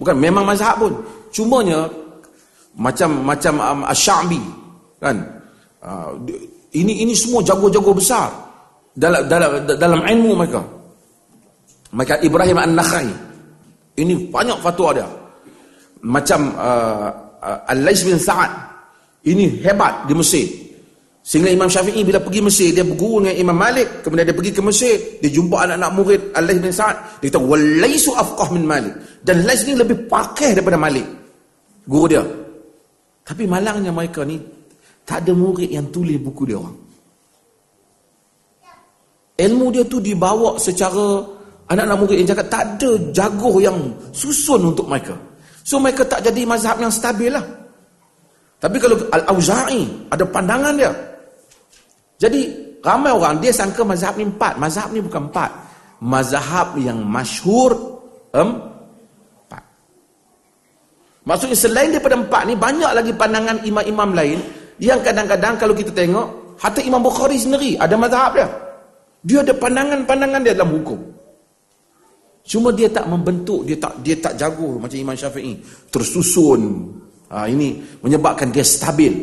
Bukan 0.00 0.16
memang 0.16 0.48
mazhab 0.48 0.80
pun. 0.80 0.94
Cumanya 1.28 1.86
macam 2.74 3.22
macam 3.22 3.54
um, 3.60 3.80
Asy-Sya'bi 3.84 4.40
kan. 4.98 5.16
Uh, 5.82 6.16
ini 6.72 7.04
ini 7.04 7.12
semua 7.12 7.44
jago-jago 7.44 7.92
besar. 7.92 8.32
dalam 8.92 9.24
dalam 9.28 9.64
dalam 9.64 10.00
ilmu 10.04 10.30
mereka. 10.36 10.60
Maka 11.92 12.20
Ibrahim 12.24 12.56
An-Nakhai 12.56 13.08
ini 14.00 14.28
banyak 14.28 14.58
fatwa 14.64 14.96
dia. 14.96 15.08
Macam 16.02 16.40
uh, 16.56 17.10
Al-Lais 17.42 18.06
bin 18.06 18.16
Sa'ad 18.16 18.50
ini 19.26 19.58
hebat 19.66 20.06
di 20.06 20.14
Mesir. 20.14 20.46
Sehingga 21.22 21.54
Imam 21.54 21.70
Syafi'i 21.70 22.02
bila 22.02 22.18
pergi 22.18 22.42
Mesir 22.42 22.74
dia 22.74 22.82
berguru 22.82 23.22
dengan 23.22 23.38
Imam 23.38 23.54
Malik, 23.54 24.02
kemudian 24.02 24.26
dia 24.26 24.34
pergi 24.34 24.50
ke 24.50 24.62
Mesir, 24.62 24.94
dia 25.22 25.30
jumpa 25.30 25.66
anak-anak 25.66 25.90
murid 25.94 26.20
Al-Lais 26.34 26.58
bin 26.58 26.74
Sa'ad, 26.74 27.22
dia 27.22 27.30
kata 27.30 27.38
walaisu 27.42 28.10
afqah 28.18 28.50
min 28.50 28.66
Malik. 28.66 28.94
Dan 29.22 29.46
Lais 29.46 29.62
ni 29.62 29.78
lebih 29.78 30.10
pakeh 30.10 30.54
daripada 30.54 30.74
Malik. 30.74 31.06
Guru 31.86 32.06
dia. 32.10 32.22
Tapi 33.22 33.46
malangnya 33.46 33.94
mereka 33.94 34.26
ni 34.26 34.38
tak 35.06 35.22
ada 35.22 35.30
murid 35.34 35.70
yang 35.70 35.86
tulis 35.94 36.18
buku 36.18 36.42
dia 36.46 36.58
orang. 36.58 36.78
Ilmu 39.38 39.66
dia 39.70 39.86
tu 39.86 39.98
dibawa 40.02 40.58
secara 40.58 41.22
anak-anak 41.70 41.98
murid 42.02 42.16
yang 42.18 42.30
cakap 42.34 42.46
tak 42.50 42.62
ada 42.66 42.90
jago 43.14 43.62
yang 43.62 43.78
susun 44.10 44.74
untuk 44.74 44.90
mereka. 44.90 45.14
So 45.62 45.78
mereka 45.78 46.02
tak 46.06 46.26
jadi 46.26 46.42
mazhab 46.42 46.78
yang 46.82 46.90
stabil 46.90 47.30
lah. 47.30 47.42
Tapi 48.62 48.78
kalau 48.78 48.94
Al-Auza'i 49.10 49.86
ada 50.10 50.22
pandangan 50.26 50.74
dia. 50.78 50.90
Jadi 52.22 52.50
ramai 52.82 53.10
orang 53.10 53.42
dia 53.42 53.50
sangka 53.50 53.82
mazhab 53.82 54.14
ni 54.14 54.26
empat. 54.26 54.54
Mazhab 54.58 54.94
ni 54.94 55.02
bukan 55.02 55.26
empat. 55.30 55.50
Mazhab 56.02 56.78
yang 56.78 57.02
masyhur 57.02 57.74
empat. 58.34 59.62
Maksudnya 61.22 61.58
selain 61.58 61.90
daripada 61.94 62.18
empat 62.18 62.42
ni 62.50 62.54
banyak 62.58 62.90
lagi 62.90 63.12
pandangan 63.14 63.62
imam-imam 63.62 64.10
lain 64.14 64.38
yang 64.82 64.98
kadang-kadang 64.98 65.54
kalau 65.54 65.74
kita 65.74 65.94
tengok, 65.94 66.58
hatta 66.58 66.82
Imam 66.82 66.98
Bukhari 66.98 67.38
sendiri 67.38 67.78
ada 67.78 67.94
mazhab 67.94 68.34
dia. 68.34 68.50
Dia 69.22 69.38
ada 69.46 69.54
pandangan-pandangan 69.54 70.40
dia 70.42 70.54
dalam 70.58 70.82
hukum. 70.82 70.98
Cuma 72.42 72.74
dia 72.74 72.90
tak 72.90 73.06
membentuk, 73.06 73.62
dia 73.62 73.78
tak 73.78 74.02
dia 74.02 74.18
tak 74.18 74.34
jago 74.34 74.78
macam 74.78 74.98
Imam 74.98 75.14
Syafi'i. 75.14 75.54
Tersusun. 75.88 76.60
Ha, 77.32 77.48
ini 77.48 77.78
menyebabkan 78.02 78.50
dia 78.50 78.66
stabil. 78.66 79.14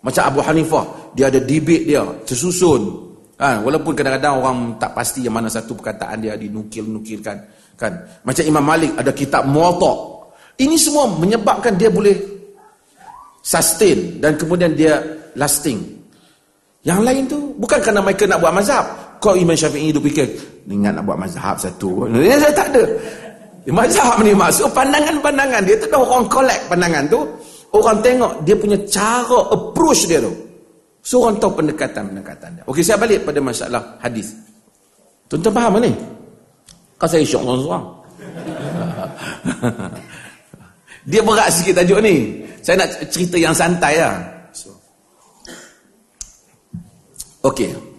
Macam 0.00 0.22
Abu 0.28 0.40
Hanifah, 0.44 1.12
dia 1.16 1.28
ada 1.28 1.40
debate 1.40 1.84
dia, 1.88 2.04
tersusun. 2.24 3.10
Ha, 3.40 3.64
walaupun 3.64 3.96
kadang-kadang 3.96 4.44
orang 4.44 4.58
tak 4.76 4.92
pasti 4.92 5.24
yang 5.24 5.32
mana 5.32 5.48
satu 5.48 5.72
perkataan 5.72 6.20
dia 6.20 6.36
dinukil-nukilkan. 6.36 7.36
Kan? 7.80 7.92
Macam 8.28 8.44
Imam 8.44 8.60
Malik 8.60 8.92
ada 9.00 9.08
kitab 9.16 9.48
Muwatta. 9.48 10.20
Ini 10.60 10.76
semua 10.76 11.08
menyebabkan 11.08 11.80
dia 11.80 11.88
boleh 11.88 12.12
sustain 13.40 14.20
dan 14.20 14.36
kemudian 14.36 14.76
dia 14.76 15.00
lasting. 15.32 15.80
Yang 16.84 17.00
lain 17.00 17.22
tu 17.24 17.56
bukan 17.56 17.80
kerana 17.80 18.04
mereka 18.04 18.28
nak 18.28 18.44
buat 18.44 18.52
mazhab. 18.52 18.84
Kau 19.20 19.36
Imam 19.36 19.52
Syafi'i 19.52 19.92
tu 19.92 20.00
fikir 20.00 20.24
ingat 20.64 20.96
nak 20.96 21.04
buat 21.04 21.20
mazhab 21.20 21.60
satu. 21.60 22.08
Dia 22.08 22.40
tak 22.56 22.72
ada. 22.72 22.84
Mazhab 23.68 24.24
ni 24.24 24.32
maksud 24.32 24.72
pandangan-pandangan 24.72 25.60
dia 25.68 25.76
tu 25.76 25.86
dah 25.92 26.00
orang 26.00 26.24
collect 26.32 26.62
pandangan 26.72 27.04
tu. 27.06 27.20
Orang 27.70 28.00
tengok 28.00 28.32
dia 28.48 28.56
punya 28.56 28.80
cara 28.88 29.38
approach 29.52 30.08
dia 30.08 30.24
tu. 30.24 30.32
So 31.04 31.20
orang 31.20 31.36
tahu 31.36 31.60
pendekatan-pendekatan 31.60 32.48
dia. 32.56 32.62
Okey 32.64 32.80
saya 32.80 32.96
balik 32.96 33.28
pada 33.28 33.38
masalah 33.44 33.82
hadis. 34.00 34.32
Tuan-tuan 35.28 35.52
faham 35.52 35.76
ni? 35.84 35.92
Kau 36.96 37.06
saya 37.06 37.20
syok 37.20 37.44
orang-orang. 37.44 37.84
dia 41.12 41.20
berat 41.20 41.48
sikit 41.52 41.74
tajuk 41.76 42.00
ni. 42.00 42.40
Saya 42.64 42.84
nak 42.84 42.88
cerita 43.12 43.36
yang 43.36 43.52
santai 43.52 44.00
lah. 44.00 44.16
Okey. 47.44 47.89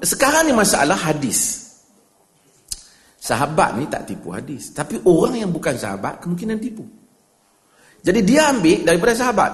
Sekarang 0.00 0.48
ni 0.48 0.52
masalah 0.56 0.96
hadis. 0.96 1.68
Sahabat 3.20 3.76
ni 3.76 3.84
tak 3.90 4.08
tipu 4.08 4.32
hadis. 4.32 4.72
Tapi 4.72 4.96
orang 5.04 5.44
yang 5.44 5.50
bukan 5.52 5.76
sahabat 5.76 6.24
kemungkinan 6.24 6.56
tipu. 6.56 6.86
Jadi 8.00 8.20
dia 8.22 8.48
ambil 8.54 8.86
daripada 8.86 9.12
sahabat. 9.12 9.52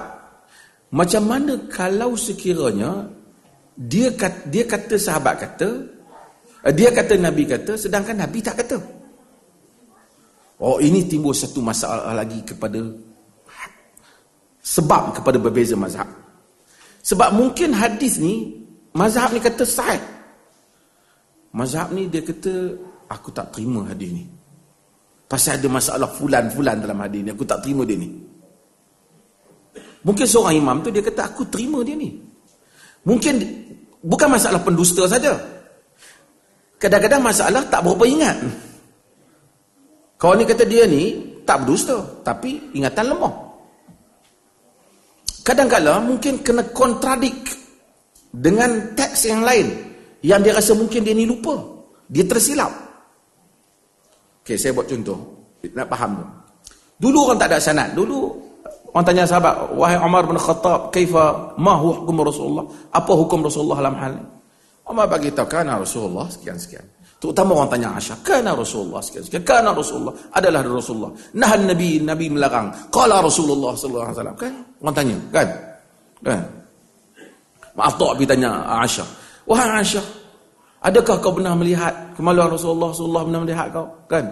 Macam 0.93 1.24
mana 1.24 1.57
kalau 1.72 2.12
sekiranya 2.14 3.09
dia 3.72 4.12
kata, 4.12 4.45
dia 4.53 4.68
kata 4.68 4.95
sahabat 5.01 5.35
kata, 5.41 5.68
eh, 6.68 6.74
dia 6.76 6.93
kata 6.93 7.16
Nabi 7.16 7.49
kata, 7.49 7.80
sedangkan 7.80 8.20
Nabi 8.20 8.39
tak 8.45 8.61
kata. 8.61 8.76
Oh 10.62 10.78
ini 10.78 11.09
timbul 11.09 11.35
satu 11.35 11.59
masalah 11.59 12.14
lagi 12.14 12.39
kepada 12.45 12.78
sebab 14.62 15.16
kepada 15.18 15.41
berbeza 15.43 15.74
mazhab. 15.74 16.07
Sebab 17.03 17.35
mungkin 17.35 17.74
hadis 17.74 18.22
ni 18.22 18.61
mazhab 18.97 19.32
ni 19.32 19.40
kata 19.40 19.64
sahih. 19.64 20.01
Mazhab 21.53 21.93
ni 21.93 22.09
dia 22.09 22.24
kata 22.24 22.76
aku 23.12 23.28
tak 23.32 23.53
terima 23.53 23.84
hadis 23.84 24.11
ni. 24.12 24.24
Pasal 25.28 25.61
ada 25.61 25.68
masalah 25.68 26.09
fulan-fulan 26.12 26.80
dalam 26.80 27.01
hadis 27.01 27.20
ni 27.24 27.30
aku 27.32 27.45
tak 27.45 27.61
terima 27.64 27.84
dia 27.84 27.97
ni. 27.97 28.09
Mungkin 30.03 30.26
seorang 30.26 30.59
imam 30.59 30.76
tu 30.82 30.88
dia 30.90 31.05
kata 31.05 31.28
aku 31.30 31.47
terima 31.49 31.84
dia 31.84 31.97
ni. 31.97 32.20
Mungkin 33.05 33.34
bukan 34.03 34.28
masalah 34.28 34.61
pendusta 34.61 35.07
saja. 35.07 35.36
Kadang-kadang 36.80 37.22
masalah 37.22 37.62
tak 37.70 37.86
berapa 37.86 38.05
ingat. 38.09 38.36
Kau 40.18 40.34
ni 40.34 40.43
kata 40.47 40.66
dia 40.66 40.86
ni 40.86 41.32
tak 41.47 41.62
berdusta 41.62 41.99
tapi 42.26 42.74
ingatan 42.74 43.14
lemah. 43.14 43.34
Kadang-kadang 45.43 46.07
mungkin 46.07 46.43
kena 46.43 46.62
kontradik 46.70 47.61
dengan 48.33 48.97
teks 48.97 49.28
yang 49.28 49.45
lain 49.45 49.68
yang 50.24 50.41
dia 50.41 50.57
rasa 50.57 50.72
mungkin 50.72 51.05
dia 51.05 51.12
ni 51.12 51.28
lupa. 51.28 51.55
Dia 52.09 52.24
tersilap. 52.24 52.72
Okey, 54.43 54.57
saya 54.57 54.72
buat 54.74 54.89
contoh. 54.89 55.18
Nak 55.62 55.87
faham 55.87 56.11
tu. 56.18 56.26
Dulu 56.99 57.18
orang 57.30 57.39
tak 57.39 57.49
ada 57.53 57.59
sanad. 57.62 57.89
Dulu 57.95 58.18
orang 58.91 59.05
tanya 59.07 59.24
sahabat, 59.28 59.74
"Wahai 59.78 59.99
Umar 60.03 60.26
bin 60.26 60.39
Khattab, 60.39 60.91
kaifa 60.91 61.55
ma 61.59 61.78
hukum 61.78 62.18
Rasulullah? 62.22 62.66
Apa 62.91 63.12
hukum 63.14 63.43
Rasulullah 63.47 63.78
dalam 63.78 63.97
hal 63.99 64.12
ini?" 64.18 64.26
Umar 64.83 65.07
bagi 65.07 65.30
tahu 65.30 65.47
kan 65.47 65.70
Rasulullah 65.70 66.26
sekian-sekian. 66.26 66.83
Terutama 67.22 67.55
orang 67.55 67.70
tanya 67.70 67.95
Aisyah, 67.95 68.18
kana 68.26 68.51
Rasulullah 68.51 68.99
sekian 68.99 69.22
sekian. 69.22 69.47
Kana 69.47 69.70
Rasulullah 69.70 70.11
adalah 70.35 70.59
Rasulullah. 70.66 71.14
Nah 71.39 71.55
Nabi 71.55 72.03
Nabi 72.03 72.26
melarang. 72.26 72.91
Qala 72.91 73.22
Rasulullah 73.22 73.78
sallallahu 73.78 74.11
alaihi 74.11 74.18
wasallam. 74.18 74.37
Kan? 74.43 74.53
Orang 74.83 74.95
tanya, 74.99 75.16
kan? 75.30 75.49
Kan? 76.26 76.61
Maaf 77.72 77.96
tak 77.96 78.12
pergi 78.16 78.26
tanya 78.28 78.50
Aisyah. 78.84 79.08
Wahai 79.48 79.80
Aisyah, 79.80 80.04
adakah 80.84 81.16
kau 81.24 81.32
pernah 81.32 81.56
melihat 81.56 82.12
kemaluan 82.12 82.52
Rasulullah 82.52 82.92
sallallahu 82.92 83.26
pernah 83.32 83.42
melihat 83.42 83.66
kau? 83.72 83.86
Kan? 84.06 84.28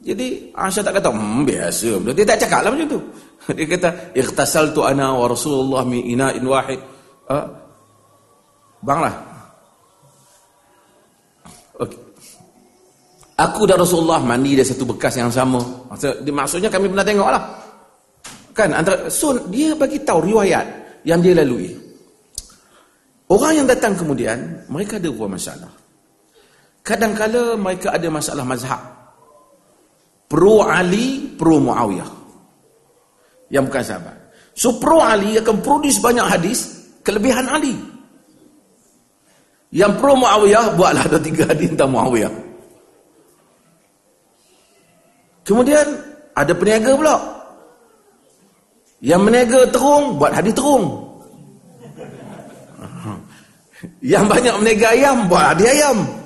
Jadi 0.00 0.48
Aisyah 0.54 0.82
tak 0.86 0.94
kata, 1.02 1.08
hmm, 1.12 1.42
biasa. 1.44 1.88
Dia 2.14 2.24
tak 2.24 2.38
cakap 2.46 2.60
lah 2.64 2.70
macam 2.72 2.88
tu. 2.88 3.00
Dia 3.58 3.66
kata, 3.66 3.88
ikhtasaltu 4.14 4.80
ana 4.86 5.12
wa 5.12 5.26
Rasulullah 5.26 5.82
mi 5.84 6.00
ina'in 6.14 6.44
wahid. 6.46 6.80
Uh, 7.26 7.46
banglah. 8.80 9.14
Okay. 11.76 12.00
Aku 13.40 13.64
dan 13.64 13.80
Rasulullah 13.80 14.20
mandi 14.20 14.52
dari 14.52 14.68
satu 14.68 14.84
bekas 14.84 15.16
yang 15.16 15.32
sama. 15.32 15.60
Maksudnya 15.90 16.68
kami 16.68 16.92
pernah 16.92 17.06
tengok 17.06 17.28
lah. 17.28 17.42
Kan 18.52 18.76
antara 18.76 19.08
so 19.08 19.32
dia 19.48 19.72
bagi 19.72 20.00
tahu 20.04 20.28
riwayat 20.28 20.66
yang 21.08 21.24
dia 21.24 21.32
lalui. 21.40 21.89
Orang 23.30 23.62
yang 23.62 23.66
datang 23.70 23.94
kemudian 23.94 24.66
mereka 24.66 24.98
ada 24.98 25.06
dua 25.06 25.30
masalah. 25.30 25.70
Kadang-kala 26.82 27.54
mereka 27.54 27.94
ada 27.94 28.10
masalah 28.10 28.42
mazhab. 28.42 28.82
Pro 30.26 30.66
Ali, 30.66 31.30
pro 31.38 31.62
Muawiyah. 31.62 32.10
Yang 33.54 33.64
bukan 33.70 33.82
sahabat. 33.86 34.16
So 34.58 34.82
pro 34.82 34.98
Ali 34.98 35.38
akan 35.38 35.62
produce 35.62 36.02
banyak 36.02 36.26
hadis 36.26 36.90
kelebihan 37.06 37.46
Ali. 37.46 37.78
Yang 39.70 40.02
pro 40.02 40.18
Muawiyah 40.18 40.74
buatlah 40.74 41.06
ada 41.06 41.18
tiga 41.22 41.46
hadis 41.46 41.70
tentang 41.70 41.94
Muawiyah. 41.94 42.34
Kemudian 45.46 45.86
ada 46.34 46.50
peniaga 46.50 46.98
pula. 46.98 47.16
Yang 48.98 49.20
meniaga 49.22 49.60
terung 49.70 50.18
buat 50.18 50.34
hadis 50.34 50.54
terung. 50.58 51.09
Yang 54.04 54.24
banyak 54.28 54.54
meniaga 54.60 54.86
ayam 54.92 55.16
buat 55.28 55.44
hadis 55.56 55.68
ayam. 55.72 56.19